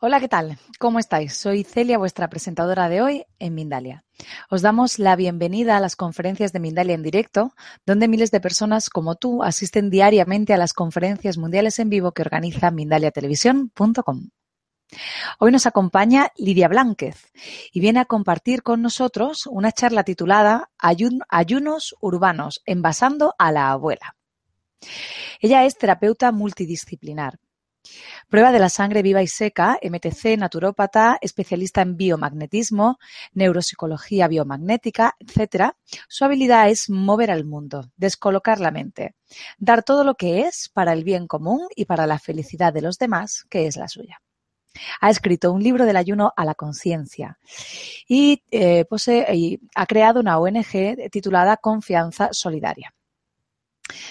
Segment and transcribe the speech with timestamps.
[0.00, 0.60] Hola, ¿qué tal?
[0.78, 1.34] ¿Cómo estáis?
[1.34, 4.04] Soy Celia, vuestra presentadora de hoy en Mindalia.
[4.48, 7.52] Os damos la bienvenida a las conferencias de Mindalia en directo,
[7.84, 12.22] donde miles de personas como tú asisten diariamente a las conferencias mundiales en vivo que
[12.22, 14.28] organiza mindaliatelevisión.com.
[15.40, 17.32] Hoy nos acompaña Lidia Blánquez
[17.72, 24.14] y viene a compartir con nosotros una charla titulada Ayunos urbanos, envasando a la abuela.
[25.40, 27.40] Ella es terapeuta multidisciplinar
[28.28, 32.98] Prueba de la sangre viva y seca, MTC, naturópata, especialista en biomagnetismo,
[33.32, 35.72] neuropsicología biomagnética, etc.
[36.08, 39.14] Su habilidad es mover al mundo, descolocar la mente,
[39.58, 42.98] dar todo lo que es para el bien común y para la felicidad de los
[42.98, 44.20] demás, que es la suya.
[45.00, 47.38] Ha escrito un libro del ayuno a la conciencia
[48.06, 48.84] y, eh,
[49.32, 52.94] y ha creado una ONG titulada Confianza Solidaria.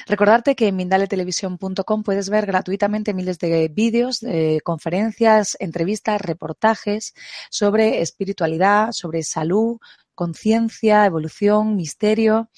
[0.08, 4.26] Recordarte que en mindaletelevisión.com puedes ver gratuitamente miles de vídeos,
[4.64, 7.14] conferencias, entrevistas, reportajes
[7.50, 9.80] sobre espiritualidad, sobre salud,
[10.16, 12.50] conciencia, evolución, misterio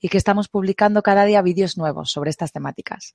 [0.00, 3.14] y que estamos publicando cada día vídeos nuevos sobre estas temáticas.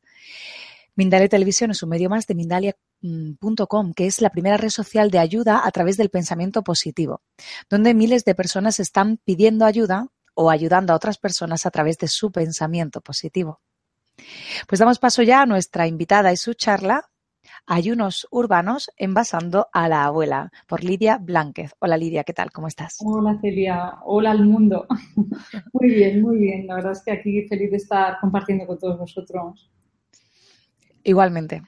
[0.96, 5.20] Mindalia Televisión es un medio más de Mindalia.com, que es la primera red social de
[5.20, 7.22] ayuda a través del pensamiento positivo,
[7.70, 12.08] donde miles de personas están pidiendo ayuda o ayudando a otras personas a través de
[12.08, 13.62] su pensamiento positivo.
[14.68, 17.12] Pues damos paso ya a nuestra invitada y su charla,
[17.66, 21.74] Ayunos urbanos envasando a la abuela, por Lidia Blánquez.
[21.80, 22.52] Hola Lidia, ¿qué tal?
[22.52, 22.98] ¿Cómo estás?
[23.04, 24.88] Hola Celia, hola al mundo.
[25.74, 26.68] muy bien, muy bien.
[26.68, 29.72] La verdad es que aquí feliz de estar compartiendo con todos vosotros.
[31.04, 31.64] Igualmente.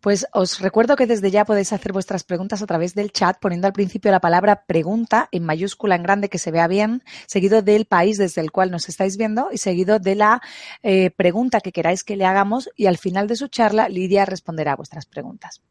[0.00, 3.66] Pues os recuerdo que desde ya podéis hacer vuestras preguntas a través del chat poniendo
[3.66, 7.86] al principio la palabra pregunta en mayúscula en grande que se vea bien, seguido del
[7.86, 10.40] país desde el cual nos estáis viendo y seguido de la
[10.82, 14.72] eh, pregunta que queráis que le hagamos y al final de su charla Lidia responderá
[14.72, 15.62] a vuestras preguntas.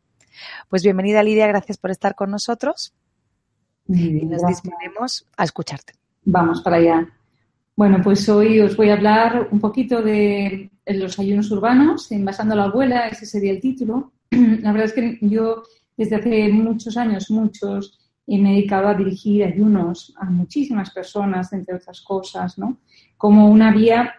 [0.70, 2.94] Pues bienvenida Lidia, gracias por estar con nosotros
[3.88, 5.94] y nos disponemos a escucharte.
[6.24, 7.19] Vamos para allá.
[7.80, 12.66] Bueno, pues hoy os voy a hablar un poquito de los ayunos urbanos, envasando la
[12.66, 14.12] abuela, ese sería el título.
[14.32, 15.64] La verdad es que yo
[15.96, 17.98] desde hace muchos años, muchos,
[18.28, 22.80] me he dedicado a dirigir ayunos a muchísimas personas, entre otras cosas, ¿no?
[23.16, 24.14] Como una vía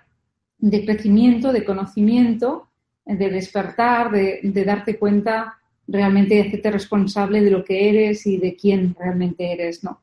[0.56, 2.70] de crecimiento, de conocimiento,
[3.04, 8.56] de despertar, de, darte cuenta realmente de hacerte responsable de lo que eres y de
[8.56, 10.00] quién realmente eres, ¿no?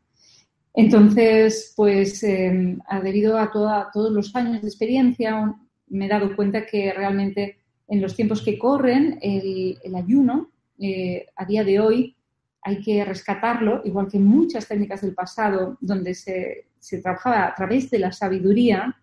[0.73, 5.55] Entonces, pues em, debido a todos los años de experiencia,
[5.87, 7.57] me he dado cuenta que realmente
[7.87, 12.15] en los tiempos que corren, el, ayuno, eh, a día de hoy,
[12.61, 16.67] hay que rescatarlo, igual que muchas técnicas del pasado, donde se,
[17.01, 18.95] trabajaba a través de la sabiduría,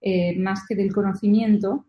[0.00, 1.86] eh, más que del conocimiento,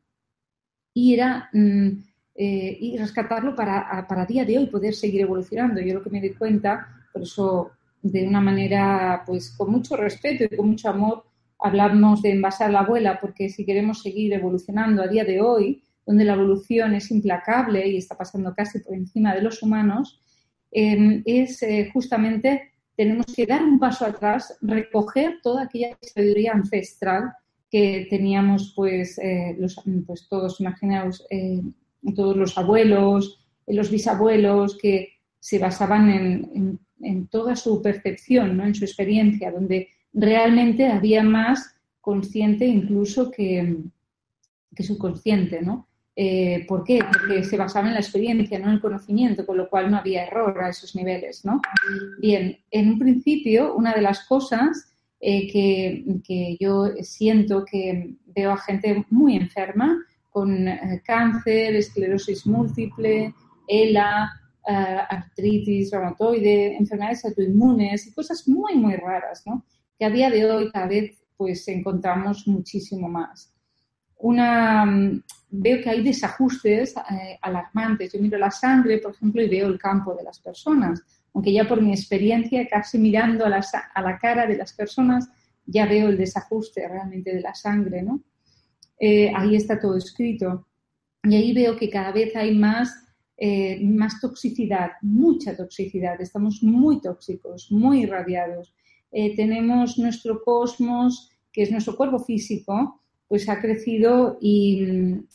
[0.94, 1.90] y era mm,
[2.36, 5.81] eh, y rescatarlo para, para día de hoy poder seguir evolucionando.
[5.81, 10.43] Yo lo que me di cuenta, por eso de una manera, pues con mucho respeto
[10.43, 11.25] y con mucho amor,
[11.59, 16.25] hablamos de envasar la abuela, porque si queremos seguir evolucionando a día de hoy, donde
[16.25, 20.21] la evolución es implacable y está pasando casi por encima de los humanos,
[20.71, 27.33] em, es eh, justamente tenemos que dar un paso atrás, recoger toda aquella sabiduría ancestral
[27.71, 31.61] que teníamos, pues, eh, los, pues todos, imaginaos, eh,
[32.15, 35.09] todos los abuelos, los bisabuelos que
[35.39, 36.79] se basaban en
[37.29, 38.65] toda su percepción, ¿no?
[38.65, 43.77] en su experiencia, donde realmente había más consciente incluso que,
[44.75, 45.88] que subconsciente, ¿no?
[46.21, 47.00] Eh, ¿Por qué?
[47.00, 50.25] Porque se basaba en la experiencia, no en el conocimiento, con lo cual no había
[50.25, 51.62] error a esos niveles, ¿no?
[52.19, 58.57] Bien, en un principio, una de las cosas eh, que, yo siento que veo a
[58.57, 59.97] gente muy enferma,
[60.29, 63.33] con eh, cáncer, esclerosis múltiple,
[63.68, 64.29] ELA,
[64.69, 69.66] artritis reumatoide, enfermedades autoinmunes y cosas muy, muy raras, ¿no?
[69.98, 73.54] Que a día de hoy cada vez pues encontramos muchísimo más.
[74.18, 78.12] Una, mm, veo que hay desajustes eh, alarmantes.
[78.12, 81.01] Yo miro la sangre, por ejemplo, y veo el campo de las personas.
[81.33, 85.30] Aunque ya por mi experiencia, casi mirando a la, a la cara de las personas,
[85.65, 88.22] ya veo el desajuste realmente de la sangre, ¿no?
[89.00, 90.68] Eh, ahí está todo escrito.
[91.24, 92.94] Y ahí veo que cada vez hay más
[93.41, 98.75] eh, más toxicidad, mucha toxicidad, estamos muy tóxicos, muy irradiados.
[99.13, 105.25] Eh, tenemos nuestro cosmos, que es nuestro cuerpo físico, pues ha crecido y,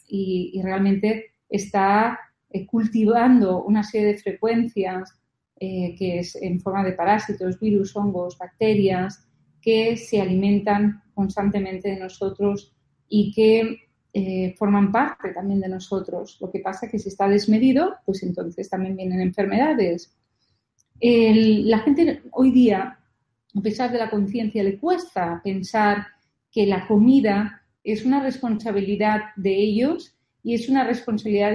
[0.63, 2.19] realmente está
[2.51, 5.19] eh, cultivando una serie de frecuencias
[5.59, 9.27] que es en forma de parásitos, virus, hongos, bacterias,
[9.63, 12.77] que se alimentan constantemente de nosotros
[13.09, 13.84] y que
[14.17, 16.39] eh, forman parte también de nosotros.
[16.41, 20.15] Lo que pasa es que si está desmedido, pues entonces también vienen enfermedades.
[21.01, 22.97] la gente hoy día,
[23.57, 26.07] a pesar de la conciencia, le cuesta pensar
[26.53, 30.15] que la comida es una responsabilidad de ellos
[30.45, 31.53] y es una responsabilidad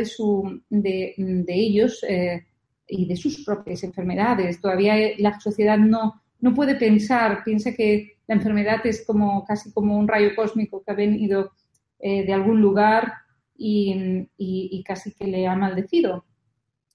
[0.70, 1.16] de,
[1.48, 2.46] ellos eh,
[2.90, 4.60] y de sus propias enfermedades.
[4.60, 9.98] Todavía la sociedad no, no puede pensar, piensa que la enfermedad es como casi como
[9.98, 11.52] un rayo cósmico que ha venido
[12.00, 13.14] eh, de algún lugar
[13.58, 16.24] y, casi que le ha maldecido.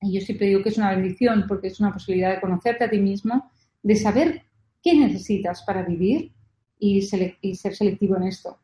[0.00, 2.90] Y yo siempre digo que es una bendición porque es una posibilidad de conocerte a
[2.90, 3.50] ti mismo,
[3.82, 4.42] de saber
[4.82, 6.32] qué necesitas para vivir
[6.78, 7.36] y, ser
[7.74, 8.58] selectivo en esto.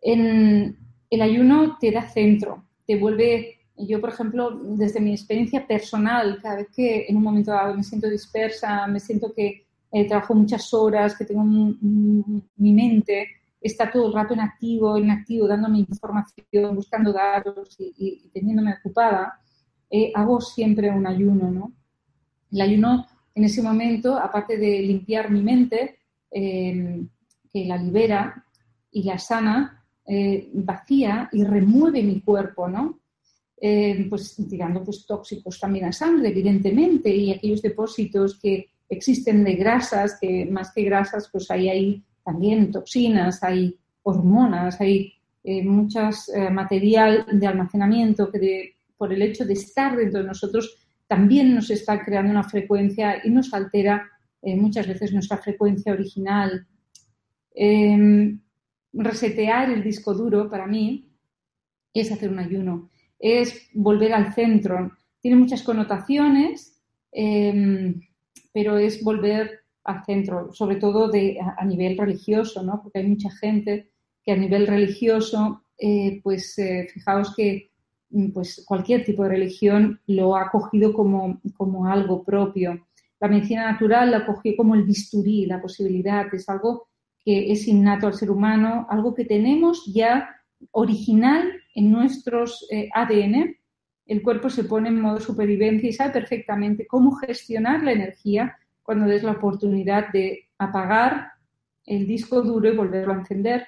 [0.00, 0.78] En,
[1.10, 6.56] el ayuno te da centro, te vuelve, yo por ejemplo, desde mi experiencia personal, cada
[6.56, 10.72] vez que en un momento dado me siento dispersa, me siento que eh, trabajo muchas
[10.74, 13.28] horas, que tengo mi mente
[13.60, 19.40] está todo el rato en activo, en activo, dándome información, buscando datos y, teniéndome ocupada,
[19.90, 21.72] eh, hago siempre un ayuno, ¿no?
[22.52, 25.98] El ayuno en ese momento, aparte de limpiar mi mente,
[26.30, 27.08] em,
[27.52, 28.44] que la libera
[28.90, 33.00] y la sana, eh, vacía y remueve mi cuerpo, ¿no?
[33.58, 39.54] Em, pues tirando pues, tóxicos también a sangre, evidentemente, y aquellos depósitos que existen de
[39.54, 45.14] grasas, que más que grasas, pues hay ahí también toxinas, hay hormonas, hay
[45.44, 50.76] eh, eh, material de almacenamiento que por el hecho de estar dentro de nosotros
[51.06, 54.10] también nos está creando una frecuencia y nos altera
[54.42, 56.66] eh, muchas veces nuestra frecuencia original.
[57.54, 58.40] Em,
[58.92, 61.08] resetear el disco duro para mí
[61.94, 62.90] es hacer un ayuno,
[63.20, 64.96] es volver al centro.
[65.20, 66.82] Tiene muchas connotaciones,
[67.12, 68.00] em,
[68.52, 72.82] pero es volver al centro, sobre todo de, a, nivel religioso, ¿no?
[72.82, 73.90] porque hay mucha gente
[74.22, 77.70] que a nivel religioso, eh, pues eh, fijaos que
[78.10, 82.86] mm, pues, cualquier tipo de religión lo ha cogido como, como algo propio.
[83.20, 86.88] La medicina natural lo ha cogido como el bisturí, la posibilidad, es algo
[87.24, 90.28] que es innato al ser humano, algo que tenemos ya
[90.72, 93.56] original en nuestros eh, ADN.
[94.06, 98.56] El cuerpo se pone en modo supervivencia y sabe perfectamente cómo gestionar la energía
[98.86, 101.32] cuando des la oportunidad de apagar
[101.84, 103.66] el disco duro y volverlo a encender.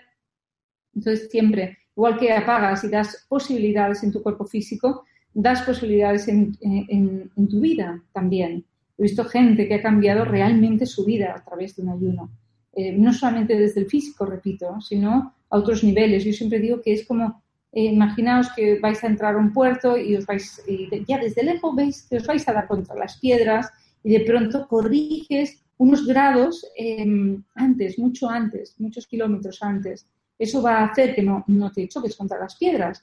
[0.95, 5.05] Entonces, siempre, igual que apagas y das posibilidades en tu cuerpo físico,
[5.35, 8.65] das posibilidades en, tu vida también.
[8.97, 12.31] He visto gente que ha cambiado realmente su vida a través de un ayuno.
[12.73, 16.25] Eh, no solamente desde el físico, repito, sino a otros niveles.
[16.25, 17.43] Yo siempre digo que es como,
[17.73, 21.45] eh, imaginaos que vais a entrar a un puerto y os vais, y ya desde
[21.45, 23.71] lejos veis que os vais a dar contra las piedras
[24.03, 30.07] y de pronto corriges unos grados em, antes, mucho antes, muchos kilómetros antes.
[30.39, 33.03] Eso va a hacer que no, no te choques contra las piedras.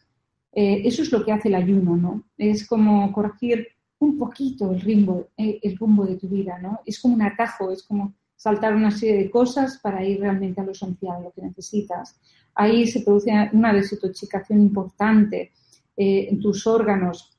[0.51, 2.23] Eh, eso es lo que hace el ayuno, ¿no?
[2.37, 3.67] Es como corregir
[3.99, 6.81] un poquito el rumbo, eh, el rumbo de tu vida, ¿no?
[6.85, 10.63] Es como un atajo, es como saltar una serie de cosas para ir realmente a
[10.63, 12.19] lo esencial, lo que necesitas.
[12.53, 15.51] Ahí se produce una desintoxicación importante
[15.97, 17.37] eh, en tus órganos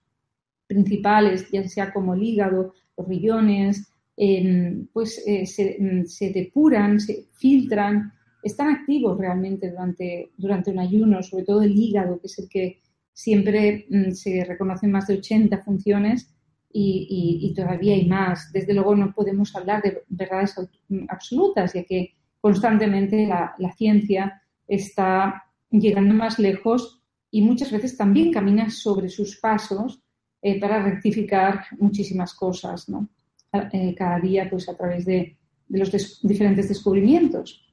[0.66, 5.44] principales, ya sea como el hígado, los riñones, em, pues eh,
[5.78, 8.12] mm, se, depuran, se filtran,
[8.42, 12.80] están activos realmente durante, durante un ayuno, sobre todo el hígado, que es el que
[13.12, 16.32] siempre mm, se reconocen más de 80 funciones
[16.78, 18.52] y, todavía hay más.
[18.52, 20.54] Desde luego no podemos hablar de verdades
[21.08, 28.30] absolutas, ya que constantemente la, la ciencia está llegando más lejos y muchas veces también
[28.30, 30.02] camina sobre sus pasos
[30.46, 33.08] eh, para rectificar muchísimas cosas, ¿no?
[33.72, 35.36] Eh, cada día, pues a través de,
[35.70, 35.90] los
[36.22, 37.66] diferentes descubrimientos.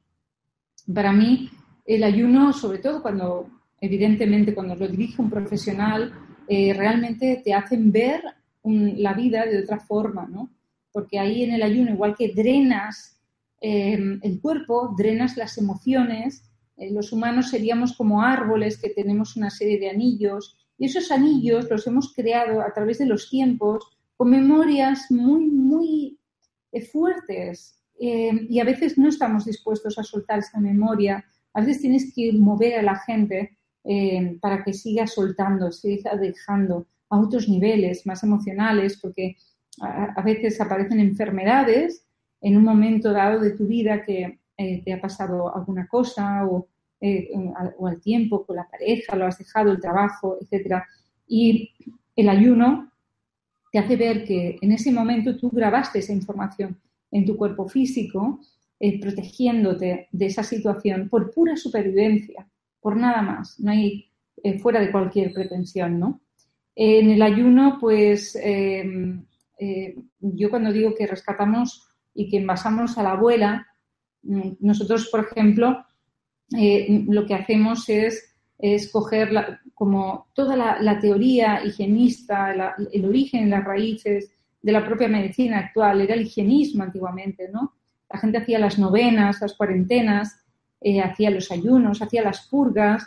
[0.92, 1.51] Para mí,
[1.86, 3.48] el ayuno, sobre todo cuando,
[3.80, 6.12] evidentemente, cuando lo dirige un profesional,
[6.48, 8.24] eh, realmente te hacen ver
[8.63, 10.50] la vida de otra forma, ¿no?
[10.92, 13.22] Porque ahí en el ayuno, igual que drenas
[13.62, 16.50] el cuerpo, drenas las emociones,
[16.92, 21.88] los humanos seríamos como árboles que tenemos una serie de anillos y esos anillos los
[21.88, 26.20] hemos creado a través de los tiempos con memorias muy, muy
[26.74, 27.80] eh, fuertes.
[27.98, 31.24] Eh, y a veces no estamos dispuestos a soltar esa memoria.
[31.54, 36.86] A veces tienes que mover a la gente eh, para que siga soltando, siga dejando
[37.10, 39.38] a otros niveles más emocionales, porque
[39.80, 42.06] a, veces aparecen enfermedades
[42.42, 46.68] en un momento dado de tu vida que te ha pasado alguna cosa o
[47.06, 47.30] eh,
[47.78, 50.88] o al tiempo con la pareja, lo has dejado, el trabajo, etcétera.
[51.28, 51.74] Y
[52.16, 52.94] el ayuno
[53.74, 56.80] te hace ver que en ese momento tú grabaste esa información
[57.12, 58.40] en tu cuerpo físico,
[58.80, 62.48] eh, protegiéndote de esa situación por pura supervivencia,
[62.80, 64.10] por nada más, no hay
[64.42, 66.22] eh, fuera de cualquier pretensión, ¿no?
[66.74, 69.14] En el ayuno, pues eh,
[70.20, 73.68] yo cuando digo que rescatamos y que envasamos a la abuela,
[74.22, 75.86] mm, nosotros, por ejemplo,
[76.58, 84.32] eh, lo que hacemos es escoger como toda la, teoría higienista, el origen, las raíces
[84.62, 87.74] de la propia medicina actual, era el higienismo antiguamente, ¿no?
[88.10, 90.40] La gente hacía las novenas, las cuarentenas,
[90.80, 93.06] eh, hacía los ayunos, hacía las purgas,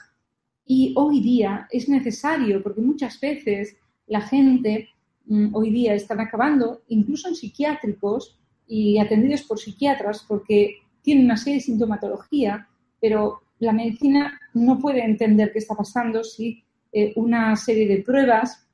[0.66, 3.76] y hoy día es necesario, porque muchas veces
[4.08, 4.88] la gente
[5.26, 11.36] mm, hoy día están acabando, incluso en psiquiátricos y atendidos por psiquiatras, porque tienen una
[11.36, 12.68] serie de sintomatología,
[13.00, 16.62] pero la medicina no puede entender qué está pasando si
[16.92, 18.66] eh, una serie de pruebas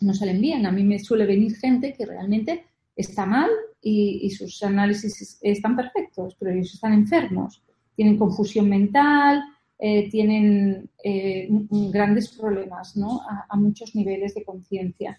[0.00, 0.66] no salen bien.
[0.66, 6.36] A mí me suele venir gente que realmente está mal y, sus análisis están perfectos,
[6.38, 7.62] pero ellos están enfermos,
[7.94, 9.42] tienen confusión mental,
[9.78, 13.20] eh, tienen eh, grandes problemas ¿no?
[13.48, 15.18] a, muchos niveles de conciencia.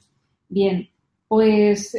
[0.49, 0.89] Bien,
[1.27, 1.95] pues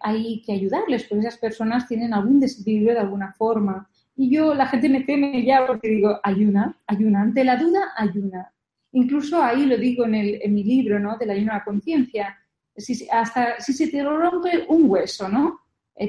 [0.00, 3.88] hay que ayudarles, porque esas personas tienen algún desequilibrio de alguna forma.
[4.16, 7.22] Y yo, la gente me teme ya porque digo, ayuna, ayuna.
[7.22, 8.52] Ante la duda, ayuna.
[8.92, 11.16] Incluso ahí lo digo en, el, en mi libro, ¿no?
[11.16, 12.36] Del ayuno a la conciencia.
[12.76, 15.60] Si, hasta si se te rompe un hueso, ¿no?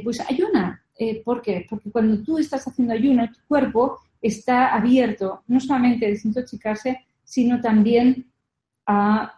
[0.04, 0.82] pues ayuna.
[1.26, 1.66] ¿Por qué?
[1.70, 7.60] Porque cuando tú estás haciendo ayuno, tu cuerpo está abierto no solamente a desintoxicarse, sino
[7.60, 8.32] también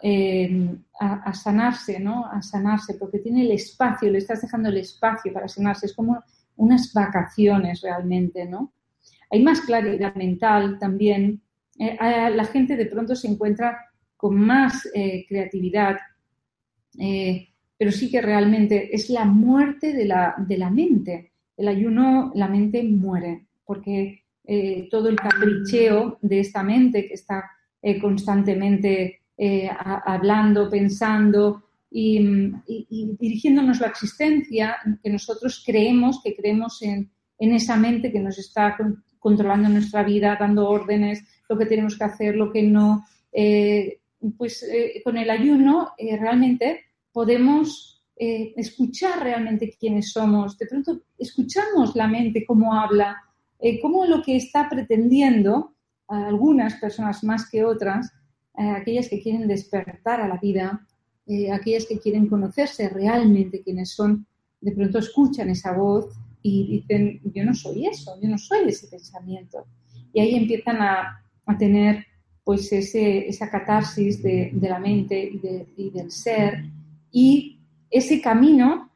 [0.01, 2.25] eh, a, sanarse, ¿no?
[2.25, 5.88] A sanarse, porque tiene el espacio, le estás dejando el espacio para sanarse.
[5.88, 6.24] Es como
[6.57, 8.74] unas vacaciones realmente, ¿no?
[9.31, 11.41] Hay más claridad mental también.
[11.77, 13.77] Eh, la gente de pronto se encuentra
[14.15, 15.97] con más eh, creatividad,
[17.77, 21.31] pero sí que realmente es la muerte de la, de la mente.
[21.57, 27.50] El ayuno, la mente muere, porque eh, todo el capricheo de esta mente que está
[27.81, 29.69] eh, constantemente eh,
[30.05, 32.20] hablando, pensando y,
[33.20, 38.77] dirigiéndonos la existencia, que nosotros creemos, que creemos en, esa mente que nos está
[39.20, 43.06] controlando nuestra vida, dando órdenes, lo que tenemos que hacer, lo que no.
[44.38, 44.65] pues
[45.04, 50.58] con el ayuno realmente podemos escuchar realmente quiénes somos.
[50.58, 53.18] De pronto escuchamos la mente, cómo habla,
[53.60, 55.75] eh, cómo lo que está pretendiendo
[56.08, 58.12] algunas personas más que otras,
[58.58, 60.86] eh, aquellas que quieren despertar a la vida,
[61.27, 64.25] eh, aquellas que quieren conocerse realmente quiénes son,
[64.62, 68.88] de pronto escuchan esa voz y dicen, yo no soy eso, yo no soy ese
[68.88, 69.65] pensamiento.
[70.13, 71.22] Y ahí empiezan a,
[71.58, 72.05] tener
[72.44, 75.32] pues ese, esa catarsis de, la mente
[75.75, 76.63] y, del ser
[77.12, 78.91] y ese camino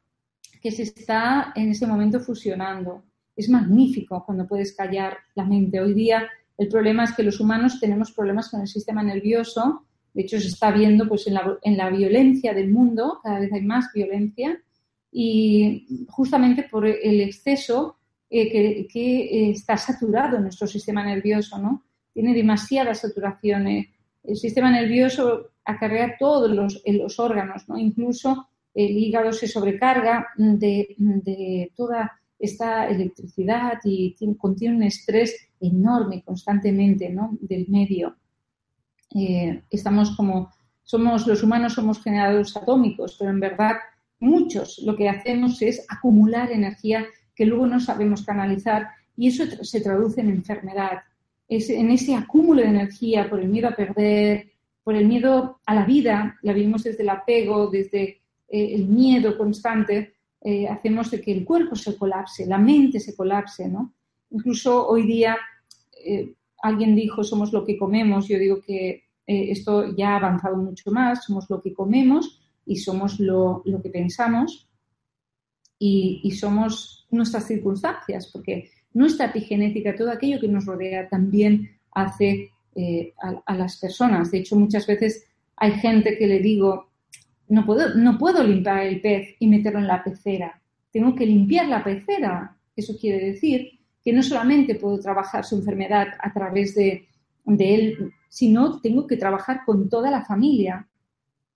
[0.61, 3.03] que se está en ese momento fusionando
[3.35, 5.79] es magnífico cuando puedes callar la mente.
[5.79, 9.85] Hoy día el problema es que los humanos tenemos problemas con el sistema nervioso.
[10.13, 13.91] De hecho, se está viendo pues, en, la, violencia del mundo, cada vez hay más
[13.93, 14.59] violencia,
[15.11, 17.97] y justamente por el exceso
[18.29, 21.83] eh, que, está saturado nuestro sistema nervioso, ¿no?
[22.13, 23.67] Tiene demasiada saturación.
[23.67, 23.89] Eh.
[24.23, 27.77] El sistema nervioso acarrea todos los, los órganos, ¿no?
[27.77, 36.23] Incluso el hígado se sobrecarga de, de toda esta electricidad y contiene un estrés enorme
[36.23, 37.37] constantemente ¿no?
[37.41, 38.15] del medio.
[39.15, 40.51] Eh, estamos como,
[40.83, 43.77] somos los humanos somos generadores atómicos, pero en verdad
[44.19, 49.81] muchos lo que hacemos es acumular energía que luego no sabemos canalizar y eso se
[49.81, 50.99] traduce en enfermedad.
[51.47, 54.51] Es en ese acúmulo de energía por el miedo a perder,
[54.83, 59.37] por el miedo a la vida, la vivimos desde el apego, desde eh, el miedo
[59.37, 63.93] constante, eh, hacemos de que el cuerpo se colapse, la mente se colapse, ¿no?
[64.31, 65.37] Incluso hoy día
[66.05, 70.57] eh, alguien dijo somos lo que comemos, yo digo que eh, esto ya ha avanzado
[70.57, 74.67] mucho más, somos lo que comemos y somos lo, que pensamos
[75.77, 82.51] y, somos nuestras circunstancias, porque nuestra epigenética, todo aquello que nos rodea también hace
[83.21, 84.31] a, a las personas.
[84.31, 85.25] De hecho, muchas veces
[85.55, 86.89] hay gente que le digo,
[87.49, 90.61] no puedo, no puedo limpiar el pez y meterlo en la pecera.
[90.91, 92.57] Tengo que limpiar la pecera.
[92.75, 97.07] Eso quiere decir que no solamente puedo trabajar su enfermedad a través de,
[97.45, 100.87] él, sino tengo que trabajar con toda la familia.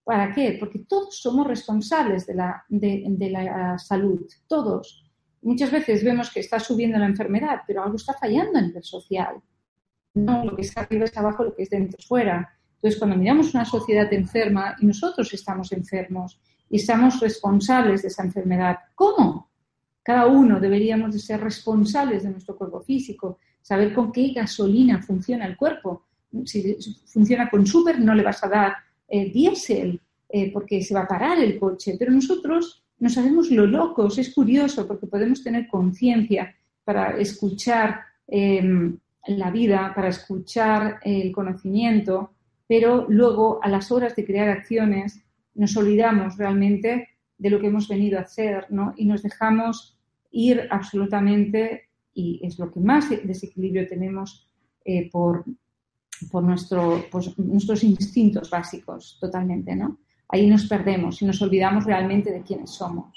[0.04, 0.58] ¿Para qué?
[0.60, 5.10] Porque todos somos responsables de la, de, la salud, todos.
[5.42, 9.36] Muchas veces vemos que está subiendo la enfermedad, pero algo está fallando a nivel social.
[10.16, 12.58] No lo que está arriba es abajo, lo que es dentro es fuera.
[12.76, 18.24] Entonces, cuando miramos una sociedad enferma y nosotros estamos enfermos y estamos responsables de esa
[18.24, 19.53] enfermedad, ¿cómo?
[20.04, 25.46] Cada uno deberíamos de ser responsables de nuestro cuerpo físico, saber con qué gasolina funciona
[25.46, 26.04] el cuerpo.
[26.46, 28.74] Si funciona con súper, no le vas a dar
[29.08, 31.96] eh, diésel, eh, porque se va a parar el coche.
[31.98, 34.18] Pero nosotros no sabemos lo locos.
[34.18, 42.32] Es curioso porque podemos tener conciencia para escuchar em, la vida, para escuchar el conocimiento,
[42.68, 45.24] pero luego a las horas de crear acciones
[45.56, 48.94] nos olvidamos realmente de lo que hemos venido a hacer ¿no?
[48.98, 49.93] y nos dejamos
[50.34, 54.50] ir absolutamente, y es lo que más desequilibrio tenemos
[54.84, 55.46] eh, por,
[56.32, 60.00] por nuestro, pues, nuestros instintos básicos totalmente, ¿no?
[60.28, 63.14] Ahí nos perdemos y nos olvidamos realmente de quiénes somos.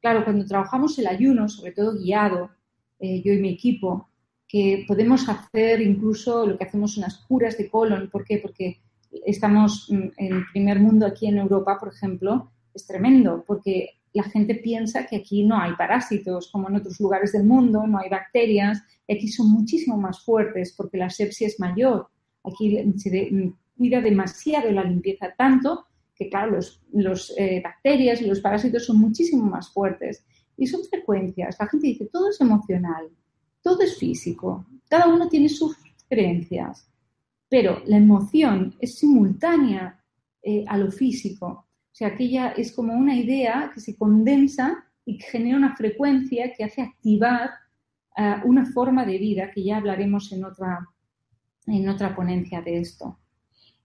[0.00, 2.50] Claro, cuando trabajamos el ayuno, sobre todo guiado,
[2.98, 4.08] eh, yo y mi equipo,
[4.46, 8.08] que podemos hacer incluso lo que hacemos unas curas de colon.
[8.10, 8.38] ¿Por qué?
[8.38, 8.80] Porque
[9.26, 14.54] estamos mm, en primer mundo aquí en Europa, por ejemplo, es tremendo, porque la gente
[14.54, 18.82] piensa que aquí no hay parásitos, como en otros lugares del mundo, no hay bacterias,
[19.08, 22.08] aquí son muchísimo más fuertes porque la sepsia es mayor.
[22.44, 28.40] Aquí se cuida demasiado la limpieza, tanto que, claro, las los, eh, bacterias y los
[28.40, 30.24] parásitos son muchísimo más fuertes.
[30.56, 31.56] Y son frecuencias.
[31.60, 33.08] La gente dice, todo es emocional,
[33.62, 35.76] todo es físico, cada uno tiene sus
[36.08, 36.88] creencias,
[37.48, 40.02] pero la emoción es simultánea
[40.42, 41.67] eh, a lo físico.
[41.92, 46.52] O sea, aquella es como una idea que se condensa y que genera una frecuencia
[46.52, 47.50] que hace activar
[48.16, 50.86] eh, una forma de vida, que ya hablaremos en otra,
[51.66, 53.18] en otra ponencia de esto.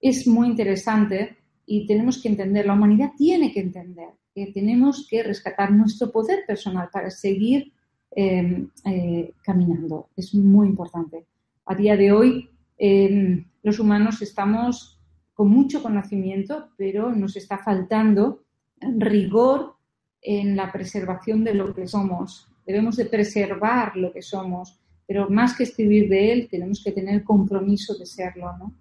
[0.02, 5.24] Es muy interesante y tenemos que entender, la humanidad tiene que entender que tenemos que
[5.24, 7.72] rescatar nuestro poder personal para seguir
[8.16, 10.10] em, eh, caminando.
[10.16, 11.26] Es muy importante.
[11.66, 15.00] A día de hoy, em, los humanos estamos
[15.34, 18.44] con mucho conocimiento, pero nos está faltando
[18.80, 19.76] rigor
[20.22, 22.48] en la preservación de lo que somos.
[22.66, 27.24] Debemos de preservar lo que somos, pero más que escribir de él, tenemos que tener
[27.24, 28.74] compromiso de serlo, ¿no?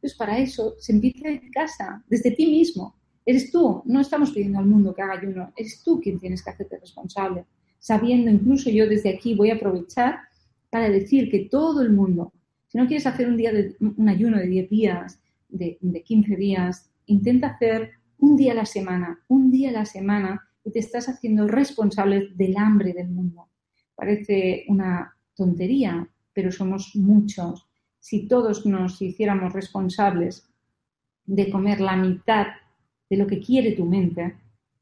[0.00, 2.96] Entonces, para eso se empieza en casa, desde ti mismo.
[3.24, 6.50] Eres tú, no estamos pidiendo al mundo que haga ayuno, eres tú quien tienes que
[6.50, 7.44] hacerte responsable.
[7.78, 10.20] Sabiendo, incluso yo desde aquí voy a aprovechar
[10.70, 12.32] para decir que todo el mundo,
[12.68, 16.36] si no quieres hacer un, día de, un ayuno de 10 días, de, de 15
[16.36, 20.78] días, intenta hacer un día a la semana, un día a la semana y te
[20.78, 23.48] estás haciendo responsable del hambre del mundo.
[23.94, 27.66] Parece una tontería, pero somos muchos
[28.00, 30.48] si todos nos hiciéramos responsables
[31.26, 32.46] de comer la mitad
[33.08, 34.36] de lo que quiere tu mente,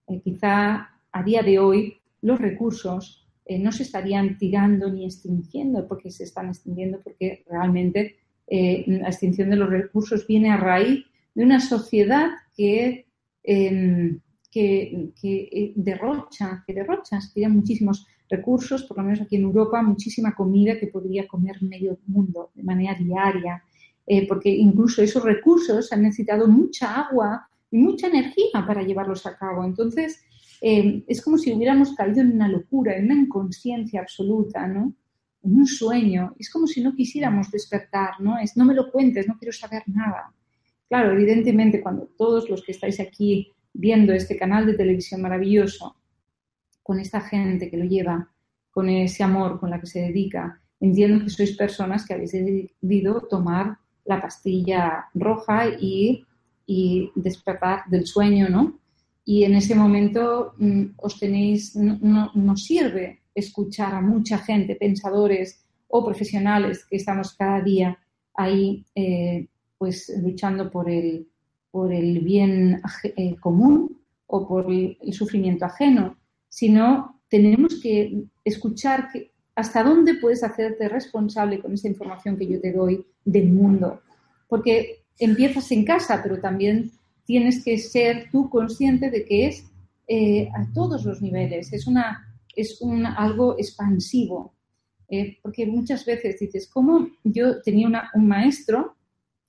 [0.07, 5.87] eh, quizá a día de hoy los recursos eh, no se estarían tirando ni extinguiendo
[5.89, 8.17] porque se están extinguiendo porque realmente
[8.51, 13.07] eh, la extinción de los recursos viene a raíz de una sociedad que,
[13.43, 20.35] em, que, que derrocha, que derrocha, muchísimos recursos, por lo menos aquí en Europa, muchísima
[20.35, 23.63] comida que podría comer medio mundo de manera diaria,
[24.07, 29.37] eh, porque incluso esos recursos han necesitado mucha agua y mucha energía para llevarlos a
[29.37, 29.65] cabo.
[29.65, 30.23] Entonces,
[30.61, 34.95] eh, es como si hubiéramos caído en una locura, en una inconsciencia absoluta, ¿no?
[35.43, 36.35] En un sueño.
[36.39, 38.39] Es como si no quisiéramos despertar, ¿no?
[38.39, 40.33] Es no me lo cuentes, no quiero saber nada.
[40.89, 45.97] Claro, evidentemente, cuando todos los que estáis aquí viendo este canal de televisión maravilloso
[46.83, 48.31] con esta gente que lo lleva,
[48.71, 50.61] con ese amor con la que se dedica.
[50.81, 56.25] Entiendo que sois personas que habéis decidido tomar la pastilla roja y,
[57.15, 58.79] despertar del sueño, ¿no?
[59.25, 65.65] Y en ese momento mm, os tenéis, no, nos sirve escuchar a mucha gente, pensadores
[65.89, 67.99] o profesionales que estamos cada día
[68.35, 69.47] ahí eh,
[69.79, 71.29] pues luchando por el,
[71.71, 72.81] por el bien
[73.17, 76.17] eh, común o por el, sufrimiento ajeno,
[76.49, 79.09] sino tenemos que escuchar
[79.55, 84.01] hasta dónde puedes hacerte responsable con esa información que yo te doy del mundo.
[84.49, 86.93] Porque empiezas en casa, pero también
[87.25, 89.65] tienes que ser tú consciente de que es
[90.07, 92.28] eh, a todos los niveles, es, una,
[92.61, 94.55] es un, algo expansivo.
[95.11, 98.97] Eh, porque muchas veces dices, ¿cómo yo tenía un maestro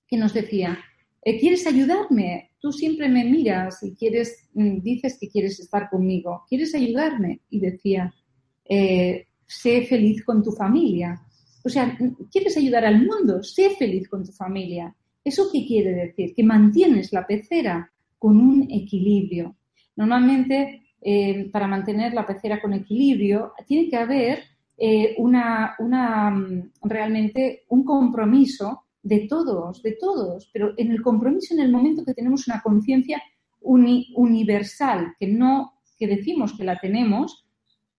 [0.08, 0.80] que nos decía,
[1.22, 2.50] eh, ¿quieres ayudarme?
[2.60, 7.42] tú siempre me miras y quieres, mm, dices que quieres estar conmigo, ¿quieres ayudarme?
[7.50, 8.14] Y decía,
[8.66, 11.22] eh, sé feliz con tu familia.
[11.64, 11.98] O sea,
[12.32, 13.44] ¿quieres ayudar al mundo?
[13.44, 14.96] Sé feliz con tu familia.
[15.24, 16.34] ¿Eso qué quiere decir?
[16.36, 19.56] Que mantienes la pecera con un equilibrio.
[19.96, 24.44] Normalmente, eh, para mantener la pecera con equilibrio, tiene que haber
[24.78, 31.62] eh, una, mm, realmente un compromiso de todos, de todos, pero en el compromiso, en
[31.62, 33.22] el momento que tenemos una conciencia
[33.62, 37.46] universal, que no, que decimos que la tenemos,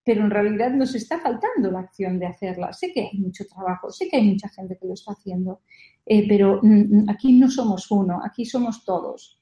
[0.03, 2.73] pero en realidad nos está faltando la acción de hacerla.
[2.73, 5.61] Sé que hay mucho trabajo, sé que hay mucha gente que lo está haciendo,
[6.05, 9.40] eh, pero mm, mm, aquí no somos uno, aquí somos todos.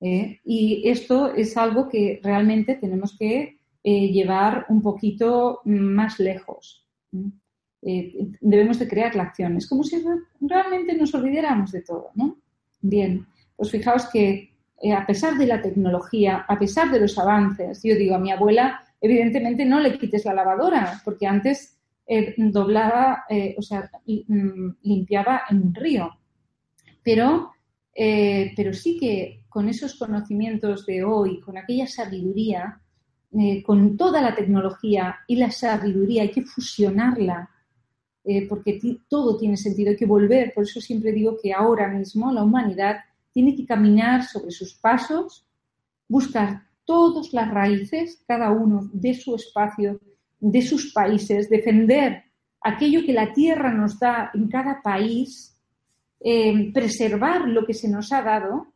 [0.00, 0.40] ¿Eh?
[0.44, 3.56] y esto es algo que realmente tenemos que
[3.88, 6.84] eh, llevar un poquito más lejos.
[7.82, 9.56] Eh, debemos de crear la acción.
[9.56, 10.02] Es como si
[10.40, 12.36] realmente nos olvidáramos de todo, ¿no?
[12.80, 14.50] Bien, pues fijaos que
[14.82, 18.32] eh, a pesar de la tecnología, a pesar de los avances, yo digo a mi
[18.32, 21.78] abuela, evidentemente no le quites la lavadora, porque antes
[22.36, 23.24] doblaba,
[23.56, 26.10] o sea, mm, limpiaba en un río.
[27.04, 27.52] Pero,
[27.94, 32.78] pero sí que con esos conocimientos de hoy, con aquella sabiduría,
[33.32, 37.48] eh, con toda la tecnología y la sabiduría, hay que fusionarla,
[38.22, 40.52] eh, porque todo tiene sentido, hay que volver.
[40.52, 42.96] Por eso siempre digo que ahora mismo la humanidad
[43.32, 45.46] tiene que caminar sobre sus pasos,
[46.06, 49.98] buscar todas las raíces, cada uno de su espacio,
[50.38, 52.24] de sus países, defender
[52.60, 55.58] aquello que la tierra nos da en cada país,
[56.20, 58.75] eh, preservar lo que se nos ha dado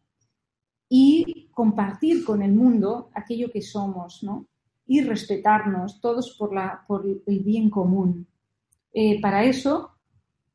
[0.92, 4.48] y compartir con el mundo aquello que somos, ¿no?
[4.86, 8.26] Y respetarnos todos por, la, por el bien común.
[8.92, 9.92] Eh, para eso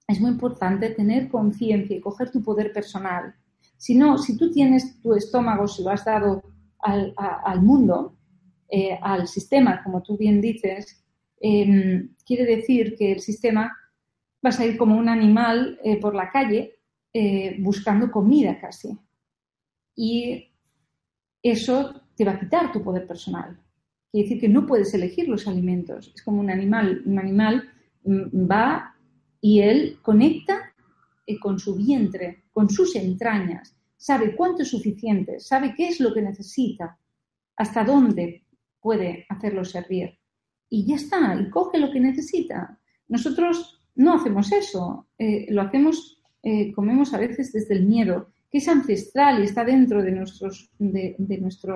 [0.05, 3.33] es muy importante tener conciencia y coger tu poder personal.
[3.77, 6.43] Si no, si tú tienes tu estómago, si lo has dado
[6.79, 8.17] al, mundo,
[8.67, 11.01] eh, al sistema, como tú bien dices,
[11.39, 13.71] em, quiere decir que el sistema
[14.41, 16.73] vas a ir como un animal eh, por la calle
[17.59, 18.99] buscando comida casi
[19.95, 20.51] y
[21.41, 23.59] eso te va a quitar tu poder personal.
[24.11, 26.11] Quiere decir que no puedes elegir los alimentos.
[26.15, 27.01] Es como un animal.
[27.05, 27.69] Un animal
[28.03, 28.95] mm, va
[29.41, 30.73] y él conecta
[31.27, 36.13] eh, con su vientre, con sus entrañas, sabe cuánto es suficiente, sabe qué es lo
[36.13, 36.99] que necesita,
[37.55, 38.45] hasta dónde
[38.79, 40.17] puede hacerlo servir.
[40.69, 42.79] Y ya está, y coge lo que necesita.
[43.07, 48.59] Nosotros no hacemos eso, eh, lo hacemos, eh, comemos a veces desde el miedo, que
[48.59, 51.75] es ancestral y está dentro de, nuestros, de, nuestra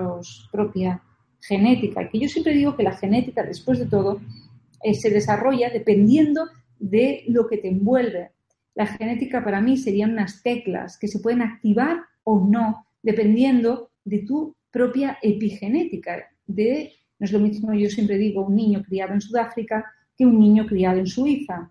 [0.50, 1.02] propia
[1.38, 2.08] genética.
[2.08, 4.18] Que yo siempre digo que la genética, después de todo,
[4.82, 6.46] eh, se desarrolla dependiendo
[6.78, 8.30] de lo que te envuelve.
[8.74, 14.20] La genética para mí serían unas teclas que se pueden activar o no, dependiendo de
[14.20, 16.30] tu propia epigenética.
[16.46, 19.84] De, no es lo mismo, yo siempre digo, un niño criado en Sudáfrica
[20.16, 21.70] que un niño criado en Suiza.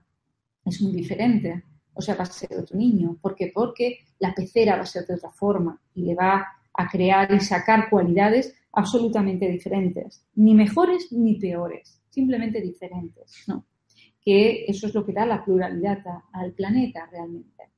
[0.63, 1.63] Es muy diferente
[1.99, 3.17] o sea, va a ser otro niño.
[3.21, 3.51] ¿Por qué?
[3.53, 7.41] Porque la pecera va a ser de otra forma y le va a crear y
[7.41, 13.65] sacar cualidades absolutamente diferentes, ni mejores ni peores, simplemente diferentes, ¿no?
[14.21, 15.99] Que eso es lo que da la pluralidad
[16.31, 17.69] al planeta realmente.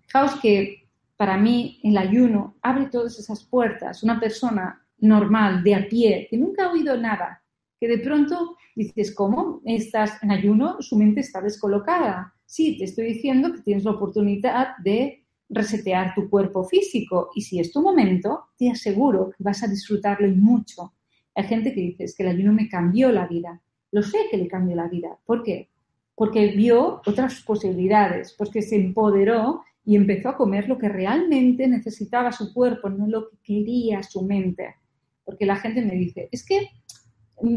[0.00, 4.02] Fijaos que para mí el ayuno abre todas esas puertas.
[4.02, 7.44] Una persona normal, de a pie, que nunca ha oído nada,
[7.78, 9.60] que de pronto dices, ¿cómo?
[9.64, 14.76] Estás en ayuno, su mente está descolocada Sí, te estoy diciendo que tienes la oportunidad
[14.84, 19.68] de resetear tu cuerpo físico y si es tu momento, te aseguro que vas a
[19.68, 20.92] disfrutarlo y mucho.
[21.34, 23.62] Hay gente que dice, es que el ayuno me cambió la vida.
[23.90, 25.18] Lo sé que le cambió la vida.
[25.24, 25.70] ¿Por qué?
[26.14, 32.32] Porque vio otras posibilidades, porque se empoderó y empezó a comer lo que realmente necesitaba
[32.32, 34.74] su cuerpo, no lo que quería su mente.
[35.24, 36.68] Porque la gente me dice, es que,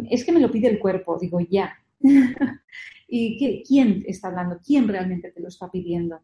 [0.09, 1.17] es que me lo pide el cuerpo.
[1.19, 1.73] Digo, ya.
[3.07, 4.59] ¿Y quién está hablando?
[4.65, 6.21] ¿Quién realmente te lo está pidiendo?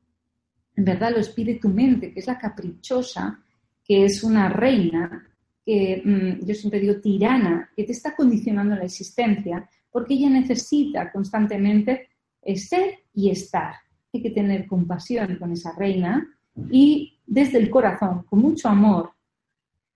[0.76, 3.44] En verdad lo pide tu mente, que es la caprichosa,
[3.84, 5.28] que es una reina,
[5.66, 11.12] que mm, yo siempre digo tirana, que te está condicionando la existencia, porque ella necesita
[11.12, 12.10] constantemente
[12.56, 13.76] ser y estar.
[14.14, 16.28] Hay que tener compasión con esa reina
[16.70, 19.12] y desde el corazón, con mucho amor,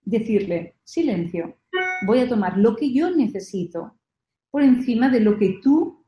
[0.04, 1.58] decirle, silencio,
[2.06, 3.98] voy a tomar lo que yo necesito
[4.56, 6.06] por encima de lo que tú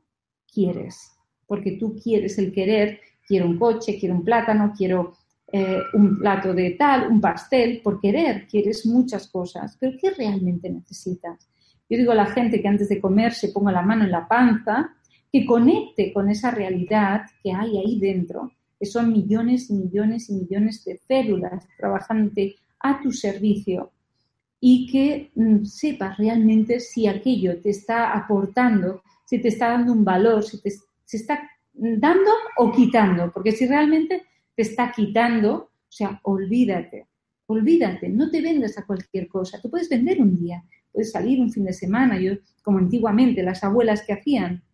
[0.50, 1.12] quieres,
[1.46, 5.12] porque tú quieres el querer, quiero un coche, quiero un plátano, quiero
[5.52, 8.46] eh, un plato de tal, un pastel, por querer.
[8.48, 11.46] Quieres muchas cosas, pero ¿qué realmente necesitas?
[11.90, 14.26] Yo digo a la gente que antes de comer se ponga la mano en la
[14.26, 14.94] panza,
[15.30, 20.32] que conecte con esa realidad que hay ahí dentro, que son millones y millones y
[20.32, 22.32] millones de células trabajando
[22.80, 23.92] a tu servicio
[24.60, 30.04] y que mm, sepas realmente si aquello te está aportando si te está dando un
[30.04, 30.70] valor, si te
[31.12, 34.22] está dando o quitando, porque si realmente
[34.54, 37.08] te está quitando, o sea, olvídate,
[37.46, 41.52] olvídate, no te vendas a cualquier cosa, tú puedes vender un día, puedes salir un
[41.52, 44.64] fin de semana, yo como antiguamente las abuelas que hacían,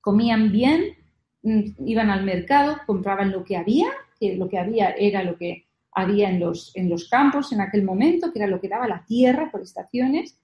[0.00, 0.96] comían bien,
[1.42, 3.88] mm, iban al mercado, compraban lo que había,
[4.18, 7.84] que lo que había era lo que había en los, en los campos en aquel
[7.84, 10.38] momento, que era lo que daba la tierra por estaciones,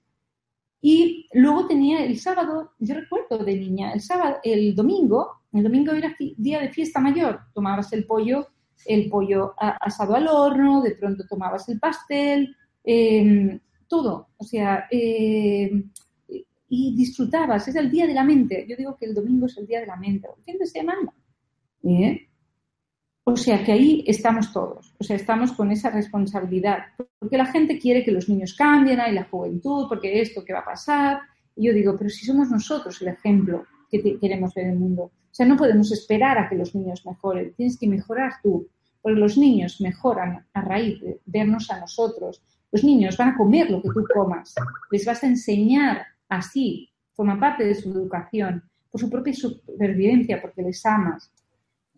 [0.81, 5.91] y luego tenía el sábado, yo recuerdo de niña, el sábado, el domingo, el domingo
[5.93, 8.47] era día de fiesta mayor, tomabas el pollo,
[8.85, 15.89] el pollo asado al horno, de pronto tomabas el pastel, em, todo, o sea, em,
[16.69, 18.65] y disfrutabas, es el día de la mente.
[18.69, 21.13] Yo digo que el domingo es el día de la mente, el fin de semana.
[21.83, 22.27] ¿Eh?
[23.29, 26.85] O sea que ahí estamos todos, o sea, estamos con esa responsabilidad,
[27.19, 30.59] porque la gente quiere que los niños cambien, hay la juventud, porque esto, ¿qué va
[30.59, 31.19] a pasar?
[31.53, 35.03] Y yo digo, pero si somos nosotros el ejemplo que queremos ver en el mundo,
[35.03, 38.69] o sea, no podemos esperar a que los niños mejoren, tienes que mejorar tú,
[39.01, 42.41] porque los niños mejoran a raíz de vernos a nosotros.
[42.71, 44.55] Los niños van a comer lo que tú comas,
[44.89, 50.61] les vas a enseñar así, forma parte de su educación, por su propia supervivencia, porque
[50.61, 51.29] les amas.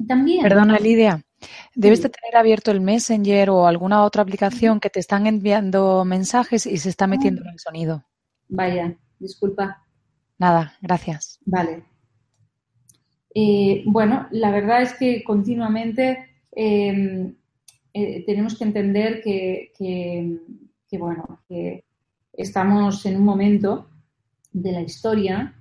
[0.08, 0.44] También.
[0.44, 1.24] Perdona, Lidia.
[1.76, 6.66] Debes de tener abierto el Messenger o alguna otra aplicación que te están enviando mensajes
[6.66, 8.04] y se está metiendo en el sonido.
[8.50, 9.86] Vaya, disculpa.
[10.38, 11.40] Nada, gracias.
[11.46, 11.84] Vale.
[13.34, 17.36] Eh, bueno, la verdad es que continuamente em,
[17.94, 21.86] eh, tenemos que entender que, que, bueno, que
[22.34, 23.90] estamos en un momento
[24.52, 25.56] de la historia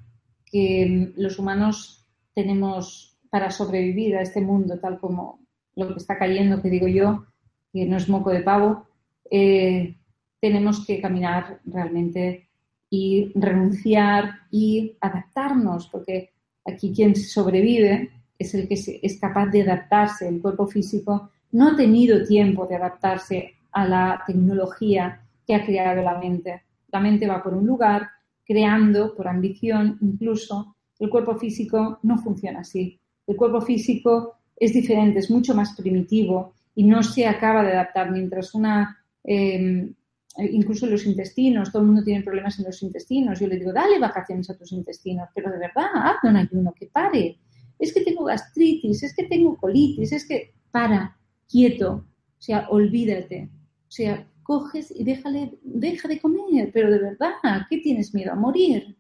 [0.47, 5.41] que los humanos tenemos para sobrevivir a este mundo tal como
[5.77, 7.27] lo que está cayendo, que digo yo,
[7.73, 8.87] que no es moco de pavo,
[9.31, 9.97] eh,
[10.41, 12.49] tenemos que caminar realmente
[12.91, 16.31] y renunciar y adaptarnos, porque
[16.65, 20.29] aquí quien sobrevive es el que es capaz de adaptarse.
[20.29, 26.03] El cuerpo físico no ha tenido tiempo de adaptarse a la tecnología que ha creado
[26.03, 26.63] la mente.
[26.89, 28.09] La mente va por un lugar,
[28.45, 30.77] creando por ambición incluso.
[30.99, 32.99] El cuerpo físico no funciona así.
[33.29, 38.11] El cuerpo físico es diferente, es mucho más primitivo y no se acaba de adaptar
[38.11, 38.99] mientras una...
[39.23, 39.95] Em,
[40.39, 43.39] incluso los intestinos, todo el mundo tiene problemas en los intestinos.
[43.39, 46.87] Yo le digo, dale vacaciones a tus intestinos, pero de verdad, haz un ayuno, que
[46.87, 47.39] pare.
[47.79, 53.51] Es que tengo gastritis, es que tengo colitis, es que para, quieto, o sea, olvídate.
[53.89, 57.33] O sea, coges y déjale, deja de comer, pero de verdad,
[57.69, 58.97] ¿qué tienes miedo a morir?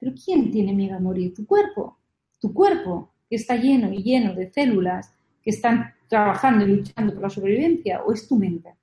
[0.00, 1.34] Pero ¿quién tiene miedo a morir?
[1.34, 1.98] Tu cuerpo,
[2.40, 7.22] tu cuerpo, que está lleno y lleno de células que están trabajando y luchando por
[7.22, 8.74] la sobrevivencia, o es tu mente,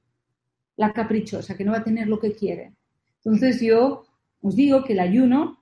[0.78, 2.72] la caprichosa, que no va a tener lo que quiere.
[3.18, 4.06] Entonces yo
[4.42, 5.60] os digo que el ayuno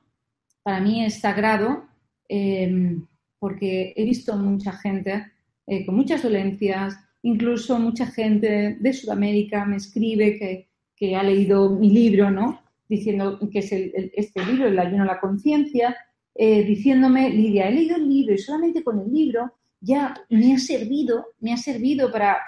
[0.61, 1.85] para mí es sagrado
[2.29, 2.97] eh,
[3.39, 5.31] porque he visto mucha gente
[5.67, 6.95] eh, con muchas dolencias,
[7.25, 12.61] Incluso mucha gente de Sudamérica me escribe que, ha leído mi libro, ¿no?
[12.87, 15.97] Diciendo que es este libro, El ayuno a la conciencia,
[16.35, 20.59] eh, diciéndome, Lidia, he leído el libro y solamente con el libro ya me ha
[20.59, 22.41] servido, me ha servido para,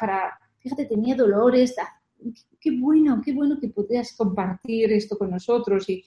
[0.60, 1.76] fíjate, tenía dolores,
[2.60, 6.04] qué bueno, qué bueno que puedas compartir esto con nosotros y,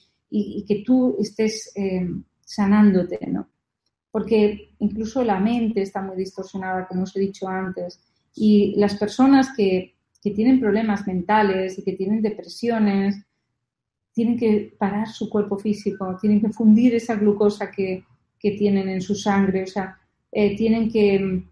[0.65, 2.07] que tú estés eh,
[2.39, 3.49] sanándote, ¿no?
[4.11, 7.99] Porque incluso la mente está muy distorsionada, como os he dicho antes,
[8.35, 13.25] y las personas que, tienen problemas mentales y que tienen depresiones,
[14.13, 18.05] tienen que parar su cuerpo físico, tienen que fundir esa glucosa que,
[18.39, 19.99] tienen en su sangre, o sea,
[20.31, 21.43] eh, tienen, que,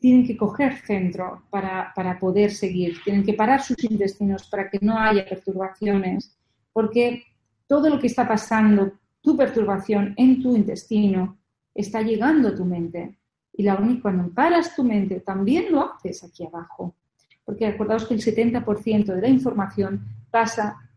[0.00, 4.80] tienen que coger centro para, para, poder seguir, tienen que parar sus intestinos para que
[4.82, 6.36] no haya perturbaciones,
[6.72, 7.22] porque
[7.68, 11.38] todo lo que está pasando, tu perturbación en tu intestino,
[11.72, 13.18] está llegando a tu mente.
[13.52, 16.96] Y la única, cuando paras tu mente, también lo haces aquí abajo.
[17.44, 20.87] Porque acordaos que el 70% de la información pasa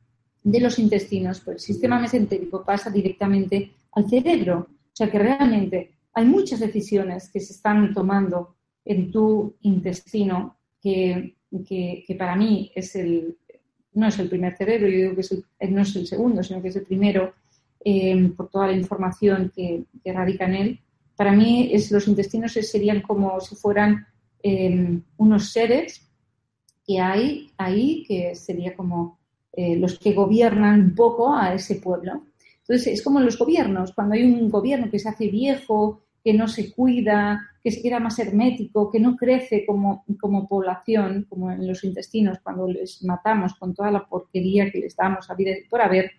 [0.44, 4.68] de los intestinos por el sistema mesentérico, pasa directamente al cerebro.
[4.70, 11.36] O sea que realmente hay muchas decisiones que se están tomando en tu intestino que,
[11.68, 13.38] que, para mí es el,
[13.94, 16.76] no es el primer cerebro, yo digo que no es el segundo, sino que es
[16.76, 17.34] el primero
[17.84, 20.80] eh, por toda la información que, radica en él
[21.22, 24.08] para mí es, los intestinos serían como si fueran
[24.42, 26.10] em, unos seres
[26.84, 29.20] que hay ahí, que sería como
[29.54, 32.24] eh, los que gobiernan poco a ese pueblo.
[32.60, 36.34] Entonces, es como en los gobiernos, cuando hay un gobierno que se hace viejo, que
[36.34, 41.52] no se cuida, que se queda más hermético, que no crece como, como población, como
[41.52, 45.52] en los intestinos, cuando les matamos con toda la porquería que les damos a vida
[45.70, 46.12] por haber,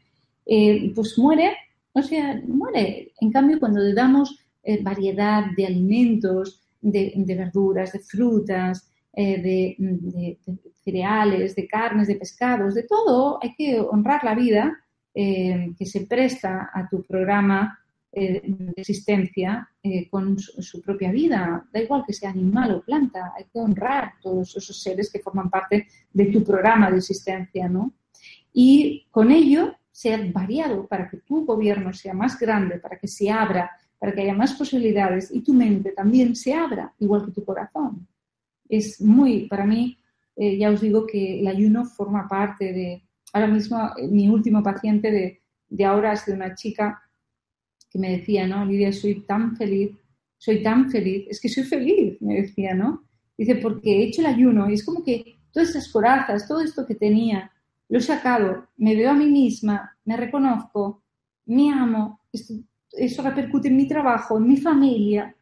[0.47, 1.57] eh, pues muere,
[1.93, 3.13] o sea, muere.
[3.21, 10.39] En cambio, cuando le damos eh, variedad de alimentos, de, verduras, de frutas, eh, de,
[10.85, 13.39] cereales, de carnes, de pescados, de todo.
[13.43, 14.79] Hay que honrar la vida
[15.15, 17.79] eh, que se presta a tu programa
[18.15, 19.67] de existencia
[20.11, 21.67] con su, propia vida.
[21.73, 25.49] Da igual que sea animal o planta, hay que honrar todos esos seres que forman
[25.49, 27.95] parte de tu programa de existencia, ¿no?
[28.53, 33.31] Y con ello ser variado para que tu gobierno sea más grande, para que se
[33.31, 33.71] abra
[34.03, 38.09] para que haya más posibilidades y tu mente también se abra, igual que tu corazón.
[38.73, 39.99] Es muy, para mí,
[40.35, 43.03] eh, ya os digo que el ayuno forma parte de,
[43.35, 47.03] ahora mismo, eh, mi último paciente de, de ahora es de una chica
[47.91, 48.65] que me decía, ¿no?
[48.65, 49.91] Lidia, soy tan feliz,
[50.39, 53.05] soy tan feliz, es que soy feliz, me decía, ¿no?
[53.37, 56.87] Dice, porque he hecho el ayuno y es como que todas esas corazas, todo esto
[56.87, 57.53] que tenía,
[57.91, 61.03] lo he sacado, me veo a mí misma, me reconozco,
[61.45, 65.37] me amo, eso repercute en mi trabajo, en mi familia.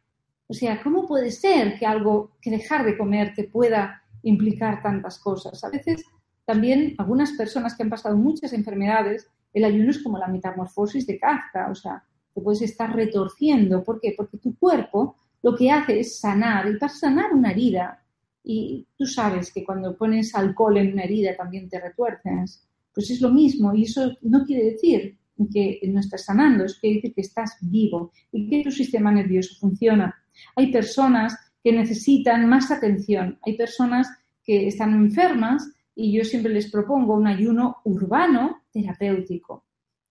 [0.51, 5.17] O sea, ¿cómo puede ser que algo, que dejar de comer te pueda implicar tantas
[5.17, 5.63] cosas?
[5.63, 6.03] A veces
[6.43, 11.17] también algunas personas que han pasado muchas enfermedades, el ayuno es como la metamorfosis de
[11.17, 13.81] Kafka, o sea, te puedes estar retorciendo.
[13.81, 14.13] ¿Por qué?
[14.17, 18.03] Porque tu cuerpo lo que hace es sanar, y para sanar una herida,
[18.43, 23.21] y tú sabes que cuando pones alcohol en una herida también te retuerces, pues es
[23.21, 25.17] lo mismo, y eso no quiere decir
[25.49, 29.55] que no estás sanando, es quiere decir que estás vivo y que tu sistema nervioso
[29.57, 30.13] funciona.
[30.55, 34.07] Hay personas que necesitan más atención, hay personas
[34.43, 39.65] que están enfermas y yo siempre les propongo un ayuno urbano terapéutico,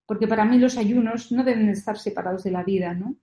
[0.07, 3.17] porque para mí los ayunos no deben estar separados de la vida, ¿no?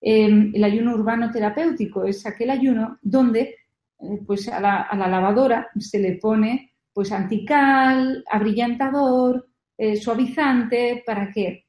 [0.00, 3.56] Em, el ayuno urbano terapéutico es aquel ayuno donde
[3.98, 11.66] eh, pues a la, lavadora se le pone pues antical, abrillantador, eh, suavizante, ¿para qué?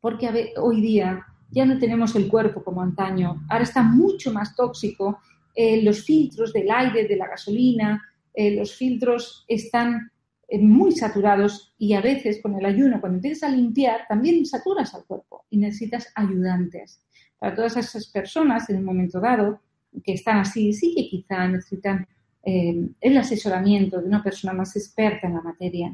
[0.00, 5.18] Porque hoy día ya no tenemos el cuerpo como antaño, ahora está mucho más tóxico,
[5.54, 8.02] eh, los filtros del aire, de la gasolina,
[8.34, 10.12] los filtros están
[10.60, 15.04] muy saturados y a veces con el ayuno, cuando empiezas a limpiar, también saturas al
[15.04, 17.02] cuerpo y necesitas ayudantes.
[17.38, 19.60] Para todas esas personas, en un momento dado,
[20.04, 22.06] que están así, sí que quizá necesitan
[22.44, 25.92] eh, el asesoramiento de una persona más experta en la materia.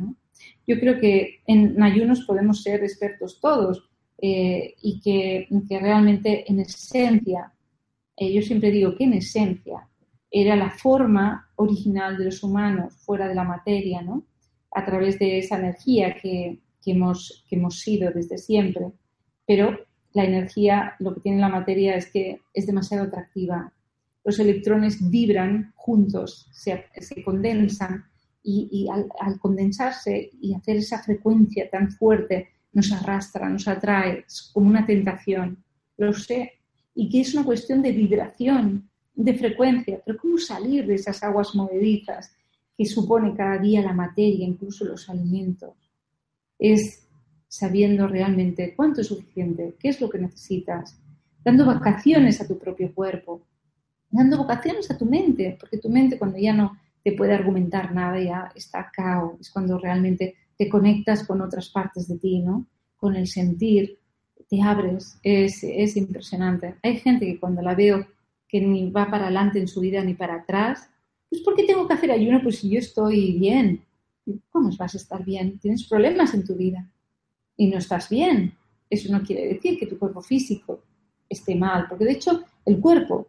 [0.66, 3.90] Yo creo que en ayunos podemos ser expertos todos
[4.26, 5.46] eh, y que,
[5.78, 7.52] realmente en esencia,
[8.16, 9.86] eh, yo siempre digo que en esencia
[10.30, 14.24] era la forma original de los humanos fuera de la materia, ¿no?
[14.70, 18.92] a través de esa energía que, que hemos, que hemos sido desde siempre.
[19.46, 19.78] Pero
[20.14, 23.74] la energía, lo que tiene la materia es que es demasiado atractiva,
[24.24, 26.82] los electrones vibran juntos, se,
[27.22, 28.06] condensan
[28.42, 34.68] y, al, condensarse y hacer esa frecuencia tan fuerte nos arrastra, nos atrae, es como
[34.68, 35.64] una tentación,
[35.96, 36.52] lo sé,
[36.94, 41.54] y que es una cuestión de vibración, de frecuencia, pero ¿cómo salir de esas aguas
[41.54, 42.34] movedizas
[42.76, 45.74] que supone cada día la materia, incluso los alimentos?
[46.58, 47.06] Es
[47.48, 50.98] sabiendo realmente cuánto es suficiente, qué es lo que necesitas,
[51.44, 53.42] dando vacaciones a tu propio cuerpo,
[54.10, 58.18] dando vocaciones a tu mente, porque tu mente cuando ya no te puede argumentar nada,
[58.20, 62.66] ya está cao, es cuando realmente te conectas con otras partes de ti, ¿no?
[62.96, 63.98] Con el sentir,
[64.48, 66.76] te abres, es, es impresionante.
[66.82, 68.06] Hay gente que cuando la veo
[68.48, 70.88] que ni va para adelante en su vida ni para atrás,
[71.28, 72.40] pues ¿por qué tengo que hacer ayuno?
[72.42, 73.84] Pues si yo estoy bien.
[74.50, 75.58] ¿Cómo vas a estar bien?
[75.58, 76.90] Tienes problemas en tu vida
[77.56, 78.54] y no estás bien.
[78.88, 80.82] Eso no quiere decir que tu cuerpo físico
[81.28, 83.28] esté mal, porque de hecho el cuerpo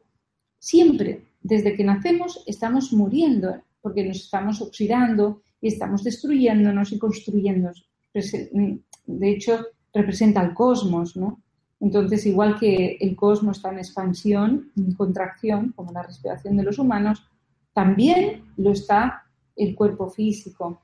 [0.65, 7.89] Siempre, desde que nacemos, estamos muriendo porque nos estamos oxidando y estamos destruyéndonos y construyéndonos.
[8.13, 11.41] De hecho, representa al cosmos, ¿no?
[11.79, 16.77] Entonces, igual que el cosmos está en expansión, en contracción, como la respiración de los
[16.77, 17.25] humanos,
[17.73, 19.23] también lo está
[19.55, 20.83] el cuerpo físico,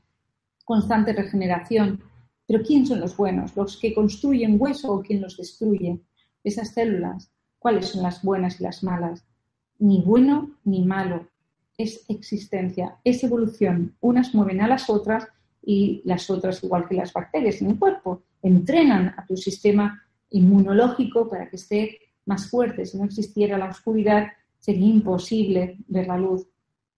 [0.65, 2.02] constante regeneración.
[2.48, 3.56] Pero ¿quién son los buenos?
[3.56, 6.02] ¿Los que construyen hueso o quién los destruye?
[6.44, 9.23] Esas células, ¿cuáles son las buenas y las malas?
[9.82, 11.27] ni bueno ni malo,
[11.78, 13.96] es existencia, es evolución.
[14.02, 15.28] Unas mueven a las otras
[15.63, 21.30] y las otras, igual que las bacterias en el cuerpo, entrenan a tu sistema inmunológico
[21.30, 22.86] para que esté más fuerte.
[22.86, 26.48] Si no existiera la oscuridad, sería imposible ver la luz.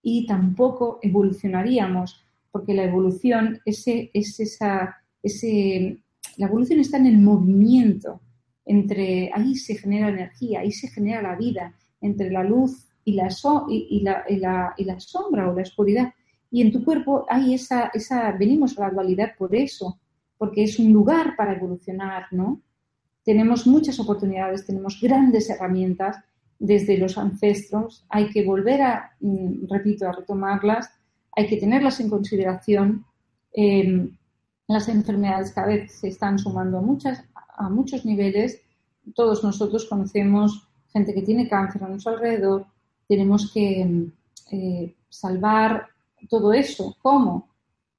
[0.01, 2.21] Y tampoco evolucionaríamos,
[2.51, 5.99] porque la evolución, es esa, ese,
[6.37, 8.21] la evolución está en el movimiento.
[8.65, 13.29] Entre, ahí se genera energía, ahí se genera la vida, entre la luz y la,
[13.69, 16.13] y, la, y, la, sombra o la oscuridad.
[16.51, 19.99] Y en tu cuerpo hay esa, esa, venimos a la dualidad por eso,
[20.37, 22.61] porque es un lugar para evolucionar, ¿no?
[23.23, 26.17] Tenemos muchas oportunidades, tenemos grandes herramientas
[26.59, 30.89] desde los ancestros, hay que volver a, mm, repito, a retomarlas,
[31.35, 33.05] hay que tenerlas en consideración.
[33.53, 34.15] Em,
[34.67, 37.23] las enfermedades cada vez se están sumando a, muchas,
[37.57, 38.61] a muchos niveles.
[39.15, 42.67] Todos nosotros conocemos gente que tiene cáncer a nuestro alrededor,
[43.07, 44.07] tenemos que
[44.51, 45.87] eh, salvar
[46.29, 46.95] todo eso.
[47.01, 47.49] ¿Cómo?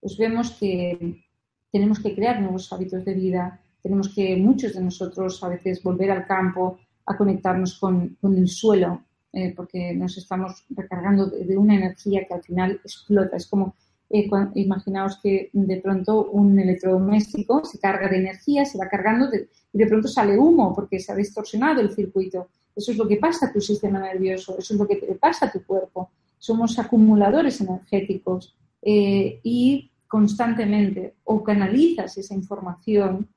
[0.01, 1.25] Pues vemos que
[1.73, 6.11] tenemos que crear nuevos hábitos de vida, tenemos que muchos de nosotros a veces volver
[6.11, 9.03] al campo, a conectarnos con, el suelo,
[9.33, 13.37] eh, porque nos estamos recargando de, una energía que al final explota.
[13.37, 13.75] Es como
[14.11, 19.79] eh, imaginaos que de pronto un electrodoméstico se carga de energía, se va cargando y
[19.79, 22.49] de pronto sale humo porque se ha distorsionado el circuito.
[22.75, 25.47] Eso es lo que pasa a tu sistema nervioso, eso es lo que te pasa
[25.47, 26.11] a tu cuerpo.
[26.39, 33.29] Somos acumuladores energéticos eh, y constantemente o canalizas esa información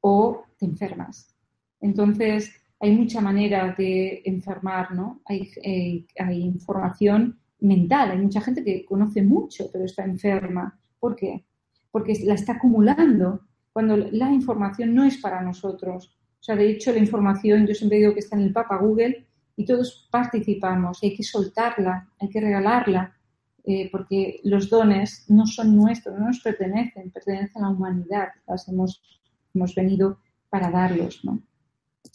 [0.00, 1.34] o te enfermas.
[1.80, 5.20] Entonces, hay mucha manera de enfermar, ¿no?
[5.24, 8.10] Hay, eh, hay información mental.
[8.10, 10.78] Hay mucha gente que conoce mucho, pero está enferma.
[11.00, 11.44] ¿Por qué?
[11.90, 13.40] Porque la está acumulando
[13.72, 16.16] cuando la información no es para nosotros.
[16.44, 19.24] O sea, de hecho, la información, yo siempre digo que está en el Papa Google
[19.56, 21.02] y todos participamos.
[21.02, 23.16] hay que soltarla, hay que regalarla,
[23.64, 28.28] eh, porque los dones no son nuestros, no nos pertenecen, pertenecen a la humanidad.
[28.46, 29.00] Las hemos,
[29.54, 30.18] hemos venido
[30.50, 31.40] para darlos, ¿no?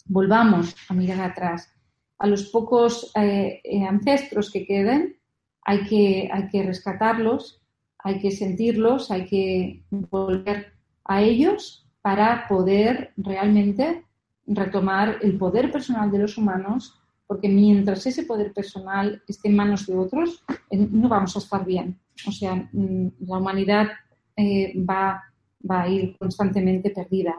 [0.04, 1.68] Volvamos a mirar atrás.
[2.16, 5.16] A los pocos eh, eh, ancestros que queden,
[5.62, 7.60] hay que, hay que rescatarlos,
[7.98, 10.72] hay que sentirlos, hay que volver
[11.04, 14.04] a ellos para poder realmente
[14.46, 19.86] retomar el poder personal de los humanos, porque mientras ese poder personal esté en manos
[19.86, 21.98] de otros, eh, no vamos a estar bien.
[22.26, 23.88] O sea, mm, la humanidad
[24.36, 25.22] eh, va,
[25.68, 27.34] va, a ir constantemente perdida.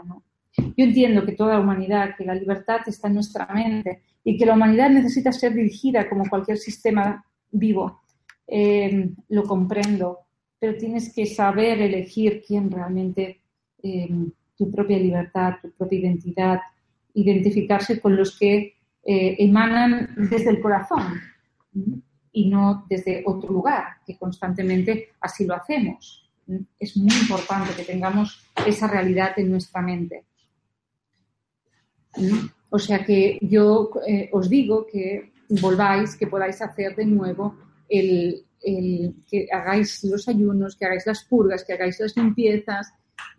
[0.57, 4.45] Yo entiendo que toda la humanidad, que la libertad está en nuestra mente y que
[4.45, 8.01] la humanidad necesita ser dirigida como cualquier sistema vivo
[8.53, 10.19] Em, lo comprendo,
[10.59, 13.39] pero tienes que saber elegir quién realmente
[13.81, 16.59] em, tu propia libertad, tu propia identidad,
[17.13, 21.19] identificarse con los que eh, emanan desde el corazón
[22.31, 26.29] y no desde otro lugar, que constantemente así lo hacemos.
[26.79, 30.25] Es muy importante que tengamos esa realidad en nuestra mente.
[32.69, 35.31] O sea que yo eh, os digo que
[35.61, 37.55] volváis, que podáis hacer de nuevo
[37.89, 42.93] el, que hagáis los ayunos, que hagáis las purgas, que hagáis las limpiezas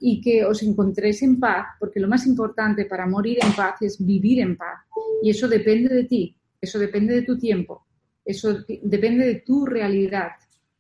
[0.04, 4.04] y que os encontréis en paz, porque lo más importante para morir en paz es
[4.04, 4.80] vivir en paz.
[5.22, 7.86] Y eso depende de ti, eso depende de tu tiempo,
[8.24, 10.32] eso depende de tu realidad,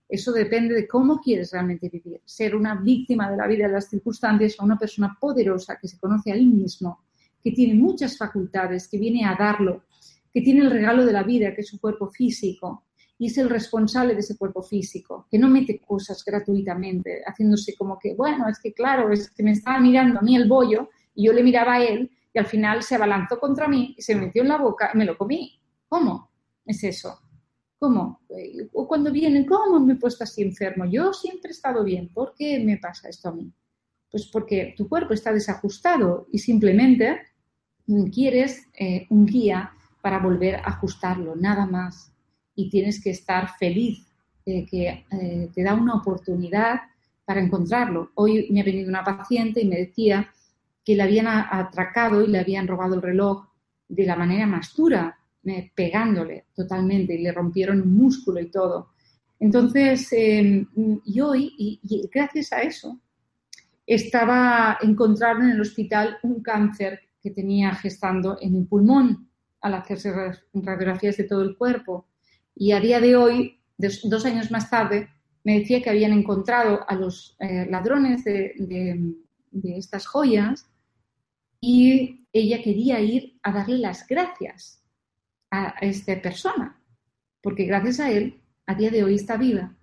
[0.08, 2.20] eso depende de cómo quieres realmente vivir.
[2.24, 5.98] Ser una víctima de la vida, de las circunstancias, o una persona poderosa que se
[5.98, 7.04] conoce a sí mismo,
[7.42, 9.84] que tiene muchas facultades, que viene a darlo,
[10.34, 12.86] que tiene el regalo de la vida, que es su cuerpo físico,
[13.22, 17.96] y es el responsable de ese cuerpo físico, que no mete cosas gratuitamente, haciéndose como
[17.96, 21.26] que, bueno, es que claro, es que me estaba mirando a mí el bollo y
[21.26, 24.42] yo le miraba a él y al final se abalanzó contra mí y se metió
[24.42, 25.56] en la boca y me lo comí.
[25.88, 26.32] ¿Cómo
[26.66, 27.20] es eso?
[27.78, 28.22] ¿Cómo?
[28.72, 30.84] O cuando vienen, ¿cómo me he puesto así enfermo?
[30.86, 32.12] Yo siempre he estado bien.
[32.12, 33.52] ¿Por qué me pasa esto a mí?
[34.10, 37.20] Pues porque tu cuerpo está desajustado y simplemente
[38.12, 42.11] quieres eh, un guía para volver a ajustarlo, nada más
[42.54, 44.06] y tienes que estar feliz
[44.44, 46.80] de que eh, te da una oportunidad
[47.24, 48.10] para encontrarlo.
[48.14, 50.28] Hoy me ha venido una paciente y me decía
[50.84, 53.46] que le habían atracado y le habían robado el reloj
[53.88, 58.92] de la manera más dura, eh, pegándole totalmente y le rompieron un músculo y todo.
[59.38, 60.66] Entonces, em,
[61.04, 63.00] y hoy, y, gracias a eso,
[63.84, 69.28] estaba encontraron en el hospital un cáncer que tenía gestando en el pulmón
[69.60, 70.12] al hacerse
[70.54, 72.06] radiografías de todo el cuerpo.
[72.54, 75.08] Y a día de hoy, dos años más tarde,
[75.44, 79.14] me decía que habían encontrado a los eh, ladrones de,
[79.76, 80.66] estas joyas
[81.60, 84.82] y ella quería ir a darle las gracias
[85.50, 86.80] a, esta persona,
[87.42, 89.76] porque gracias a él, a día de hoy está viva,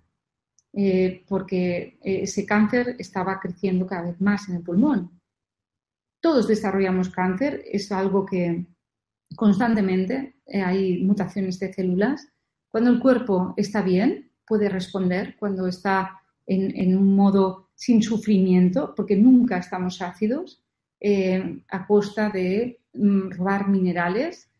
[0.72, 5.20] eh, porque ese cáncer estaba creciendo cada vez más en el pulmón.
[6.20, 8.66] Todos desarrollamos cáncer, es algo que
[9.36, 12.26] constantemente eh, hay mutaciones de células
[12.70, 19.16] cuando el cuerpo está bien, puede responder, cuando está en, un modo sin sufrimiento, porque
[19.16, 20.62] nunca estamos ácidos,
[21.00, 24.50] eh, a costa de mm, robar minerales,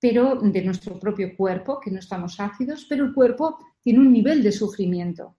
[0.00, 4.42] pero de nuestro propio cuerpo, que no estamos ácidos, pero el cuerpo tiene un nivel
[4.42, 5.36] de sufrimiento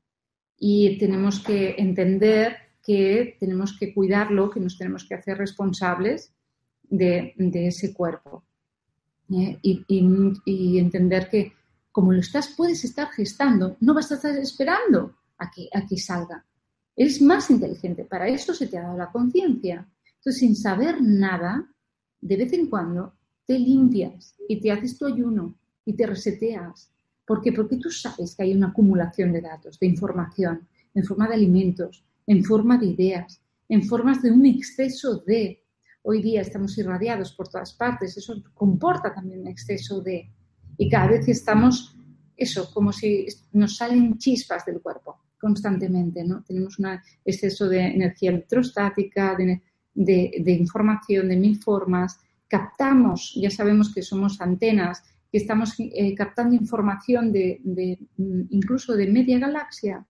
[0.57, 6.33] y tenemos que entender que tenemos que cuidarlo, que nos tenemos que hacer responsables
[6.83, 8.43] de, ese cuerpo.
[9.31, 9.57] ¿eh?
[9.61, 11.53] y, entender que
[11.97, 15.97] como lo estás, puedes estar gestando, no vas a estar esperando a que, a que
[15.97, 16.45] salga.
[16.95, 19.89] Eres más inteligente, para eso se te ha dado la conciencia.
[20.05, 21.67] Entonces, sin saber nada,
[22.21, 23.15] de vez en cuando
[23.47, 26.93] te limpias y te haces tu ayuno y te reseteas.
[27.25, 27.51] ¿Por qué?
[27.51, 32.05] Porque tú sabes que hay una acumulación de datos, de información, en forma de alimentos,
[32.27, 35.63] en forma de ideas, en formas de un exceso de.
[36.03, 40.31] Hoy día estamos irradiados por todas partes, eso comporta también un exceso de
[40.77, 41.95] y cada vez estamos,
[42.35, 46.43] eso, como si nos salen chispas del cuerpo, constantemente, ¿no?
[46.43, 54.01] Tenemos un exceso de energía electrostática, de, información de mil formas, captamos, ya sabemos que
[54.01, 57.59] somos antenas, que estamos eh, captando información de,
[58.17, 60.05] mm, incluso de media galaxia,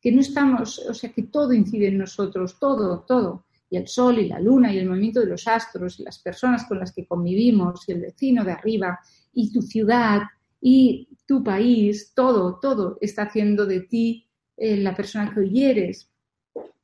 [0.00, 4.18] que no estamos, o sea, que todo incide en nosotros, todo, todo, y el sol
[4.18, 7.06] y la luna y el movimiento de los astros y las personas con las que
[7.06, 9.00] convivimos y el vecino de arriba
[9.32, 10.20] y tu ciudad
[10.60, 16.06] y tu país, todo, todo está haciendo de ti eh, la persona que hoy eres.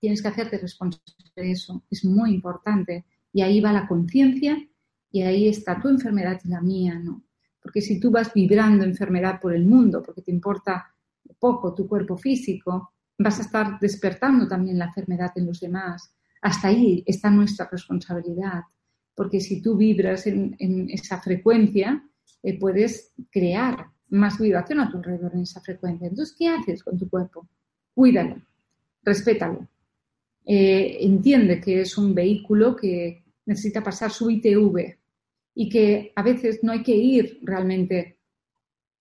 [0.01, 1.05] Tienes que hacerte responsable
[1.36, 3.05] de eso, es muy importante.
[3.34, 4.57] Y ahí va la conciencia
[5.12, 7.22] y ahí está tu enfermedad y la mía, ¿no?
[7.61, 10.95] Porque si tú vas vibrando enfermedad por el mundo, porque te importa
[11.39, 16.14] poco tu cuerpo físico, vas a estar despertando también la enfermedad en los demás.
[16.43, 18.62] Hasta ahí está nuestra responsabilidad,
[19.14, 20.57] porque si tú vibras en,
[20.91, 22.03] esa frecuencia,
[22.43, 26.09] eh, puedes crear más vibración a tu alrededor en esa frecuencia.
[26.09, 27.49] Entonces, ¿qué haces con tu cuerpo?
[27.95, 28.41] Cuídalo,
[29.03, 29.68] respétalo.
[30.47, 34.97] Eh, entiende que es un vehículo que necesita pasar su ITV
[35.55, 38.18] y que a veces no hay que ir realmente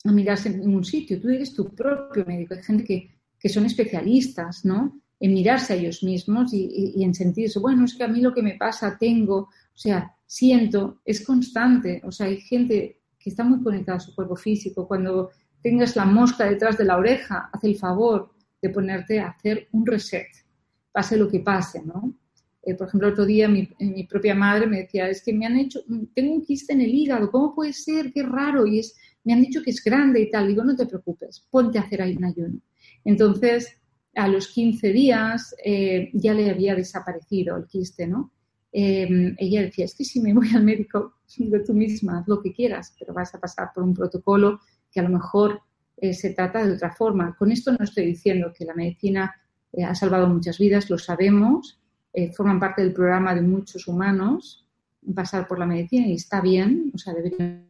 [0.03, 1.21] a mirarse en un sitio.
[1.21, 2.53] Tú eres tu propio médico.
[2.55, 4.99] Hay gente que, son especialistas, ¿no?
[5.19, 8.43] En mirarse a ellos mismos y, en sentirse, bueno, es que a mí lo que
[8.43, 12.01] me pasa, tengo, o sea, siento, es constante.
[12.05, 14.87] O sea, hay gente que está muy conectada a su cuerpo físico.
[14.87, 19.67] Cuando tengas la mosca detrás de la oreja, haz el favor de ponerte a hacer
[19.71, 20.27] un reset,
[20.91, 22.13] pase lo que pase, ¿no?
[22.67, 25.57] Eh, por ejemplo, otro día mi, mi, propia madre me decía, es que me han
[25.57, 25.79] hecho,
[26.13, 28.11] tengo un quiste en el hígado, ¿cómo puede ser?
[28.11, 28.67] Qué raro.
[28.67, 28.93] Y es,
[29.23, 30.47] me han dicho que es grande y tal.
[30.47, 32.59] Digo, no te preocupes, ponte a hacer un ayuno.
[33.05, 33.77] Entonces,
[34.17, 38.31] a los 15 días eh, ya le había desaparecido el quiste, ¿no?
[38.71, 42.41] Em, ella decía, es que si me voy al médico, digo tú misma, haz lo
[42.41, 44.59] que quieras, pero vas a pasar por un protocolo
[44.91, 45.61] que a lo mejor
[45.95, 47.35] eh, se trata de otra forma.
[47.35, 49.33] Con esto no estoy diciendo que la medicina
[49.85, 51.79] ha salvado muchas vidas, lo sabemos,
[52.13, 54.65] eh, forman parte del programa de muchos humanos
[55.13, 57.67] pasar por la medicina y está bien, o sea, deberíamos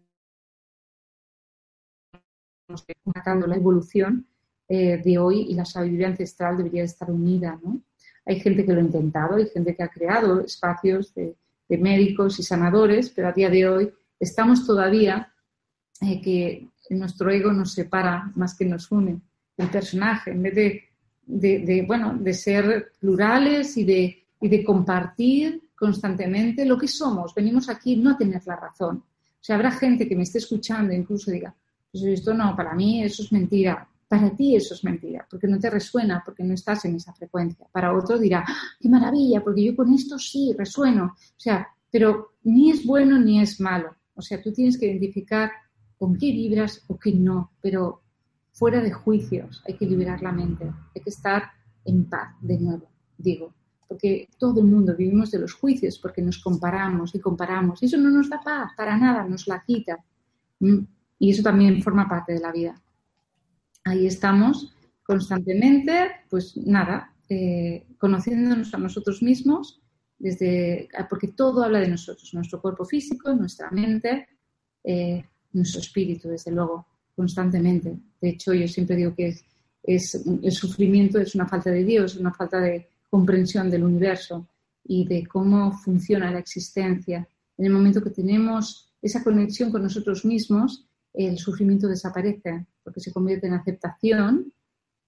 [3.03, 4.27] marcando la evolución
[4.69, 7.81] eh, de hoy y la sabiduría ancestral debería estar unida, ¿no?
[8.25, 11.35] Hay gente que lo ha intentado, hay gente que ha creado espacios de,
[11.69, 15.33] médicos y sanadores, pero a día de hoy estamos todavía
[16.01, 19.19] eh, que nuestro ego nos separa más que nos une.
[19.57, 20.55] El personaje, en vez
[21.25, 27.33] de, bueno, de ser plurales y de y de compartir constantemente lo que somos.
[27.33, 28.97] Venimos aquí no a tener la razón.
[28.97, 31.53] O sea, habrá gente que me esté escuchando e incluso diga,
[31.91, 33.87] pues esto no, para mí eso es mentira.
[34.07, 37.67] Para ti eso es mentira, porque no te resuena, porque no estás en esa frecuencia.
[37.71, 41.15] Para otro dirá, ¡Ah, qué maravilla, porque yo con esto sí resueno.
[41.15, 43.95] O sea, pero ni es bueno ni es malo.
[44.15, 45.51] O sea, tú tienes que identificar
[45.97, 48.01] con qué vibras o qué no, pero
[48.53, 51.43] fuera de juicios, hay que liberar la mente, hay que estar
[51.85, 53.53] en paz de nuevo, digo
[53.87, 57.81] porque todo el mundo vivimos de los juicios, porque nos comparamos y comparamos.
[57.81, 59.97] Y eso no nos da paz, para nada, nos la quita.
[60.59, 60.79] Mm.
[61.19, 62.79] Y eso también forma parte de la vida.
[63.87, 64.73] Ahí estamos
[65.03, 65.93] constantemente,
[66.29, 69.81] pues nada, eh, conociéndonos a nosotros mismos,
[70.19, 74.27] desde, porque todo habla de nosotros, nuestro cuerpo físico, nuestra mente,
[74.83, 75.23] eh,
[75.53, 76.85] nuestro espíritu, desde luego,
[77.15, 77.97] constantemente.
[78.19, 79.39] De hecho, yo siempre digo que
[79.83, 84.47] es, el sufrimiento es una falta de Dios, una falta de, comprensión del universo
[84.83, 87.27] y de cómo funciona la existencia.
[87.57, 90.86] En el momento que tenemos esa conexión con nosotros mismos,
[91.17, 94.53] el sufrimiento desaparece porque se convierte en aceptación,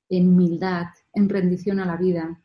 [0.10, 2.42] en humildad, en rendición a la vida.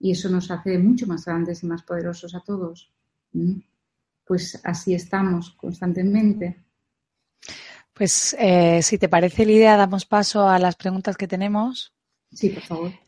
[0.00, 2.90] Y eso nos hace mucho más grandes y más poderosos a todos.
[3.32, 3.58] ¿Mm?
[4.24, 6.64] Pues así estamos constantemente.
[7.92, 11.92] Pues eh, si te parece, Lidia, damos paso a las preguntas que tenemos.
[12.32, 13.03] Sí, por favor.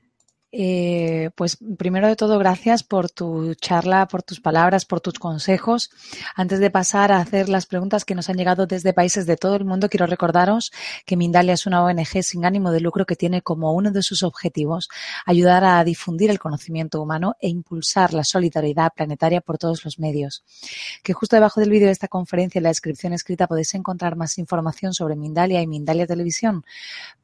[0.53, 5.90] Eh, pues primero de todo, gracias por tu charla, por tus palabras, por tus consejos.
[6.36, 9.57] Antes de pasar a hacer las preguntas que nos han llegado desde países de todo
[9.57, 10.72] el mundo, quiero recordaros
[11.05, 14.22] que Mindalia es una ONG sin ánimo de lucro que tiene como uno de sus
[14.22, 14.88] objetivos
[15.26, 20.44] ayudar a difundir el conocimiento humano e impulsar la solidaridad planetaria por todos los medios.
[21.03, 24.38] Que justo debajo del vídeo de esta conferencia, en la descripción escrita, podéis encontrar más
[24.38, 26.64] información sobre Mindalia y Mindalia Televisión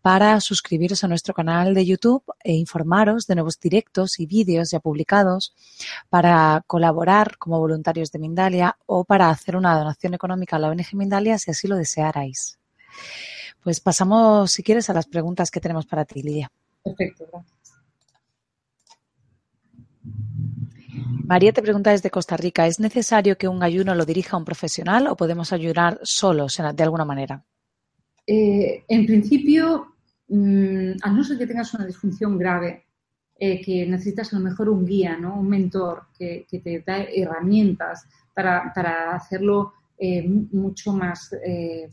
[0.03, 4.81] para suscribiros a nuestro canal de YouTube e informaros de nuevos directos y vídeos ya
[4.81, 5.55] publicados,
[6.09, 10.95] para colaborar como voluntarios de Mindalia o para hacer una donación económica a la ONG
[10.95, 12.59] Mindalia si así lo desearais.
[13.63, 16.51] Pues pasamos, si quieres, a las preguntas que tenemos para ti, Lidia.
[16.83, 17.63] Perfecto, gracias.
[21.25, 25.07] María te pregunta desde Costa Rica, ¿es necesario que un ayuno lo dirija un profesional
[25.07, 27.45] o podemos ayunar solos de alguna manera?
[28.27, 29.95] Eh, en principio,
[30.29, 32.87] mm, a no ser que tengas una disfunción grave,
[33.45, 35.41] eh, que necesitas a lo mejor un guía, ¿no?
[35.41, 41.91] un mentor que, te da herramientas para, hacerlo eh, mucho más, eh,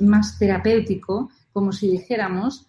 [0.00, 2.66] más terapéutico, como si dijéramos,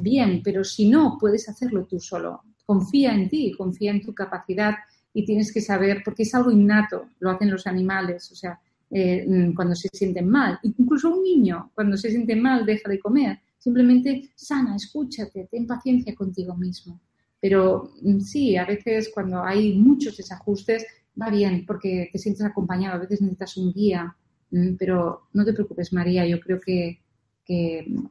[0.00, 2.40] bien, pero si no, puedes hacerlo tú solo.
[2.64, 4.76] Confía en ti, confía en tu capacidad
[5.12, 9.54] y tienes que saber, porque es algo innato, lo hacen los animales, o sea, mm,
[9.54, 10.60] cuando se sienten mal.
[10.62, 13.40] Incluso un niño, cuando se siente mal, deja de comer.
[13.58, 17.00] Simplemente sana, escúchate, ten paciencia contigo mismo.
[17.40, 20.86] Pero mm, sí, a veces cuando hay muchos desajustes
[21.20, 24.16] va bien porque te sientes acompañado, a veces necesitas un guía,
[24.50, 27.00] mm, pero no te preocupes María, yo creo que,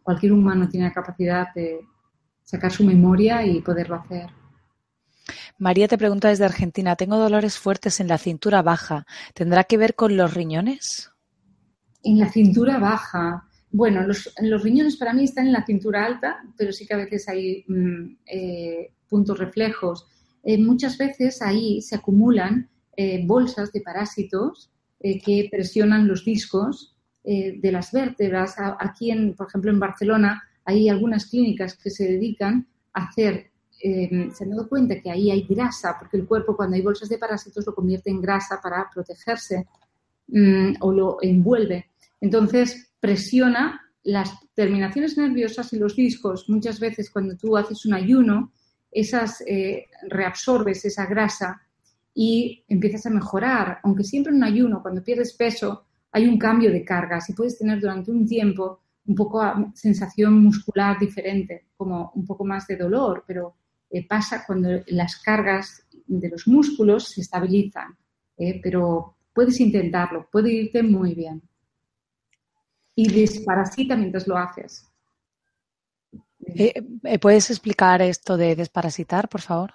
[0.03, 1.79] cualquier humano tiene la capacidad de
[2.43, 4.29] sacar su memoria y poderlo hacer.
[5.57, 9.95] María te pregunta desde Argentina, tengo dolores fuertes en la cintura baja, ¿tendrá que ver
[9.95, 11.09] con los riñones?
[12.03, 16.43] En la cintura baja, bueno, los, los riñones para mí están en la cintura alta,
[16.57, 20.05] pero sí que a veces hay mm, eh, puntos reflejos.
[20.43, 26.95] Eh, muchas veces ahí se acumulan eh, bolsas de parásitos eh, que presionan los discos
[27.21, 28.55] de las vértebras.
[28.79, 34.43] Aquí, en, por ejemplo, en Barcelona, hay algunas clínicas que se dedican a hacer, se
[34.43, 37.67] han dado cuenta que ahí hay grasa, porque el cuerpo cuando hay bolsas de parásitos
[37.67, 39.67] lo convierte en grasa para protegerse
[40.27, 41.91] mm, o lo envuelve.
[42.19, 46.49] Entonces, presiona las terminaciones nerviosas y los discos.
[46.49, 48.51] Muchas veces cuando tú haces un ayuno,
[48.91, 51.61] esas, eh, reabsorbes esa grasa
[52.13, 53.79] y empiezas a mejorar.
[53.83, 57.57] Aunque siempre en un ayuno, cuando pierdes peso, hay un cambio de cargas y puedes
[57.57, 59.41] tener durante un tiempo un poco
[59.73, 63.55] sensación muscular diferente, como un poco más de dolor, pero
[63.89, 67.97] eh, pasa cuando las cargas de los músculos se estabilizan.
[68.37, 71.41] Eh, pero puedes intentarlo, puede irte muy bien.
[72.95, 74.88] Y desparasita mientras lo haces.
[76.55, 76.73] Eh,
[77.03, 79.73] eh, ¿Puedes explicar esto de desparasitar, por favor?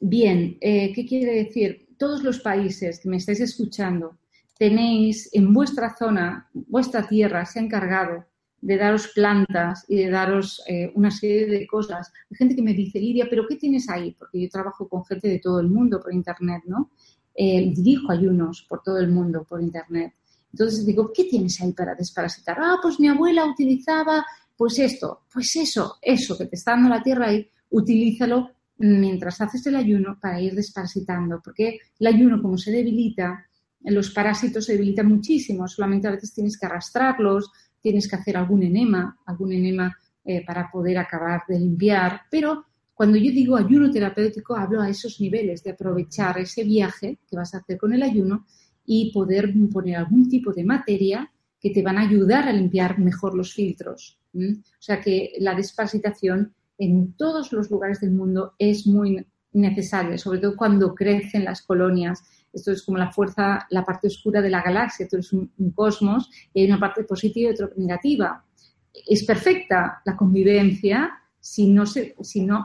[0.00, 1.88] Bien, eh, ¿qué quiere decir?
[1.98, 4.18] Todos los países que me estáis escuchando
[4.58, 8.24] tenéis en vuestra zona, vuestra tierra se ha encargado
[8.60, 10.62] de daros plantas y de daros
[10.94, 12.10] una serie de cosas.
[12.30, 14.12] Hay gente que me dice, Lidia, ¿pero qué tienes ahí?
[14.18, 16.90] Porque yo trabajo con gente de todo el mundo por Internet, ¿no?
[17.36, 20.14] dirijo ayunos por todo el mundo por Internet.
[20.54, 22.56] Entonces digo, ¿qué tienes ahí para desparasitar?
[22.60, 24.24] Ah, pues mi abuela utilizaba
[24.56, 29.66] pues esto, pues eso, eso que te está dando la tierra ahí, utilízalo mientras haces
[29.66, 33.46] el ayuno para ir desparasitando, porque el ayuno como se debilita,
[33.80, 37.50] los parásitos se debilitan muchísimo, solamente a veces tienes que arrastrarlos,
[37.80, 43.18] tienes que hacer algún enema, algún enema eh, para poder acabar de limpiar, pero cuando
[43.18, 47.58] yo digo ayuno terapéutico hablo a esos niveles de aprovechar ese viaje que vas a
[47.58, 48.46] hacer con el ayuno
[48.86, 51.30] y poder poner algún tipo de materia
[51.60, 54.18] que te van a ayudar a limpiar mejor los filtros.
[54.34, 60.40] O sea que la desparasitación en todos los lugares del mundo es muy necesaria, sobre
[60.40, 62.22] todo cuando crecen las colonias.
[62.52, 65.06] Esto es como la fuerza, la parte oscura de la galaxia.
[65.08, 68.44] Tú eres un, cosmos y hay una parte positiva y otra negativa.
[68.92, 71.84] Es perfecta la convivencia si no,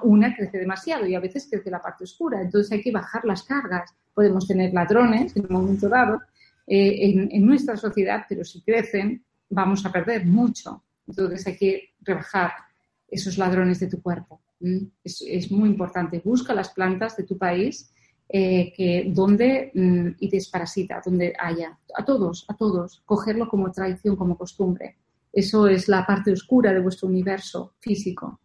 [0.03, 2.41] una crece demasiado y a veces crece la parte oscura.
[2.41, 3.93] Entonces hay que bajar las cargas.
[4.13, 6.21] Podemos tener ladrones en un momento dado
[6.65, 10.83] eh, en nuestra sociedad, pero si crecen vamos a perder mucho.
[11.09, 12.51] Entonces hay que rebajar
[13.07, 14.41] esos ladrones de tu cuerpo.
[15.03, 16.21] Es, muy importante.
[16.23, 17.91] Busca las plantas de tu país
[18.27, 21.77] eh, que donde mm, y desparasita, donde haya.
[21.95, 23.01] A todos, a todos.
[23.05, 24.97] Cogerlo como tradición, como costumbre.
[25.33, 28.39] Eso es la parte oscura de vuestro universo físico.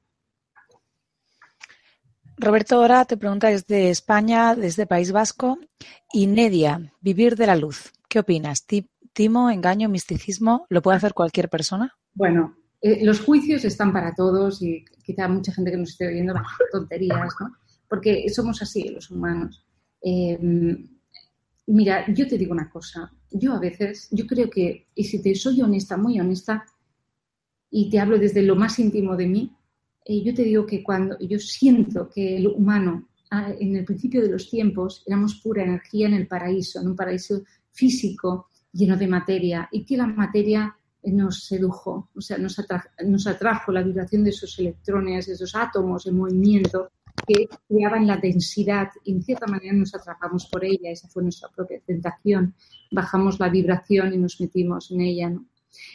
[2.36, 5.58] Roberto ahora te pregunta desde España, desde País Vasco.
[6.12, 7.92] Inedia, vivir de la luz.
[8.08, 8.66] ¿Qué opinas?
[9.12, 10.66] ¿Timo, engaño, misticismo?
[10.68, 11.94] ¿Lo puede hacer cualquier persona?
[12.14, 16.34] Bueno, eh, los juicios están para todos y quizá mucha gente que nos esté oyendo
[16.34, 17.52] va tonterías, ¿no?
[17.88, 19.64] Porque somos así los humanos.
[20.00, 20.38] Eh,
[21.66, 23.10] mira, yo te digo una cosa.
[23.30, 26.64] Yo a veces, yo creo que, y si te soy honesta, muy honesta,
[27.70, 29.56] y te hablo desde lo más íntimo de mí,
[30.04, 34.22] eh, yo te digo que cuando yo siento que el humano, ah, en el principio
[34.22, 37.42] de los tiempos, éramos pura energía en el paraíso, en un paraíso
[37.72, 40.76] físico lleno de materia, y que la materia
[41.06, 42.56] nos sedujo, o sea, nos,
[43.04, 46.90] nos atrajo la vibración de esos electrones, de esos átomos en movimiento
[47.26, 51.48] que creaban la densidad y en cierta manera nos atrapamos por ella, esa fue nuestra
[51.48, 52.54] propia tentación,
[52.90, 55.30] bajamos la vibración y nos metimos en ella.
[55.30, 55.46] ¿no?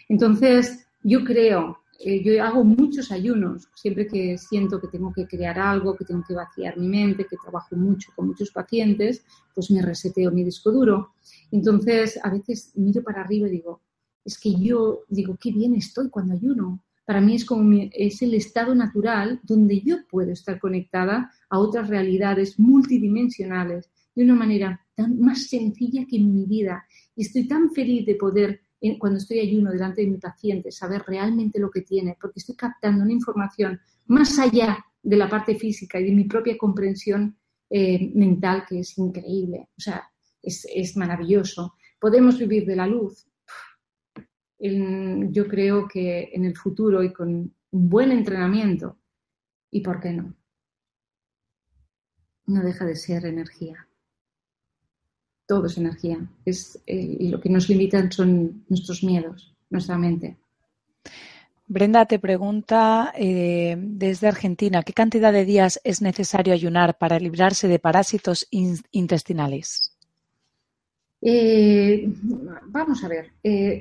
[0.07, 5.59] Entonces, yo creo, eh, yo hago muchos ayunos, siempre que siento que tengo que crear
[5.59, 9.81] algo, que tengo que vaciar mi mente, que trabajo mucho con muchos pacientes, pues me
[9.81, 11.13] reseteo mi disco duro.
[11.51, 13.81] Entonces, a veces miro para arriba y digo,
[14.25, 16.83] es que yo digo, qué bien estoy cuando ayuno.
[17.05, 21.89] para mí es como es el estado natural donde yo puedo estar conectada a otras
[21.89, 26.85] realidades multidimensionales de una manera tan más sencilla que en mi vida.
[27.15, 28.61] Y estoy tan feliz de poder,
[28.99, 33.03] cuando estoy ayuno delante de mi paciente, saber realmente lo que tiene, porque estoy captando
[33.03, 37.37] una información más allá de la parte física y de mi propia comprensión
[37.69, 39.69] eh, mental, que es increíble.
[39.77, 40.03] O sea,
[40.41, 41.75] es, es maravilloso.
[41.99, 43.28] Podemos vivir de la luz,
[44.59, 47.29] yo creo que en el futuro y con
[47.71, 48.97] un buen entrenamiento,
[49.71, 50.33] ¿y por qué no?
[52.47, 53.87] No deja de ser energía.
[55.47, 56.17] Todo es energía.
[56.45, 60.37] Es, eh, y lo que nos limitan son nuestros miedos, nuestra mente.
[61.67, 67.67] Brenda te pregunta eh, desde Argentina, ¿qué cantidad de días es necesario ayunar para librarse
[67.67, 69.95] de parásitos intestinales?
[71.21, 72.11] Eh,
[72.65, 73.33] vamos a ver,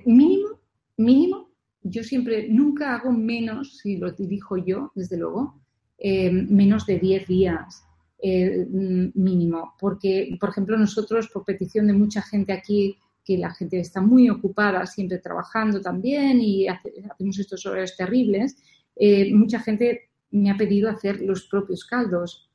[0.04, 0.58] mínimo
[0.98, 1.48] mínimo,
[1.82, 5.60] yo siempre, nunca hago menos, si lo dirijo yo, desde luego,
[5.98, 7.84] eh, menos de 10 días
[8.20, 8.66] eh,
[9.14, 9.74] mínimo.
[9.78, 14.30] Porque, por ejemplo, nosotros, por petición de mucha gente aquí, que la gente está muy
[14.30, 18.56] ocupada, siempre trabajando también y hacemos estos horarios terribles,
[18.96, 22.50] eh, mucha gente me ha pedido hacer los propios caldos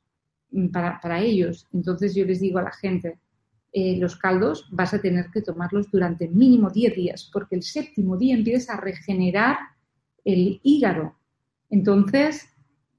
[0.50, 1.66] mm, para, para ellos.
[1.72, 3.18] Entonces yo les digo a la gente,
[3.76, 8.16] eh, los caldos vas a tener que tomarlos durante mínimo 10 días, porque el séptimo
[8.16, 9.58] día empiezas a regenerar
[10.24, 11.16] el hígado.
[11.68, 12.46] Entonces,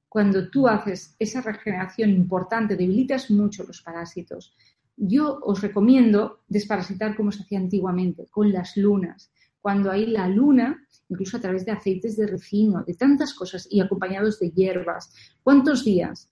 [0.10, 4.54] cuando tú haces esa regeneración importante, debilitas mucho los parásitos.
[4.98, 9.32] Yo os recomiendo desparasitar como se hacía antiguamente, con las lunas.
[9.62, 13.80] Cuando hay la luna, incluso a través de aceites de refino, de tantas cosas y
[13.80, 15.14] acompañados de hierbas.
[15.42, 16.30] ¿Cuántos días?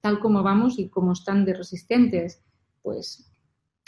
[0.00, 2.42] Tal como vamos y como están de resistentes,
[2.80, 3.30] pues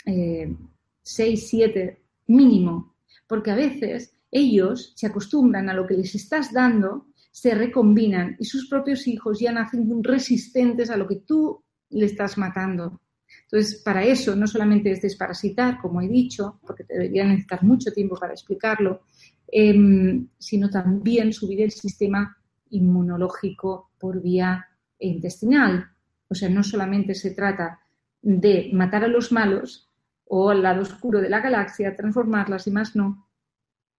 [0.07, 0.55] eh,
[1.01, 2.95] seis, siete mínimo,
[3.27, 8.45] porque a veces ellos se acostumbran a lo que les estás dando, se recombinan y
[8.45, 13.01] sus propios hijos ya nacen resistentes a lo que tú le estás matando.
[13.43, 17.91] Entonces, para eso no solamente es desparasitar, como he dicho, porque te debería necesitar mucho
[17.91, 19.01] tiempo para explicarlo,
[19.47, 22.37] em, sino también subir el sistema
[22.69, 24.65] inmunológico por vía
[24.99, 25.85] intestinal.
[26.29, 27.79] O sea, no solamente se trata
[28.21, 29.86] de matar a los malos,
[30.29, 33.27] o al lado oscuro de la galaxia, transformarlas y más no,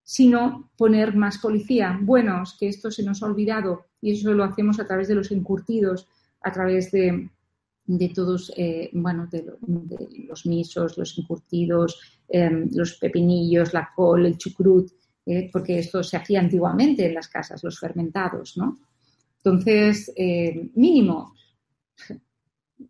[0.03, 1.99] sino poner más policía.
[2.01, 5.31] Buenos, que esto se nos ha olvidado y eso lo hacemos a través de los
[5.31, 6.07] encurtidos,
[6.41, 7.29] a través de,
[8.15, 9.45] todos, eh, bueno, de,
[10.27, 14.91] los misos, los encurtidos, em, los pepinillos, la col, el chucrut,
[15.27, 18.79] eh, porque esto se hacía antiguamente en las casas, los fermentados, ¿no?
[19.39, 21.35] Entonces, eh, mínimo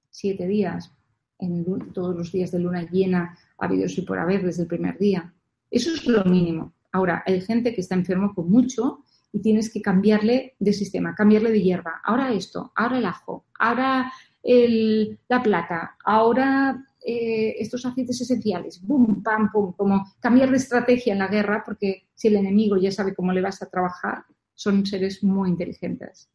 [0.09, 0.93] siete días,
[1.39, 4.99] en todos los días de luna llena, ha habido y por haber desde el primer
[4.99, 5.32] día.
[5.70, 6.72] Eso es lo mínimo.
[6.93, 11.51] Ahora, hay gente que está enfermo con mucho y tienes que cambiarle de sistema, cambiarle
[11.51, 12.01] de hierba.
[12.03, 14.11] Ahora esto, ahora el ajo, ahora
[14.43, 21.18] la plata, ahora eh, estos aceites esenciales, boom, pam, pum, como cambiar de estrategia en
[21.18, 24.24] la guerra, porque si el enemigo ya sabe cómo le vas a trabajar,
[24.55, 26.30] son seres muy inteligentes.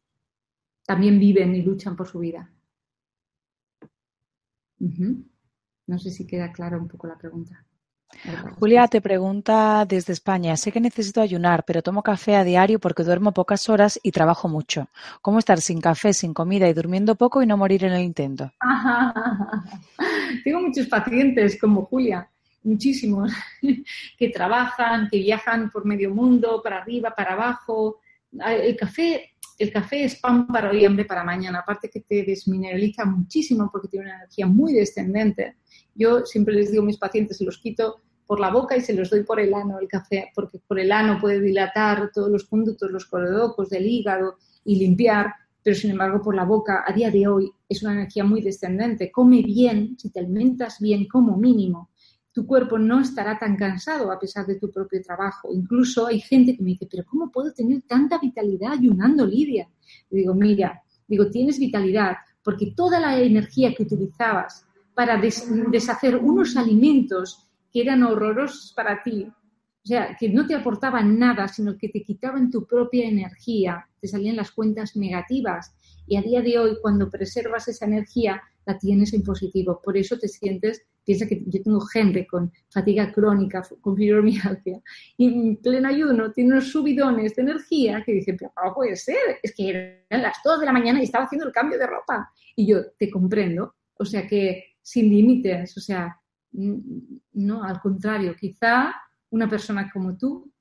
[0.86, 2.50] También viven y luchan por su vida.
[5.86, 7.64] No sé si queda clara un poco la pregunta.
[8.58, 13.02] Julia te pregunta desde España, sé que necesito ayunar, pero tomo café a diario porque
[13.02, 14.88] duermo pocas horas y trabajo mucho.
[15.20, 18.52] ¿Cómo estar sin café, sin comida y durmiendo poco y no morir en el intento?
[20.44, 22.28] Tengo muchos pacientes como Julia,
[22.62, 23.32] muchísimos,
[24.18, 28.00] que trabajan, que viajan por medio mundo, para arriba, para abajo.
[28.32, 31.60] El café el café es pan para hoy, hambre para mañana.
[31.60, 35.56] Aparte que te desmineraliza muchísimo porque tiene una energía muy descendente.
[35.94, 39.10] Yo siempre les digo a mis pacientes, los quito por la boca y se los
[39.10, 42.90] doy por el ano el café, porque por el ano puede dilatar todos los conductos,
[42.90, 47.26] los coledocos del hígado y limpiar, pero sin embargo por la boca a día de
[47.28, 49.12] hoy es una energía muy descendente.
[49.12, 51.90] Come bien, si te alimentas bien como mínimo,
[52.34, 55.54] tu cuerpo no estará tan cansado a pesar de tu propio trabajo.
[55.54, 59.68] Incluso hay gente que me dice, pero ¿cómo puedo tener tanta vitalidad ayunando, Lidia?
[60.10, 66.56] Y digo, mira, digo, tienes vitalidad porque toda la energía que utilizabas para deshacer unos
[66.56, 71.88] alimentos que eran horrorosos para ti, o sea, que no te aportaban nada, sino que
[71.88, 75.72] te quitaban tu propia energía, te salían las cuentas negativas.
[76.06, 79.80] Y a día de hoy, cuando preservas esa energía, la tienes en positivo.
[79.84, 84.80] Por eso te sientes Piensa que yo tengo gente con fatiga crónica, con fibromialgia,
[85.16, 89.38] y en pleno ayuno tiene unos subidones de energía que dicen, pero ¿cómo puede ser?
[89.42, 92.30] Es que eran las 2 de la mañana y estaba haciendo el cambio de ropa.
[92.56, 96.20] Y yo te comprendo, o sea que sin límites, o sea,
[96.52, 98.94] no, al contrario, quizá
[99.30, 100.52] una persona como tú,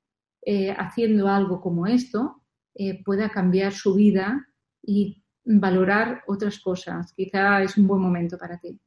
[0.45, 2.41] eh, haciendo algo como esto,
[2.73, 4.47] eh, pueda cambiar su vida
[4.81, 7.13] y valorar otras cosas.
[7.13, 8.79] Quizá es un buen momento para ti.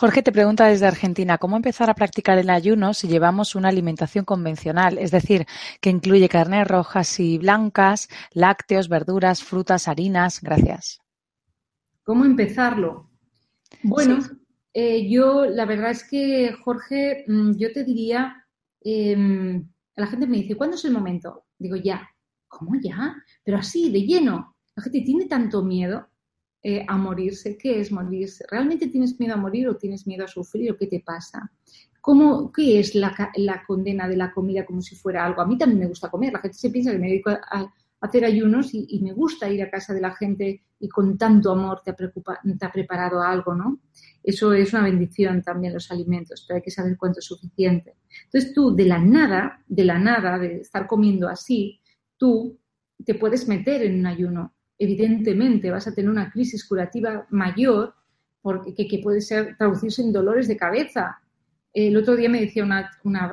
[0.00, 4.24] Jorge te pregunta desde Argentina, ¿cómo empezar a practicar el ayuno si llevamos una alimentación
[4.24, 4.96] convencional?
[4.96, 5.44] Es decir,
[5.82, 10.40] que incluye carnes rojas y blancas, lácteos, verduras, frutas, harinas.
[10.40, 11.00] Gracias.
[12.02, 13.10] ¿Cómo empezarlo?
[13.82, 14.20] Bueno,
[14.72, 18.46] eh, yo la verdad es que, Jorge, mm, yo te diría,
[18.80, 21.44] em, la gente me dice, ¿cuándo es el momento?
[21.58, 22.08] Digo, ya.
[22.48, 23.22] ¿Cómo ya?
[23.44, 24.56] Pero así, de lleno.
[24.74, 26.08] La gente tiene tanto miedo.
[26.62, 27.56] Eh, a morirse.
[27.56, 28.44] ¿Qué es morirse?
[28.50, 31.50] ¿Realmente tienes miedo a morir o tienes miedo a sufrir o qué te pasa?
[32.02, 33.14] ¿Cómo, ¿Qué es la,
[33.66, 35.40] condena de la comida como si fuera algo?
[35.40, 36.34] A mí también me gusta comer.
[36.34, 39.70] La gente se piensa que me dedico a, hacer ayunos y, me gusta ir a
[39.70, 43.80] casa de la gente y con tanto amor te ha, te ha preparado algo, ¿no?
[44.22, 47.96] Eso es una bendición también los alimentos, pero hay que saber cuánto es suficiente.
[48.24, 51.80] Entonces tú de la nada, de la nada, de estar comiendo así,
[52.16, 52.58] tú
[53.04, 57.94] te puedes meter en un ayuno evidentemente vas a tener una crisis curativa mayor
[58.40, 61.20] porque, que, puede ser traducirse en dolores de cabeza.
[61.72, 62.90] El otro día me decía una,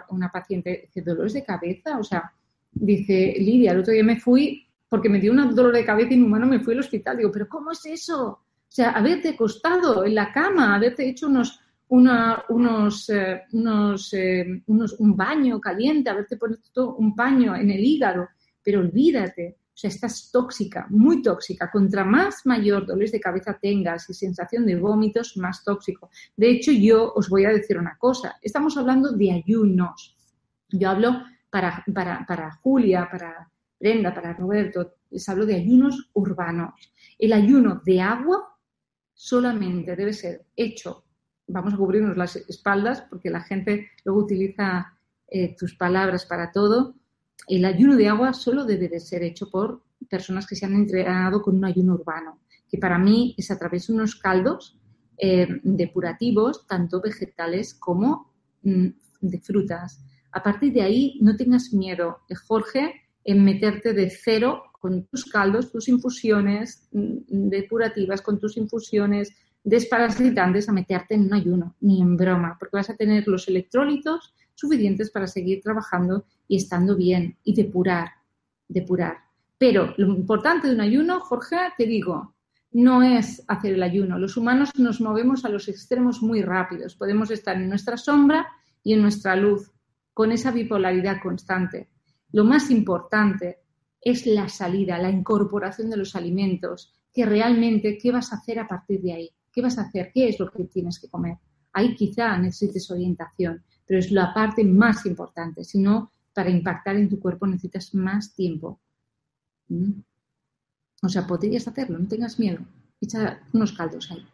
[0.10, 1.98] una, paciente, dice, ¿dolores de cabeza?
[1.98, 2.34] O sea,
[2.70, 6.18] dice, Lidia, el otro día me fui porque me dio un dolor de cabeza y
[6.18, 7.16] mi mano me fui al hospital.
[7.16, 8.28] Digo, ¿pero cómo es eso?
[8.28, 14.64] O sea, haberte acostado en la cama, haberte hecho unos, una, unos, eh, unos, eh,
[14.68, 18.28] unos, un baño caliente, haberte puesto un paño en el hígado,
[18.62, 21.69] pero olvídate, o sea, estás tóxica, muy tóxica.
[21.69, 26.09] Contra más mayor dolores de cabeza tengas y sensación de vómitos, más tóxico.
[26.36, 28.39] De hecho, yo os voy a decir una cosa.
[28.41, 30.17] Estamos hablando de ayunos.
[30.69, 31.21] Yo hablo
[31.51, 34.95] para, para, Julia, para Brenda, para Roberto.
[35.11, 36.73] Les hablo de ayunos urbanos.
[37.19, 38.57] El ayuno de agua
[39.13, 41.03] solamente debe ser hecho.
[41.45, 44.97] Vamos a cubrirnos las espaldas porque la gente luego utiliza
[45.28, 46.95] eh, tus palabras para todo
[47.47, 51.41] el ayuno de agua solo debe de ser hecho por personas que se han entrenado
[51.41, 54.77] con un ayuno urbano, que para mí es a través de unos caldos
[55.17, 58.33] eh, depurativos, tanto vegetales como
[58.63, 58.88] mm,
[59.21, 60.03] de frutas.
[60.31, 65.25] A partir de ahí, no tengas miedo, eh, Jorge, en meterte de cero con tus
[65.25, 69.33] caldos, tus infusiones mm, depurativas, con tus infusiones
[69.63, 74.33] desparasitantes, a meterte en un ayuno, ni en broma, porque vas a tener los electrolitos
[74.58, 78.10] suficientes para seguir trabajando y estando bien y depurar,
[78.68, 79.18] depurar.
[79.58, 82.34] Pero lo importante de un ayuno, Jorge, te digo,
[82.72, 84.18] no es hacer el ayuno.
[84.18, 86.95] Los humanos nos movemos a los extremos muy rápidos.
[86.95, 88.47] Podemos estar en nuestra sombra
[88.84, 89.72] y en nuestra luz,
[90.14, 91.89] con esa bipolaridad constante.
[92.32, 93.60] Lo más importante
[94.01, 98.68] es la salida, la incorporación de los alimentos, que realmente, ¿qué vas a hacer a
[98.68, 99.30] partir de ahí?
[99.51, 100.12] ¿Qué vas a hacer?
[100.14, 101.38] ¿Qué es lo que tienes que comer?
[101.74, 105.63] Ahí quizá necesites orientación, pero es la parte más importante.
[105.63, 108.79] Si no, para impactar en tu cuerpo necesitas más tiempo.
[109.69, 110.01] ¿Mm?
[111.01, 112.59] O sea, podrías hacerlo, no tengas miedo.
[112.99, 114.25] Echa unos caldos ahí.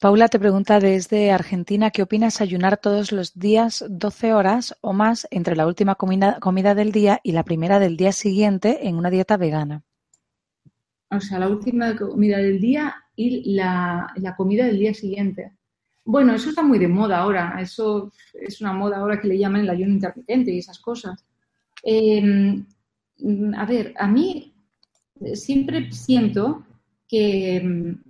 [0.00, 5.26] Paula te pregunta desde Argentina, ¿qué opinas ayunar todos los días 12 horas o más
[5.30, 9.36] entre la última comida, del día y la primera del día siguiente en una dieta
[9.36, 9.84] vegana?
[11.10, 15.52] O sea, la última comida del día y la comida del día siguiente.
[16.06, 17.58] Bueno, eso está muy de moda ahora.
[17.60, 21.26] Eso es una moda ahora que le llaman el ayuno intermitente y esas cosas.
[21.82, 22.64] Em,
[23.56, 24.54] a ver, a mí
[25.34, 26.64] siempre siento
[27.08, 28.02] que em,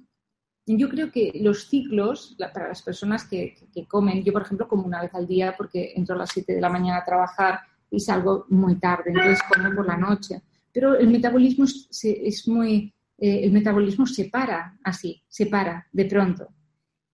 [0.66, 3.56] yo creo que los ciclos, para las personas que,
[3.88, 6.60] comen, yo por ejemplo como una vez al día porque entro a las 7 de
[6.60, 10.42] la mañana a trabajar y salgo muy tarde, entonces como por la noche.
[10.70, 16.48] Pero el metabolismo es, muy, eh, el metabolismo se para así, se para de pronto.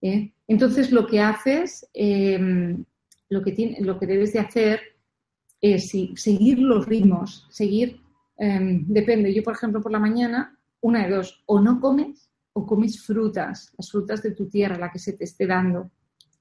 [0.02, 0.32] ¿Eh?
[0.46, 2.84] Entonces, lo que haces, em,
[3.30, 4.80] lo, que lo que debes de hacer
[5.60, 8.00] es seguir los ritmos, seguir,
[8.36, 12.66] em, depende, yo por ejemplo por la mañana, una de dos, o no comes o
[12.66, 15.90] comes frutas, las frutas de tu tierra, la que se te esté dando,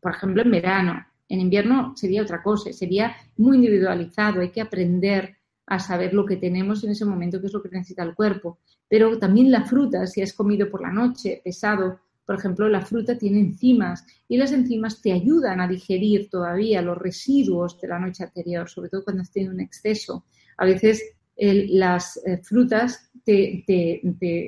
[0.01, 5.37] por ejemplo en verano, en invierno sería otra cosa, sería muy individualizado, hay que aprender
[5.67, 8.59] a saber lo que tenemos en ese momento, qué es lo que necesita el cuerpo.
[8.89, 12.01] Pero también la fruta, si has comido por la noche pesado,
[12.31, 16.97] por ejemplo, la fruta tiene enzimas y las enzimas te ayudan a digerir todavía los
[16.97, 20.23] residuos de la noche anterior, sobre todo cuando has tenido un exceso.
[20.55, 21.03] A veces
[21.35, 23.65] las eh, frutas te,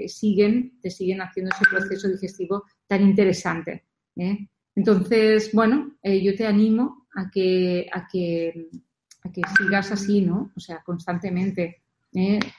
[0.08, 3.84] siguen, te siguen haciendo ese proceso digestivo tan interesante.
[4.16, 4.48] ¿eh?
[4.76, 8.70] Entonces, bueno, eh, yo te animo a que, a que,
[9.24, 10.54] a que sigas así, ¿no?
[10.56, 11.82] O sea, constantemente.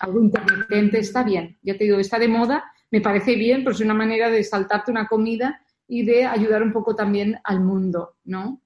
[0.00, 1.56] Algo intermitente está bien.
[1.62, 4.92] Ya te digo, está de moda me parece bien, pero es una manera de saltarte
[4.92, 8.60] una comida y de ayudar un poco también al mundo, ¿no?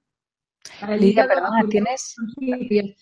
[0.99, 2.15] Lidia, perdona, ¿tienes...?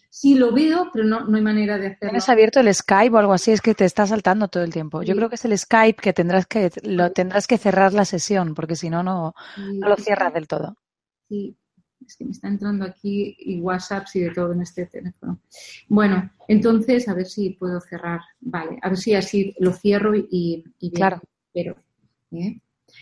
[0.10, 2.12] Sí, lo veo, pero no, no hay manera de hacerlo.
[2.12, 3.52] ¿Tienes abierto el Skype o algo así?
[3.52, 5.04] Es que te está saltando todo el tiempo.
[5.04, 8.56] Yo creo que es el Skype que tendrás que, lo tendrás que cerrar la sesión,
[8.56, 10.78] porque si no, no, no lo cierras del todo.
[11.28, 11.58] Sí,
[12.08, 15.42] es que me está entrando aquí y WhatsApp y de todo en este teléfono.
[15.90, 18.22] Bueno, entonces a ver si puedo cerrar.
[18.40, 21.22] Vale, a ver si así lo cierro y, y claro.
[21.54, 21.76] Pero,
[22.32, 22.62] ¿eh?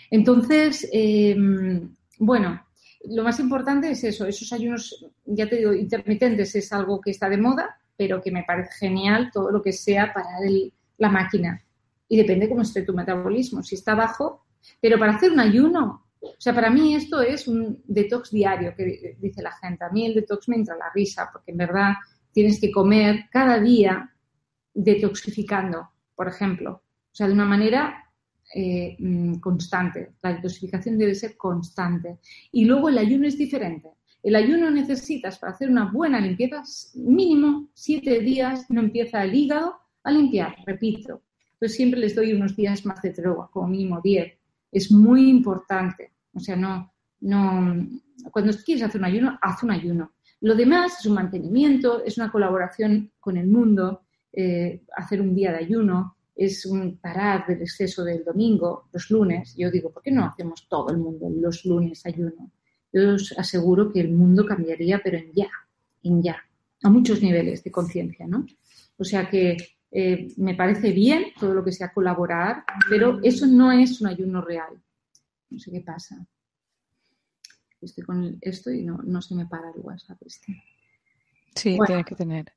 [0.09, 2.65] Entonces, em, bueno,
[3.09, 7.29] lo más importante es eso, esos ayunos, ya te digo, intermitentes es algo que está
[7.29, 10.29] de moda, pero que me parece genial todo lo que sea para
[10.97, 11.63] la máquina.
[12.07, 13.63] Y depende cómo esté tu metabolismo.
[13.63, 14.45] Si está bajo,
[14.81, 19.17] pero para hacer un ayuno, o sea, para mí esto es un detox diario, que
[19.19, 19.83] dice la gente.
[19.83, 21.93] A mí el detox me entra la risa, porque en verdad
[22.31, 24.11] tienes que comer cada día
[24.73, 26.81] detoxificando, por ejemplo.
[27.11, 28.05] O sea, de una manera
[28.53, 30.13] eh, mm, constante.
[30.21, 32.19] La detoxificación debe ser constante.
[32.51, 33.89] Y luego el ayuno es diferente.
[34.21, 36.63] El ayuno necesitas para hacer una buena limpieza,
[36.95, 41.21] mínimo siete días no empieza el hígado a limpiar, repito.
[41.53, 44.33] Entonces siempre les doy unos días más de tregua, como mínimo diez.
[44.71, 46.11] Es muy importante.
[46.35, 47.87] O sea, no, no,
[48.31, 50.13] cuando quieres hacer un ayuno, haz un ayuno.
[50.41, 55.51] Lo demás es un mantenimiento, es una colaboración con el mundo, eh, hacer un día
[55.51, 59.55] de ayuno, es un parar del exceso del domingo, los lunes.
[59.57, 62.51] Yo digo, ¿por qué no hacemos todo el mundo los lunes ayuno?
[62.91, 65.49] Yo os aseguro que el mundo cambiaría, pero en ya,
[66.03, 66.37] en ya,
[66.83, 68.45] a muchos niveles de conciencia, ¿no?
[68.97, 69.57] O sea que
[69.91, 74.41] eh, me parece bien todo lo que sea colaborar, pero eso no es un ayuno
[74.41, 74.81] real.
[75.49, 76.25] No sé qué pasa.
[77.81, 80.63] Estoy con esto y no, no se me para el WhatsApp este.
[81.55, 82.51] Sí, tiene que tener.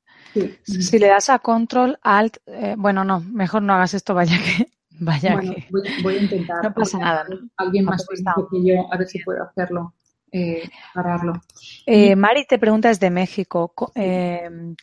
[0.63, 4.71] Si le das a control, alt, eh, bueno, no, mejor no hagas esto, vaya que.
[5.01, 5.65] Vaya que...
[6.03, 6.61] Voy, a intentar.
[6.61, 7.25] No pasa nada.
[7.55, 9.93] Alguien más que yo, a ver si puedo hacerlo,
[10.29, 11.41] eh, pararlo.
[11.85, 13.73] Eh, Mari te pregunta desde México,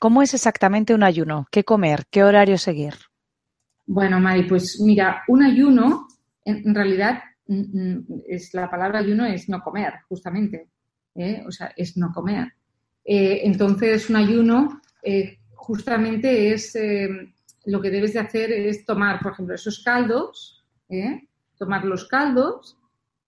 [0.01, 1.47] ¿cómo es exactamente un ayuno?
[1.51, 2.07] ¿Qué comer?
[2.11, 2.95] ¿Qué horario seguir?
[3.87, 6.09] Bueno, Mari, pues mira, un ayuno,
[6.45, 10.69] en, realidad, es la palabra ayuno es no comer, justamente.
[11.47, 12.53] O sea, es no comer.
[13.05, 17.09] entonces, un ayuno eh, justamente es eh,
[17.67, 21.29] lo que debes de hacer es tomar, por ejemplo, esos caldos, ¿eh?
[21.57, 22.77] tomar los caldos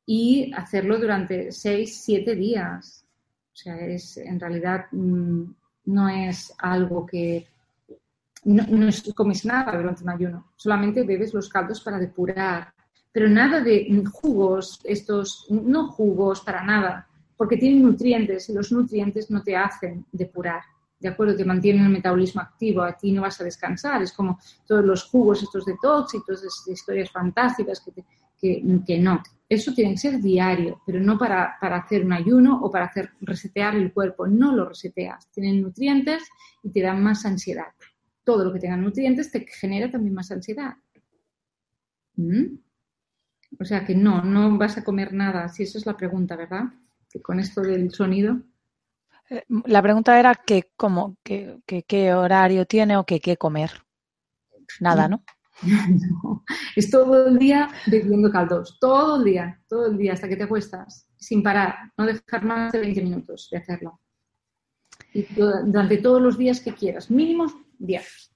[0.04, 3.06] y hacerlo durante seis, siete días.
[3.52, 5.42] O sea, es en realidad mm,
[5.84, 7.46] no es algo que
[8.44, 12.72] no, no comes nada durante un ayuno, solamente bebes los caldos para depurar,
[13.12, 19.30] pero nada de jugos, estos, no jugos para nada, porque tienen nutrientes y los nutrientes
[19.30, 20.62] no te hacen depurar.
[21.00, 21.36] ¿de acuerdo?
[21.36, 25.04] Te mantienen el metabolismo activo, a ti no vas a descansar, es como todos los
[25.04, 28.04] jugos estos de tóxicos, de historias fantásticas que,
[28.84, 29.22] que, no.
[29.48, 33.76] Eso tiene que ser diario, pero no para, hacer un ayuno o para hacer resetear
[33.76, 35.30] el cuerpo, no lo reseteas.
[35.30, 36.22] Tienen nutrientes
[36.62, 37.68] y te dan más ansiedad.
[38.24, 40.74] Todo lo que tenga nutrientes te genera también más ansiedad.
[42.16, 42.58] ¿Mm?
[43.58, 46.64] O sea que no, no vas a comer nada, si esa es la pregunta, ¿verdad?
[47.10, 48.40] Que con esto del sonido.
[49.30, 53.70] Eh, la pregunta era que, como, que, qué horario tiene o que qué comer.
[54.80, 55.24] Nada, ¿no?
[56.22, 56.44] no.
[56.76, 60.44] Es todo el día bebiendo caldos, todo el día, todo el día, hasta que te
[60.44, 64.00] acuestas, sin parar, no dejar más de 20 minutos de hacerlo.
[65.12, 67.46] Y durante todos los días que quieras, mínimo
[67.78, 68.34] 10.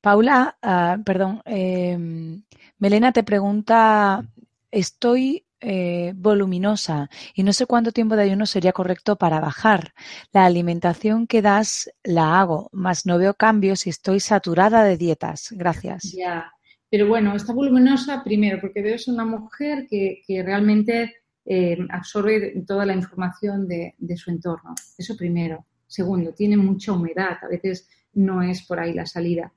[0.00, 2.40] Paula, ah, perdón, eh,
[2.78, 4.24] Melena te pregunta,
[4.70, 9.92] estoy eh, voluminosa y no sé cuánto tiempo de ayuno sería correcto para bajar.
[10.32, 15.48] La alimentación que das la hago, más no veo cambios y estoy saturada de dietas.
[15.50, 16.12] Gracias.
[16.16, 16.52] Ya,
[16.88, 22.94] pero bueno, está voluminosa primero porque debes una mujer que, realmente eh, absorbe toda la
[22.94, 24.76] información de, su entorno.
[24.96, 25.66] Eso primero.
[25.88, 27.38] Segundo, tiene mucha humedad.
[27.42, 29.52] A veces no es por ahí la salida.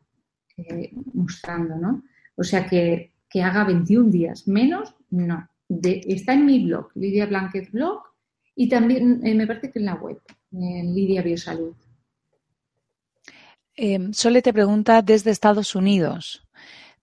[0.56, 2.02] eh, mostrando, ¿no?
[2.34, 5.46] O sea que, que, haga 21 días, menos, no.
[5.68, 8.02] está en mi blog, Lidia Blanquez Blog,
[8.54, 10.18] Y también me parece que en la web,
[10.52, 11.74] en Lidia Biosalud.
[13.76, 16.46] Eh, Sole te pregunta desde Estados Unidos.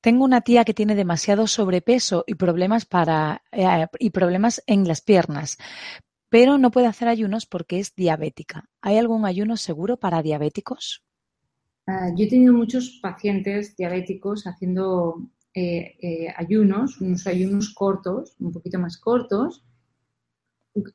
[0.02, 5.02] Tengo una tía que tiene demasiado sobrepeso y problemas para eh, y problemas en las
[5.02, 5.58] piernas,
[6.30, 8.66] pero no puede hacer ayunos porque es diabética.
[8.82, 11.04] ¿Hay algún ayuno seguro para diabéticos?
[11.86, 18.52] Ah, yo he tenido muchos pacientes diabéticos haciendo eh, eh, ayunos, unos ayunos cortos, un
[18.52, 19.64] poquito más cortos,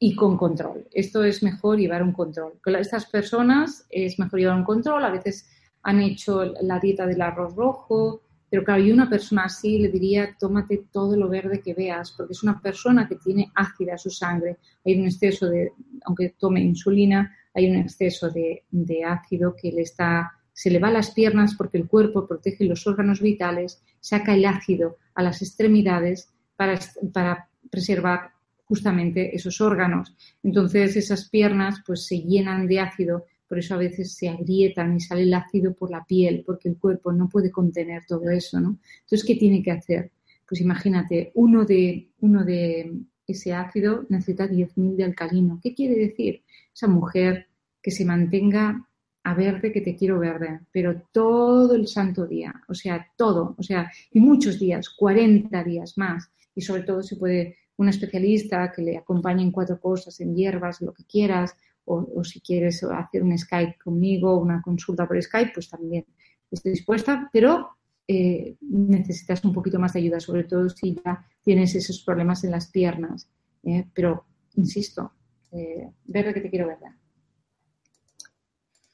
[0.00, 0.88] y con control.
[0.90, 2.58] Esto es mejor llevar un control.
[2.62, 5.04] Con estas personas es mejor llevar un control.
[5.04, 5.48] A veces
[5.88, 8.20] han hecho la dieta del arroz rojo,
[8.50, 12.34] pero claro, yo una persona así le diría, tómate todo lo verde que veas, porque
[12.34, 14.58] es una persona que tiene ácida su sangre.
[14.84, 15.72] Hay un exceso de,
[16.04, 18.64] aunque tome insulina, hay un exceso de,
[19.06, 22.86] ácido que le está, se le va a las piernas porque el cuerpo protege los
[22.86, 26.78] órganos vitales, saca el ácido a las extremidades para,
[27.14, 28.32] para preservar
[28.66, 30.14] justamente esos órganos.
[30.42, 35.00] Entonces esas piernas pues se llenan de ácido por eso a veces se agrietan y
[35.00, 38.78] sale el ácido por la piel, porque el cuerpo no puede contener todo eso, ¿no?
[39.00, 40.10] Entonces, ¿qué tiene que hacer?
[40.46, 42.92] Pues imagínate, uno de, uno de
[43.26, 45.60] ese ácido necesita 10.000 de alcalino.
[45.62, 46.42] ¿Qué quiere decir?
[46.74, 47.46] Esa mujer
[47.82, 48.86] que se mantenga
[49.24, 53.62] a verde que te quiero verde, pero todo el santo día, o sea, todo, o
[53.62, 58.82] sea, y muchos días, 40 días más, y sobre todo se puede un especialista que
[58.82, 61.54] le acompañe en cuatro cosas, en hierbas, lo que quieras,
[61.88, 66.04] o, si quieres hacer un Skype conmigo, una consulta por Skype, pues también
[66.50, 67.70] estoy dispuesta, pero
[68.06, 72.50] eh, necesitas un poquito más de ayuda, sobre todo si ya tienes esos problemas en
[72.50, 73.30] las piernas.
[73.64, 73.86] ¿eh?
[73.92, 74.26] pero,
[74.56, 75.12] insisto,
[75.52, 76.78] eh, verde que te quiero ver.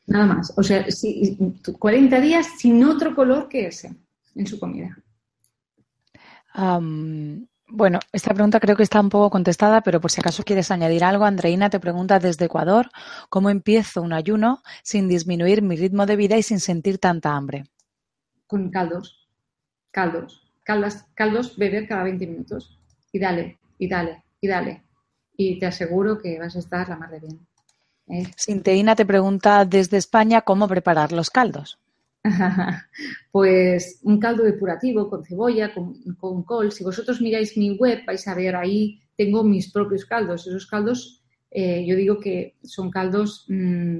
[0.07, 0.53] Nada más.
[0.57, 1.38] O sea, si,
[1.78, 3.95] 40 días sin otro color que ese
[4.34, 4.97] en su comida.
[7.76, 11.02] Bueno, esta pregunta creo que está un poco contestada, pero por si acaso quieres añadir
[11.02, 12.88] algo, Andreina te pregunta desde Ecuador,
[13.28, 17.64] ¿cómo empiezo un ayuno sin disminuir mi ritmo de vida y sin sentir tanta hambre?
[18.46, 19.28] Con caldos,
[19.90, 22.78] caldos, caldos, caldos beber cada 20 minutos
[23.10, 24.84] y dale, y dale, y dale.
[25.36, 27.40] Y te aseguro que vas a estar la más de bien.
[28.06, 28.30] ¿eh?
[28.36, 31.80] Sinteína te pregunta desde España cómo preparar los caldos.
[33.32, 36.72] pues un caldo depurativo con cebolla, con, col.
[36.72, 40.46] Si vosotros miráis mi web, vais a ver ahí, tengo mis propios caldos.
[40.46, 43.98] Esos caldos, eh, yo digo que son caldos, mm,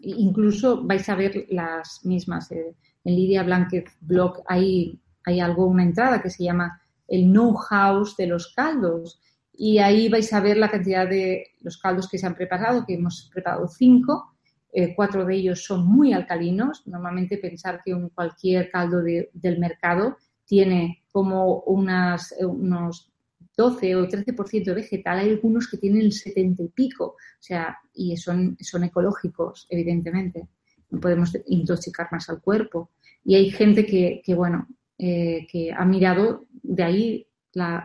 [0.00, 2.50] incluso vais a ver las mismas.
[2.52, 8.04] Eh, en Lidia Blanquet Blog hay, hay algo, una entrada que se llama el know-how
[8.16, 9.20] de los caldos.
[9.56, 12.94] Y ahí vais a ver la cantidad de los caldos que se han preparado, que
[12.94, 14.33] hemos preparado cinco
[14.76, 16.82] eh, cuatro de ellos son muy alcalinos.
[16.86, 23.12] Normalmente pensar que un, cualquier caldo del mercado tiene como unas, eh, unos
[23.56, 28.16] 12 o 13% vegetal, hay algunos que tienen el 70 y pico, o sea, y
[28.16, 30.48] son, son ecológicos, evidentemente.
[30.90, 32.90] No podemos intoxicar más al cuerpo.
[33.24, 34.66] Y hay gente que, bueno,
[34.98, 37.26] eh, que ha mirado de ahí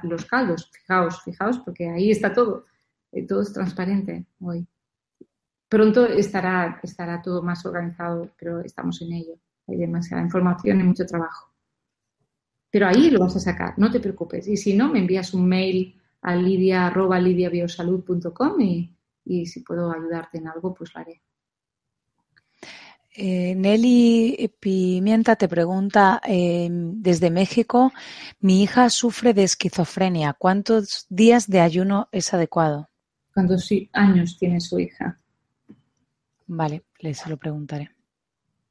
[0.02, 0.72] los caldos.
[0.74, 2.66] Fijaos, fijaos, porque ahí está todo.
[3.28, 4.68] todo es transparente hoy.
[5.70, 9.36] Pronto estará, estará todo más organizado, pero estamos en ello.
[9.68, 11.54] Hay demasiada información y mucho trabajo.
[12.72, 14.48] Pero ahí lo vas a sacar, no te preocupes.
[14.48, 20.48] Y si no, me envías un mail a lidia.lidiabiosalud.com y, y si puedo ayudarte en
[20.48, 21.22] algo, pues lo haré.
[23.16, 27.92] Eh, Nelly Pimienta te pregunta em, desde México,
[28.40, 30.34] mi hija sufre de esquizofrenia.
[30.34, 32.90] ¿Cuántos días de ayuno es adecuado?
[33.34, 35.20] ¿Cuántos años tiene su hija?
[36.50, 37.92] Vale, les lo preguntaré.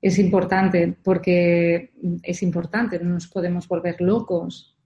[0.02, 1.92] Es importante porque
[2.22, 4.76] es importante, no nos podemos volver locos.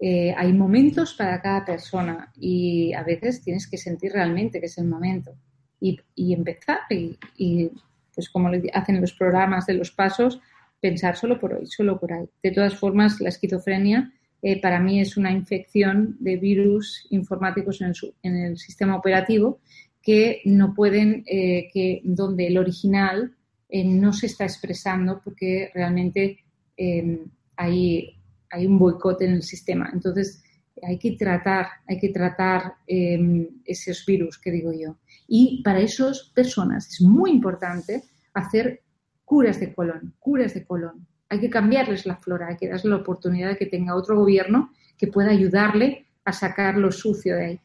[0.00, 4.76] Eh, hay momentos para cada persona y a veces tienes que sentir realmente que es
[4.78, 5.36] el momento
[5.80, 7.70] y, empezar y,
[8.12, 10.40] pues como hacen los programas de los pasos,
[10.80, 12.28] pensar solo por hoy, solo por ahí.
[12.42, 14.12] De todas formas, la esquizofrenia
[14.42, 19.60] eh, para mí es una infección de virus informáticos en el, en el sistema operativo
[20.04, 23.34] que no pueden, eh, que donde el original
[23.70, 26.40] eh, no se está expresando porque realmente
[26.76, 27.20] em,
[27.56, 28.14] hay,
[28.50, 29.90] hay un boicot en el sistema.
[29.92, 30.44] Entonces,
[30.82, 34.98] hay que tratar, hay que tratar em, esos virus que digo yo.
[35.26, 38.02] Y para esas personas es muy importante
[38.34, 38.82] hacer
[39.24, 41.06] curas de colon, curas de colon.
[41.30, 44.70] Hay que cambiarles la flora, hay que darle la oportunidad de que tenga otro gobierno
[44.98, 47.60] que pueda ayudarle a sacar lo sucio de ahí.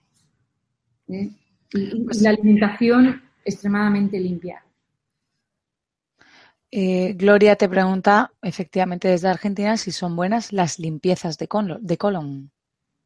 [1.73, 4.63] Y, pues la alimentación extremadamente limpia.
[6.71, 12.51] Eh, Gloria te pregunta, efectivamente desde Argentina, si son buenas las limpiezas de, colon.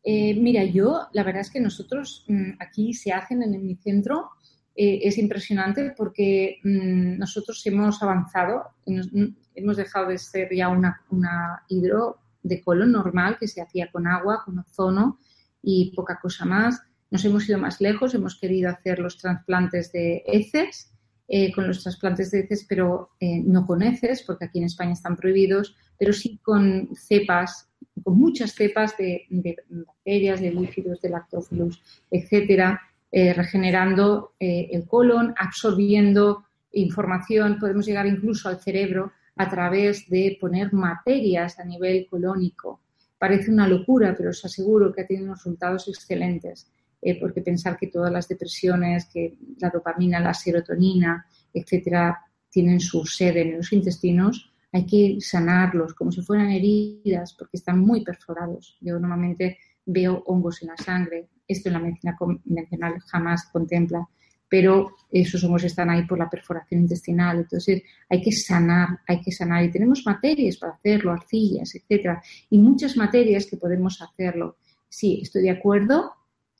[0.03, 4.31] Eh, mira, yo, la verdad es que nosotros mm, aquí se hacen en, mi centro,
[4.75, 11.01] eh, es impresionante porque mm, nosotros hemos avanzado, mm, hemos dejado de ser ya una,
[11.09, 15.19] una hidro de colon normal que se hacía con agua, con ozono
[15.61, 16.81] y poca cosa más.
[17.13, 20.91] Nos hemos ido más lejos, hemos querido hacer los trasplantes de heces,
[21.27, 25.15] eh, con los trasplantes de heces, pero no con heces, porque aquí en España están
[25.15, 27.69] prohibidos, pero sí con cepas
[28.03, 29.25] con muchas cepas de,
[29.69, 32.81] bacterias, de líquidos, de lactofilus, etcétera,
[33.11, 40.37] eh, regenerando eh, el colon, absorbiendo información, podemos llegar incluso al cerebro a través de
[40.39, 42.81] poner materias a nivel colónico.
[43.17, 46.71] Parece una locura, pero os aseguro que ha tenido unos resultados excelentes,
[47.03, 52.19] eh, porque pensar que todas las depresiones, que la dopamina, la serotonina, etcétera,
[52.49, 57.79] tienen su sede en los intestinos, hay que sanarlos como si fueran heridas porque están
[57.79, 58.77] muy perforados.
[58.81, 61.29] Yo normalmente veo hongos en la sangre.
[61.47, 64.07] Esto en la medicina convencional jamás contempla,
[64.49, 67.39] pero esos hongos están ahí por la perforación intestinal.
[67.39, 69.63] Entonces hay que sanar, hay que sanar.
[69.63, 74.57] Y tenemos materias para hacerlo, arcillas, etcétera, y muchas materias que podemos hacerlo.
[74.89, 76.13] Sí, estoy de acuerdo,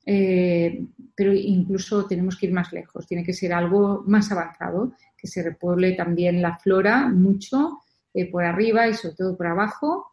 [0.05, 0.85] eh,
[1.15, 3.07] pero incluso tenemos que ir más lejos.
[3.07, 7.79] Tiene que ser algo más avanzado, que se repueble también la flora mucho
[8.13, 10.07] eh, por arriba y sobre todo por abajo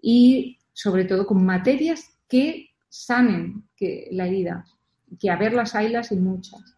[0.00, 4.66] y sobre todo con materias que sanen que la herida,
[5.18, 6.76] que a ver las haylas y muchas.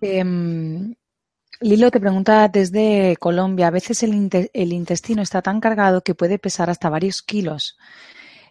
[0.00, 0.94] Em,
[1.62, 6.70] Lilo te pregunta desde Colombia, a veces el, intestino está tan cargado que puede pesar
[6.70, 7.76] hasta varios kilos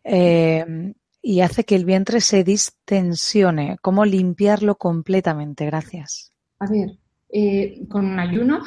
[0.04, 3.78] em, y hace que el vientre se distensione.
[3.82, 5.66] ¿Cómo limpiarlo completamente?
[5.66, 6.34] Gracias.
[6.60, 7.00] A ver,
[7.30, 8.62] eh, con un ayuno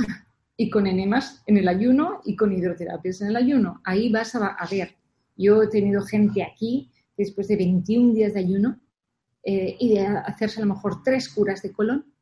[0.56, 3.80] y con enemas en el ayuno y con hidroterapias en el ayuno.
[3.84, 4.96] Ahí vas a, ver.
[5.36, 8.80] Yo he tenido gente aquí después de 21 días de ayuno
[9.44, 12.12] eh, y de hacerse a lo mejor tres curas de colon,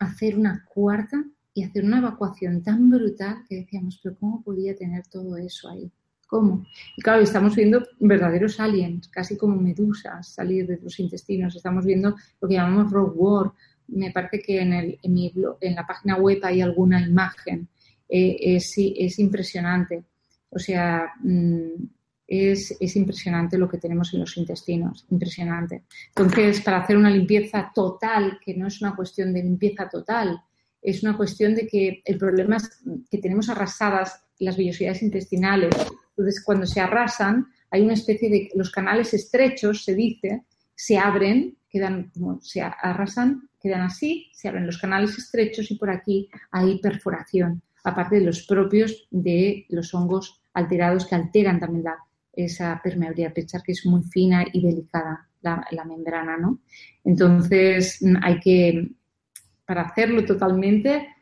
[0.00, 1.24] hacer una cuarta
[1.54, 5.90] y hacer una evacuación tan brutal que decíamos, pero ¿cómo podía tener todo eso ahí?
[6.26, 6.64] ¿Cómo?
[6.96, 11.56] Y claro, estamos viendo verdaderos aliens, casi como medusas salir de los intestinos.
[11.56, 13.52] Estamos viendo lo que llamamos rogue war,
[13.88, 17.68] me parece que en, el, en, mi en la página web hay alguna imagen.
[18.08, 20.04] Eh, es, es, impresionante.
[20.50, 21.84] O sea, mm,
[22.26, 25.84] es, es, impresionante lo que tenemos en los intestinos, impresionante.
[26.08, 30.40] Entonces, para hacer una limpieza total, que no es una cuestión de limpieza total,
[30.82, 35.74] es una cuestión de que el problema es que tenemos arrasadas las vellosidades intestinales.
[36.16, 40.44] Entonces, cuando se arrasan, hay una especie de los canales estrechos, se dice,
[40.74, 46.28] se abren, quedan, se arrasan quedan así, se abren los canales estrechos y por aquí
[46.50, 51.96] hay perforación, aparte de los propios de los hongos alterados que alteran también la,
[52.32, 56.60] esa permeabilidad, pensar que es muy fina y delicada la, membrana, ¿no?
[57.04, 58.90] Entonces hay que,
[59.70, 61.14] para hacerlo totalmente,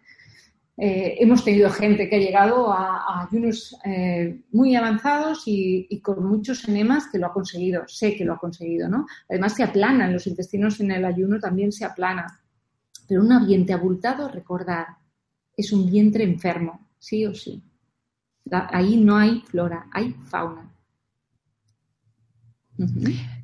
[0.75, 6.67] eh, hemos tenido gente que ha llegado a, ayunos eh, muy avanzados y, con muchos
[6.67, 9.05] enemas que lo ha conseguido, sé que lo ha conseguido, ¿no?
[9.29, 12.25] Además se aplanan, los intestinos en el ayuno también se aplanan.
[13.07, 14.87] Pero un vientre abultado, recordar,
[15.55, 17.63] es un vientre enfermo, sí o sí.
[18.51, 20.73] ahí no hay flora, hay fauna.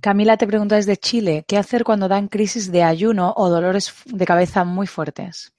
[0.01, 4.25] Camila te pregunta desde Chile, ¿qué hacer cuando dan crisis de ayuno o dolores de
[4.25, 5.53] cabeza muy fuertes?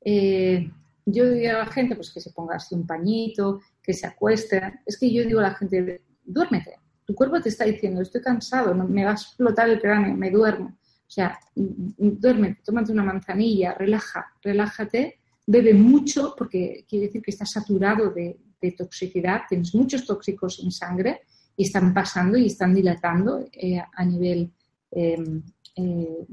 [0.00, 0.70] Eh,
[1.04, 4.80] yo digo a la gente pues que se ponga así un pañito, que se acueste.
[4.86, 6.76] Es que yo digo a la gente, duérmete.
[7.04, 10.76] Tu cuerpo te está diciendo, estoy cansado, me va a explotar el cráneo, me duermo.
[11.08, 17.50] O sea, duérmete, tómate una manzanilla, relaja, relájate, bebe mucho porque quiere decir que estás
[17.50, 18.38] saturado de,
[18.76, 21.22] toxicidad, tienes muchos tóxicos en sangre
[21.58, 24.50] y están pasando y están dilatando eh, a nivel
[24.92, 25.42] em,
[25.76, 26.26] eh,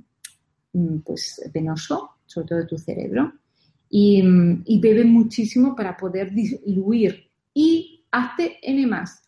[1.03, 3.33] pues, venoso, sobre todo de tu cerebro
[3.89, 7.29] y, bebe muchísimo para poder diluir.
[7.53, 9.21] Y hazte N más,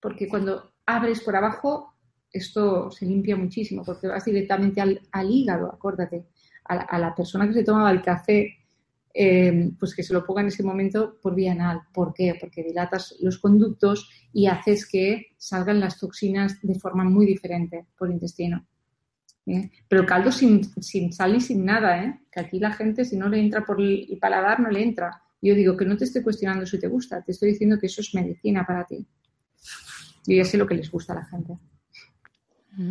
[0.00, 1.94] porque cuando abres por abajo,
[2.32, 6.26] esto se limpia muchísimo, porque vas directamente al, hígado, acuérdate.
[6.64, 8.61] A la, persona que se tomaba el café,
[9.14, 11.82] eh, pues que se lo ponga en ese momento por vía anal.
[11.92, 12.34] ¿Por qué?
[12.40, 18.10] Porque dilatas los conductos y haces que salgan las toxinas de forma muy diferente por
[18.10, 18.66] intestino.
[19.46, 19.70] ¿eh?
[19.88, 22.20] Pero el caldo sin, sin, sal y sin nada, ¿eh?
[22.30, 25.22] que aquí la gente si no le entra por el paladar no le entra.
[25.40, 28.00] Yo digo que no te estoy cuestionando si te gusta, te estoy diciendo que eso
[28.00, 29.06] es medicina para ti.
[30.26, 31.58] Yo ya sé lo que les gusta a la gente.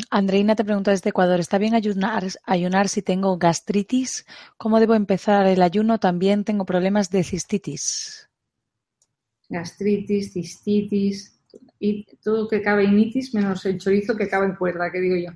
[0.10, 4.26] Andreina te pregunta desde Ecuador, ¿está bien ayunar, si tengo gastritis?
[4.58, 6.00] ¿Cómo debo empezar el ayuno?
[6.00, 8.30] También tengo problemas de cistitis.
[9.50, 11.40] gastritis, cistitis
[11.80, 15.16] y todo que cabe en itis menos el chorizo que cabe en cuerda, que digo
[15.16, 15.32] yo.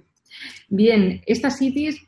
[0.70, 2.02] Bien, estas itis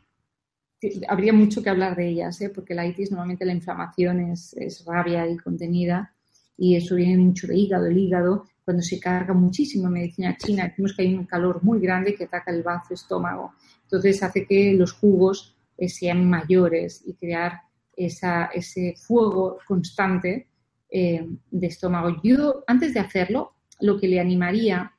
[1.07, 2.49] habría mucho que hablar de ellas, ¿eh?
[2.49, 6.13] porque la itis normalmente la inflamación es, es rabia y contenida
[6.57, 7.87] y eso viene mucho de hígado.
[7.87, 11.79] El hígado, cuando se carga muchísimo en medicina china, vemos que hay un calor muy
[11.79, 13.53] grande que ataca el bazo estómago.
[13.83, 17.61] Entonces hace que los jugos eh, sean mayores y crear
[17.95, 20.47] esa, ese fuego constante
[20.89, 22.19] eh, de estómago.
[22.21, 24.91] Yo, antes de hacerlo, lo que le animaría,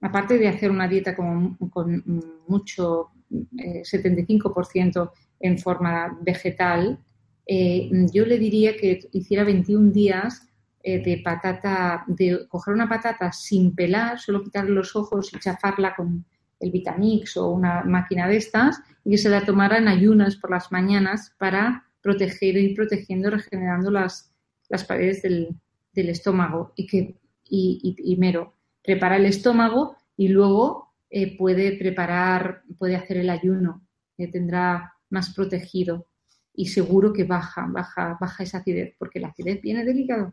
[0.00, 2.04] aparte de hacer una dieta con, con
[2.46, 5.10] mucho 75% eh,
[5.40, 7.00] en forma vegetal,
[7.44, 10.46] eh, yo le diría que hiciera 21 días
[10.82, 15.94] eh, de patata, de coger una patata sin pelar, solo quitarle los ojos y chafarla
[15.94, 16.24] con
[16.58, 20.50] el Vitamix o una máquina de estas y que se la tomara en ayunas por
[20.50, 24.32] las mañanas para proteger, ir protegiendo, regenerando las,
[24.70, 25.60] las paredes del,
[25.92, 26.72] estómago.
[26.76, 33.28] Y que y, primero prepara el estómago y luego eh, puede preparar, puede hacer el
[33.28, 33.86] ayuno,
[34.16, 36.06] que tendrá más protegido.
[36.54, 40.32] Y seguro que baja, baja, baja esa acidez, porque la acidez viene del hígado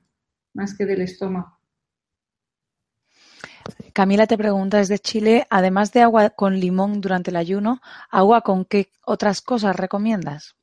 [0.53, 1.57] más que del estómago.
[3.93, 8.63] Camila te pregunta desde Chile, además de agua con limón durante el ayuno, ¿agua con
[8.63, 10.55] qué otras cosas recomiendas?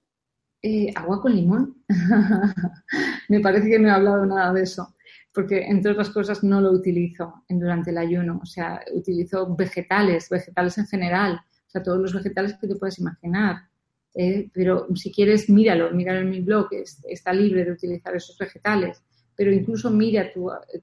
[0.63, 1.85] Eh, agua con limón.
[3.29, 4.95] Me parece que no he hablado nada de eso
[5.35, 10.79] porque entre otras cosas no lo utilizo durante el ayuno, o sea, utilizo vegetales, vegetales
[10.79, 13.69] en general, o sea, todos los vegetales que te puedes imaginar.
[14.15, 14.49] ¿eh?
[14.55, 19.03] Pero si quieres, míralo, míralo en mi blog, está libre de utilizar esos vegetales,
[19.37, 20.31] pero incluso mira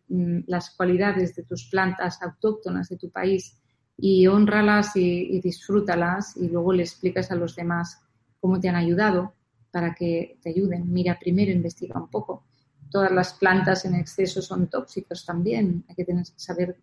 [0.09, 3.57] mm, las cualidades de tus plantas autóctonas de tu país
[3.97, 8.01] y honralas y, disfrútalas y luego le explicas a los demás
[8.39, 9.33] cómo te han ayudado
[9.71, 10.91] para que te ayuden.
[10.91, 12.45] Mira, primero investiga un poco
[12.91, 15.83] todas las plantas en exceso son tóxicas también.
[15.87, 16.75] Hay que tener que saber.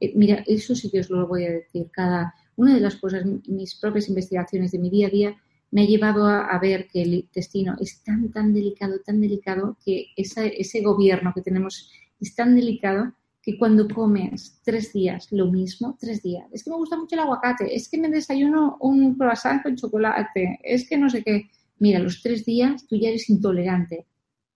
[0.00, 1.88] Eh, mira, eso sí que os lo voy a decir.
[1.92, 5.36] Cada una de las cosas, mis propias investigaciones de mi día a día,
[5.72, 10.12] me ha llevado a, ver que el intestino es tan, tan delicado, tan delicado, que
[10.16, 11.90] ese gobierno que tenemos
[12.20, 13.12] es tan delicado
[13.42, 17.22] que cuando comes tres días lo mismo, tres días, es que me gusta mucho el
[17.22, 21.50] aguacate, es que me desayuno un croissant con chocolate, es que no sé qué.
[21.80, 24.06] Mira, los tres días tú ya eres intolerante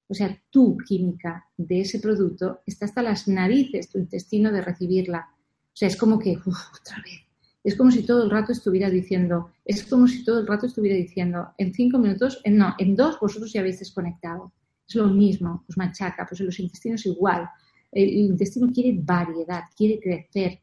[0.09, 5.31] o sea, tu química de ese producto está hasta las narices, tu intestino, de recibirla.
[5.31, 7.26] O sea, es como que, otra vez.
[7.67, 10.97] Es como si todo el rato estuviera diciendo, es como si todo el rato estuviera
[10.97, 14.53] diciendo, en cinco minutos, en, no, en dos vosotros ya habéis desconectado.
[14.89, 17.51] Es lo mismo, os machaca, pues en los intestinos igual.
[17.91, 20.61] El, intestino quiere variedad, quiere crecer.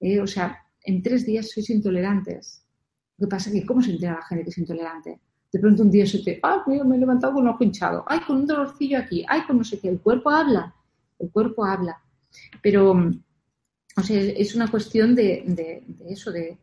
[0.00, 0.20] ¿eh?
[0.20, 2.64] O sea, en tres días sois intolerantes.
[3.18, 5.20] Lo que pasa es que, ¿cómo se entera la gente que es intolerante?
[5.52, 8.20] de pronto un día se te, ah, me he levantado con un ojo hinchado, ay,
[8.20, 10.74] con un dolorcillo aquí, ay, con no sé qué, el cuerpo habla,
[11.18, 12.00] el cuerpo habla.
[12.62, 13.10] Pero,
[13.96, 16.58] o sea, es una cuestión de, eso, de,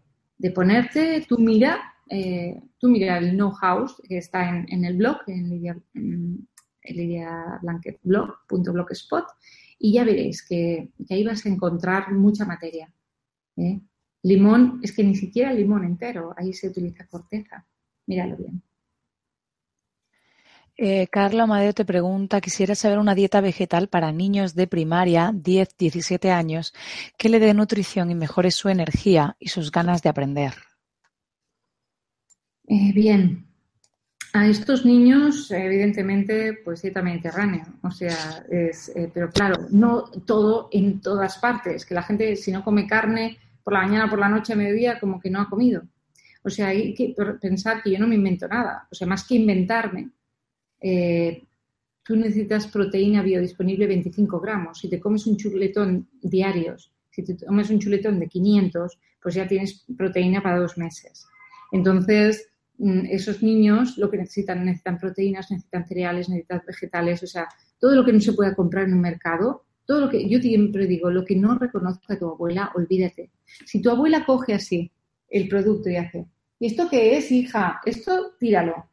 [0.51, 5.75] ponerte, tú mira, eh, mira el No House, que está en, el blog, en Lidia,
[5.93, 6.47] en
[6.83, 9.25] lidiablanquetblog.blogspot,
[9.79, 12.91] y ya veréis que, ahí vas a encontrar mucha materia.
[13.57, 13.79] ¿eh?
[14.23, 17.67] Limón, es que ni siquiera limón entero, ahí se utiliza corteza.
[18.05, 18.63] Míralo bien.
[20.79, 26.29] Eh, Carla Amadeo te pregunta, quisiera saber una dieta vegetal para niños de primaria, 10-17
[26.29, 26.73] años,
[27.17, 30.53] que le dé nutrición y mejore su energía y sus ganas de aprender.
[32.67, 33.47] Eh, bien,
[34.33, 37.65] a estos niños, evidentemente, pues dieta mediterránea.
[37.81, 41.87] O sea, es, eh, pero claro, no todo en todas partes.
[41.87, 45.19] Que la gente, si no come carne por la mañana, por la noche, mediodía, como
[45.19, 45.81] que no ha comido.
[46.43, 48.87] O sea, hay que pensar que yo no me invento nada.
[48.91, 50.11] O sea, más que inventarme,
[50.81, 51.43] eh,
[52.03, 54.79] tú necesitas proteína biodisponible 25 gramos.
[54.79, 59.47] Si te comes un chuletón diarios, si te comes un chuletón de 500, pues ya
[59.47, 61.27] tienes proteína para dos meses.
[61.71, 67.47] Entonces, mm, esos niños lo que necesitan, necesitan proteínas, necesitan cereales, necesitan vegetales, o sea,
[67.79, 70.85] todo lo que no se pueda comprar en un mercado, todo lo que yo siempre
[70.85, 73.31] digo, lo que no reconozca tu abuela, olvídate.
[73.65, 74.91] Si tu abuela coge así
[75.29, 76.25] el producto y hace,
[76.59, 77.81] ¿y esto qué es, hija?
[77.85, 78.89] Esto tíralo,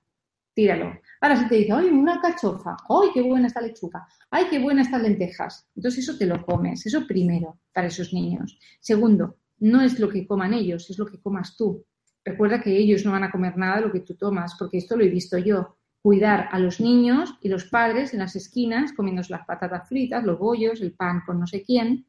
[0.55, 0.99] tíralo.
[1.25, 2.77] Ahora si te dice, ¡ay, una cachofa!
[2.87, 4.07] ¡Ay, qué buena esta lechuga!
[4.31, 5.67] ¡Ay, qué buena estas lentejas!
[5.75, 8.59] Entonces eso te lo comes, eso primero para esos niños.
[8.79, 11.83] Segundo, no es lo que coman ellos, es lo que comas tú.
[12.27, 14.99] Recuerda que ellos no van a comer nada de lo que tú tomas, porque esto
[14.99, 15.79] lo he visto yo.
[16.03, 20.39] Cuidar a los niños y los padres en las esquinas comiéndose las patatas fritas, los
[20.39, 22.05] bollos, el pan con no sé quién.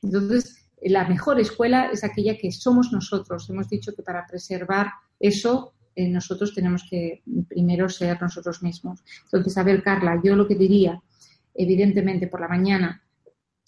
[0.00, 3.50] Entonces, la mejor escuela es aquella que somos nosotros.
[3.50, 4.86] Hemos dicho que para preservar
[5.20, 9.02] eso eh, nosotros tenemos que primero ser nosotros mismos.
[9.24, 11.00] Entonces, a ver, Carla, yo lo que diría,
[11.54, 13.02] evidentemente por la mañana,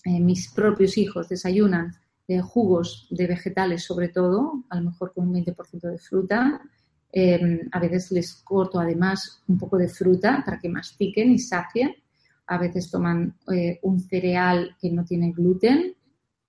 [0.04, 1.92] eh, mis propios hijos desayunan
[2.26, 6.60] eh, jugos de vegetales sobre todo, a lo mejor con un 20% de fruta.
[7.70, 11.94] a veces les corto además un poco de fruta para que mastiquen y sacien.
[12.46, 13.36] A veces toman
[13.82, 15.94] un cereal que no tiene gluten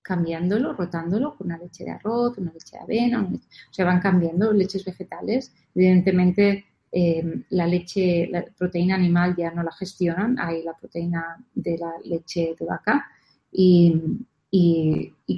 [0.06, 4.52] cambiándolo, rotándolo con una leche de arroz, una leche de avena, o sea, van cambiando
[4.52, 5.52] leches vegetales.
[5.74, 11.76] Evidentemente, eh, la leche, la proteína animal ya no la gestionan, hay la proteína de
[11.76, 13.04] la leche de vaca
[13.50, 14.00] y,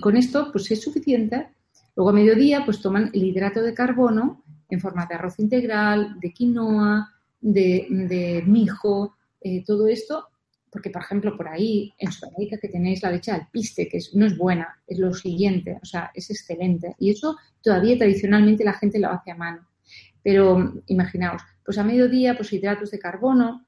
[0.03, 1.49] con esto pues es suficiente.
[1.97, 6.32] Luego a mediodía pues toman el hidrato de carbono en forma de arroz integral, de
[6.35, 10.28] quinoa, de, mijo, eh, todo esto
[10.70, 14.27] porque por ejemplo por ahí en Sudamérica que tenéis la leche de alpiste, que no
[14.27, 16.95] es buena, es lo siguiente, o sea, es excelente.
[16.99, 19.69] Y eso todavía tradicionalmente la gente lo hace a mano.
[20.23, 23.66] Pero imaginaos, pues a mediodía, pues hidratos de carbono,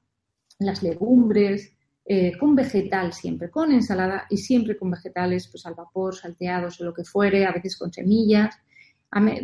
[0.59, 1.73] las legumbres,
[2.05, 6.83] eh, con vegetal siempre, con ensalada y siempre con vegetales, pues al vapor, salteados o
[6.85, 8.55] lo que fuere, a veces con semillas.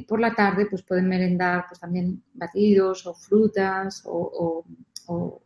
[0.08, 4.66] por la tarde, pues pueden merendar pues también batidos o frutas o
[5.08, 5.42] o,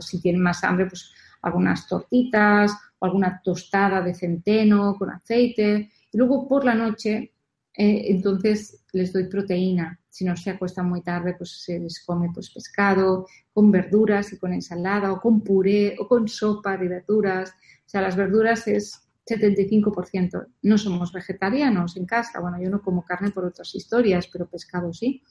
[0.00, 1.12] si tienen más hambre, pues
[1.42, 5.90] algunas tortitas o alguna tostada de centeno con aceite.
[6.10, 7.32] Y luego por la noche,
[7.76, 10.00] eh, entonces les doy proteína.
[10.08, 14.38] Si no se acuestan muy tarde, pues se les come pues, pescado con verduras y
[14.38, 17.50] con ensalada o con puré o con sopa de verduras.
[17.50, 20.46] O sea, las verduras es 75%.
[20.62, 22.40] No somos vegetarianos en casa.
[22.40, 25.22] Bueno, yo no como carne por otras historias, pero pescado sí.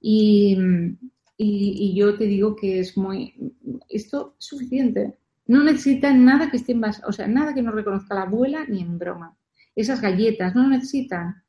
[0.00, 0.56] Y,
[1.36, 3.34] y, yo te digo que es muy,
[3.88, 5.18] esto es suficiente.
[5.46, 8.80] No necesitan nada que esté en o sea, nada que no reconozca la abuela ni
[8.80, 9.36] en broma.
[9.74, 11.42] Esas galletas no necesitan.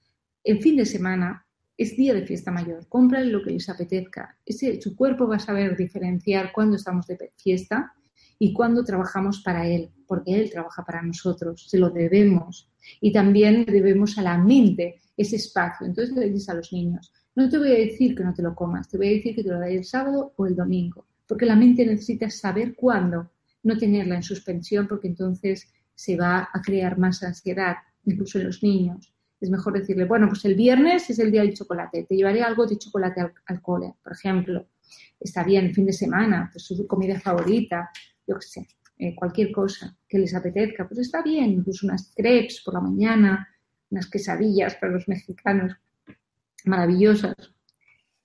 [0.43, 1.45] El fin de semana
[1.77, 2.87] es día de fiesta mayor.
[2.87, 4.37] Cómprale lo que les apetezca.
[4.45, 7.93] Ese, su cuerpo va a saber diferenciar cuándo estamos de fiesta
[8.39, 11.67] y cuándo trabajamos para él, porque él trabaja para nosotros.
[11.69, 12.69] Se lo debemos.
[12.99, 15.87] Y también debemos a la mente ese espacio.
[15.87, 18.55] Entonces le dices a los niños, no te voy a decir que no te lo
[18.55, 21.45] comas, te voy a decir que te lo daré el sábado o el domingo, porque
[21.45, 23.31] la mente necesita saber cuándo,
[23.63, 27.75] no tenerla en suspensión, porque entonces se va a crear más ansiedad,
[28.05, 29.13] incluso en los niños.
[29.41, 32.65] Es mejor decirle, bueno, pues el viernes es el día del chocolate, te llevaré algo
[32.65, 34.67] de chocolate al, cole, por ejemplo.
[35.19, 37.89] Está bien, fin de semana, pues su comida favorita,
[38.25, 38.67] yo qué sé,
[38.97, 43.47] eh, cualquier cosa que les apetezca, pues está bien, incluso unas crepes por la mañana,
[43.89, 45.73] unas quesadillas para los mexicanos,
[46.65, 47.35] maravillosas.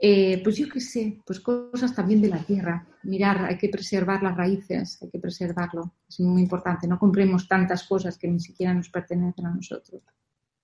[0.03, 2.87] Eh, pues yo qué sé, pues cosas también de la tierra.
[3.03, 5.93] Mirar, hay que preservar las raíces, hay que preservarlo.
[6.09, 6.89] Es muy importante.
[6.89, 10.03] No compremos tantas cosas que ni siquiera nos pertenecen a nosotros.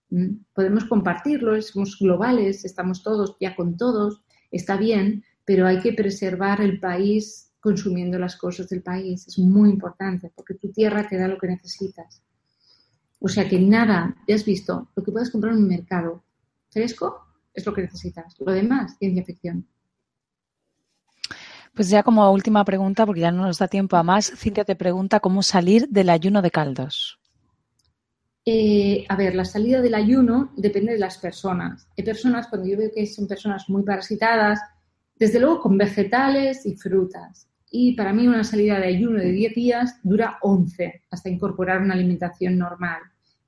[0.09, 0.37] ¿Mm?
[0.55, 6.63] Podemos compartirlo, somos globales, estamos todos ya con todos, está bien, pero hay que preservar
[6.63, 9.27] el país consumiendo las cosas del país.
[9.29, 12.23] Es muy importante porque tu tierra te da lo que necesitas.
[13.19, 16.23] O sea que nada, ya has visto, lo que puedes comprar en un mercado
[16.71, 17.26] fresco
[17.57, 18.37] es lo que necesitas.
[18.39, 19.67] Lo demás, ciencia ficción.
[21.75, 24.77] Pues ya como última pregunta, porque ya no nos da tiempo a más, Cintia te
[24.77, 27.19] pregunta cómo salir del ayuno de caldos.
[28.45, 31.89] Eh, a ver, la salida del ayuno depende de las personas.
[31.99, 34.61] Hay personas, cuando yo veo que son personas muy parasitadas,
[35.17, 37.49] desde luego con vegetales y frutas.
[37.71, 41.95] Y para mí una salida de ayuno de 10 días dura 11 hasta incorporar una
[41.95, 43.01] alimentación normal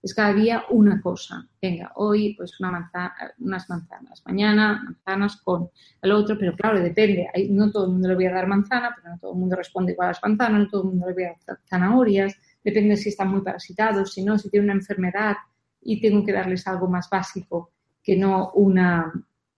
[0.02, 1.46] es cada día una cosa.
[1.60, 5.70] Venga, hoy pues una manzana, unas manzanas, mañana manzanas con
[6.02, 7.28] el otro, pero claro, depende.
[7.50, 9.92] no todo el mundo le voy a dar manzana, porque no todo el mundo responde
[9.92, 13.08] igual a las manzanas, no todo el mundo le voy a dar zanahorias, depende si
[13.08, 15.36] están muy parasitados, si no, si tiene una enfermedad
[15.80, 17.72] y tengo que darles algo más básico
[18.02, 19.12] que no una,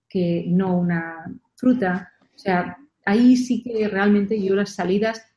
[0.09, 2.13] que no una fruta.
[2.35, 5.30] O sea, ahí sí que realmente yo las salidas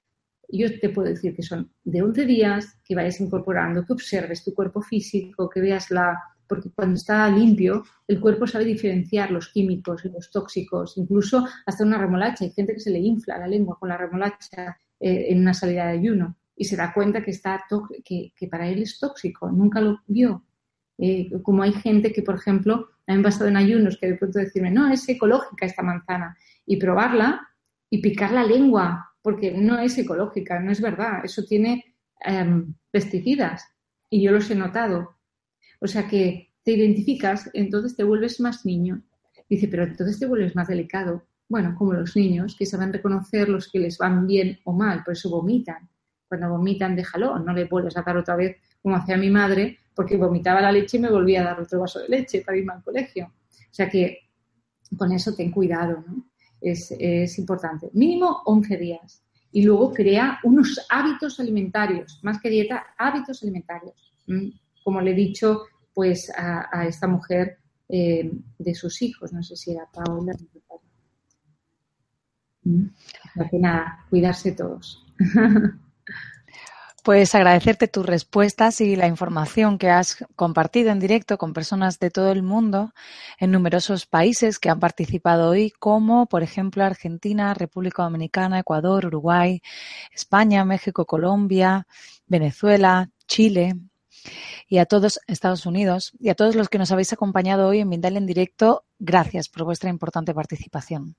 [0.49, 4.53] yo te puedo decir que son de 11 días, que vayas incorporando, que observes tu
[4.53, 6.19] cuerpo físico, que veas la...
[6.47, 11.83] Porque cuando está limpio, el cuerpo sabe diferenciar los químicos y los tóxicos, incluso hasta
[11.83, 12.43] una remolacha.
[12.43, 15.85] Hay gente que se le infla la lengua con la remolacha eh, en una salida
[15.87, 17.63] de ayuno y se da cuenta que, está
[18.03, 20.43] que, que para él es tóxico, nunca lo vio.
[20.97, 24.71] Eh, como hay gente que, por ejemplo, han pasado en ayunos que de pronto decirme,
[24.71, 27.41] no, es ecológica esta manzana, y probarla
[27.89, 33.65] y picar la lengua porque no es ecológica, no es verdad, eso tiene em, pesticidas
[34.09, 35.15] y yo los he notado.
[35.79, 39.01] O sea que te identificas, entonces te vuelves más niño.
[39.49, 41.25] Dice, pero entonces te vuelves más delicado.
[41.49, 45.13] Bueno, como los niños que saben reconocer los que les van bien o mal, por
[45.13, 45.89] eso vomitan.
[46.27, 50.17] Cuando vomitan, déjalo, no le vuelves a dar otra vez como hacía mi madre, porque
[50.17, 52.83] vomitaba la leche y me volvía a dar otro vaso de leche para irme al
[52.83, 53.25] colegio.
[53.27, 54.19] O sea que
[54.97, 56.32] con eso ten cuidado, ¿no?
[56.63, 57.89] Es, importante.
[57.93, 59.23] Mínimo 11 días.
[59.55, 64.13] y luego crea unos hábitos alimentarios, más que dieta, hábitos alimentarios.
[64.83, 69.73] Como le he dicho pues a, esta mujer eh, de sus hijos, no sé si
[69.73, 70.33] era Paula.
[73.51, 75.05] que nada, cuidarse todos.
[77.03, 82.09] Pues agradecerte tus respuestas y la información que has compartido en directo con personas de
[82.09, 82.93] todo el mundo
[83.37, 89.61] en numerosos países que han participado hoy, como por ejemplo Argentina, República Dominicana, Ecuador, Uruguay,
[90.13, 91.87] España, México, Colombia,
[92.25, 93.75] Venezuela, Chile,
[94.73, 97.89] y a todos Estados Unidos y a todos los que nos habéis acompañado hoy en
[97.89, 101.15] Mindalia en directo, gracias por vuestra importante participación.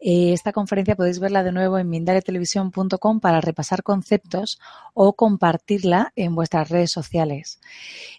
[0.00, 4.58] Eh, esta conferencia podéis verla de nuevo en mindaliatelevisión.com para repasar conceptos
[4.94, 7.60] o compartirla en vuestras redes sociales.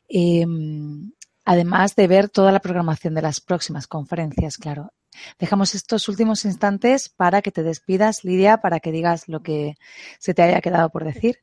[0.08, 1.12] Em,
[1.44, 4.94] además de ver toda la programación de las próximas conferencias, claro.
[5.40, 9.76] Dejamos estos últimos instantes para que te despidas, Lidia, para que digas lo que
[10.20, 11.40] se te haya quedado por decir.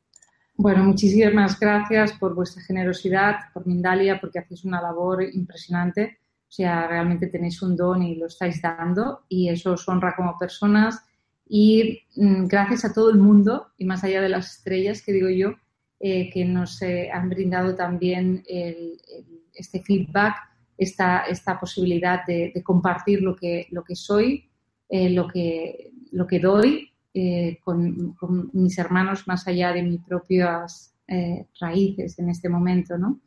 [0.59, 6.17] Bueno, muchísimas gracias por vuestra generosidad, por Mindalia, porque hacéis una labor impresionante.
[6.49, 10.35] O sea, realmente tenéis un don y lo estáis dando y eso os honra como
[10.35, 10.99] personas.
[11.47, 15.29] Y mm, gracias a todo el mundo y más allá de las estrellas, que digo
[15.29, 15.53] yo,
[15.99, 18.43] eh, que nos eh, han brindado también
[19.53, 20.37] este feedback,
[20.75, 24.49] esta, esta posibilidad de, compartir lo que, lo que soy,
[24.89, 28.15] eh, lo, que, lo que doy eh, con,
[28.53, 33.21] mis hermanos más allá de mis propias eh, raíces en este momento, ¿no?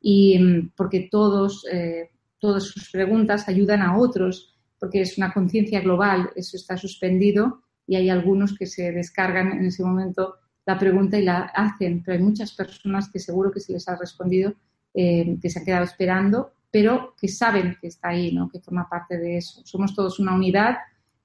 [0.00, 5.80] Y mm, porque todos, eh, todas sus preguntas ayudan a otros, porque es una conciencia
[5.80, 10.36] global, eso está suspendido y hay algunos que se descargan en ese momento
[10.66, 13.96] la pregunta y la hacen, pero hay muchas personas que seguro que se les ha
[13.96, 14.52] respondido,
[14.92, 18.48] que se han quedado esperando, pero que saben que está ahí, ¿no?
[18.48, 19.62] que forma parte de eso.
[19.64, 20.76] Somos todos una unidad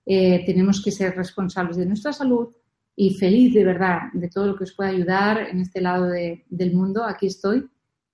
[0.05, 2.49] eh, tenemos que ser responsables de nuestra salud
[2.95, 6.73] y feliz de verdad de todo lo que os pueda ayudar en este lado del
[6.73, 7.03] mundo.
[7.03, 7.67] Aquí estoy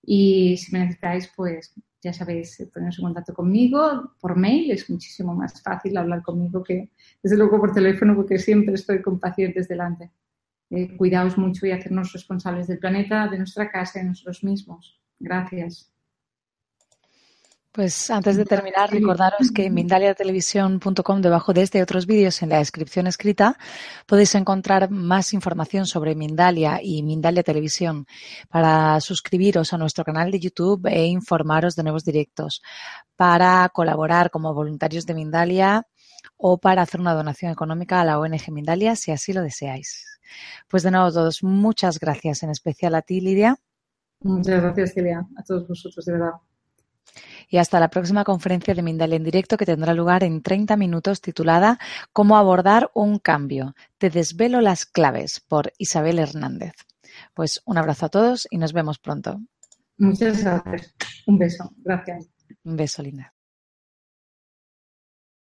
[0.04, 4.72] y si me necesitáis, pues ya sabéis, poneros en contacto conmigo por mail.
[4.72, 6.92] Es muchísimo más fácil hablar conmigo que
[7.22, 10.12] desde luego por teléfono porque siempre estoy con pacientes delante.
[10.70, 15.02] Eh, cuidaos mucho y hacernos responsables del planeta, de nuestra casa de nosotros mismos.
[15.20, 15.92] Gracias.
[17.72, 22.50] Pues antes de terminar, recordaros que en mindaliatelevisión.com, debajo de este y otros vídeos en
[22.50, 23.60] la descripción escrita,
[24.08, 28.08] podéis encontrar más información sobre Mindalia y Mindalia Televisión
[28.50, 32.64] para suscribiros a nuestro canal de YouTube e informaros de nuevos directos,
[33.16, 35.86] para colaborar como voluntarios de Mindalia
[36.38, 40.20] o para hacer una donación económica a la ONG Mindalia si así lo deseáis.
[40.68, 43.58] Pues de nuevo todos, muchas gracias, en especial a ti, Lidia.
[44.22, 46.32] Muchas gracias, Celia, a todos vosotros, de verdad
[47.50, 51.22] y hasta la próxima conferencia de Mindalia en directo que tendrá lugar en 30 minutos
[51.22, 51.80] titulada
[52.14, 53.76] Cómo abordar un cambio.
[53.98, 56.74] Te desvelo las claves por Isabel Hernández.
[57.34, 59.42] Pues un abrazo a todos y nos vemos pronto.
[59.98, 60.96] Muchas gracias.
[61.26, 61.72] Un beso.
[61.84, 62.30] Gracias.
[62.64, 63.34] Un beso, linda.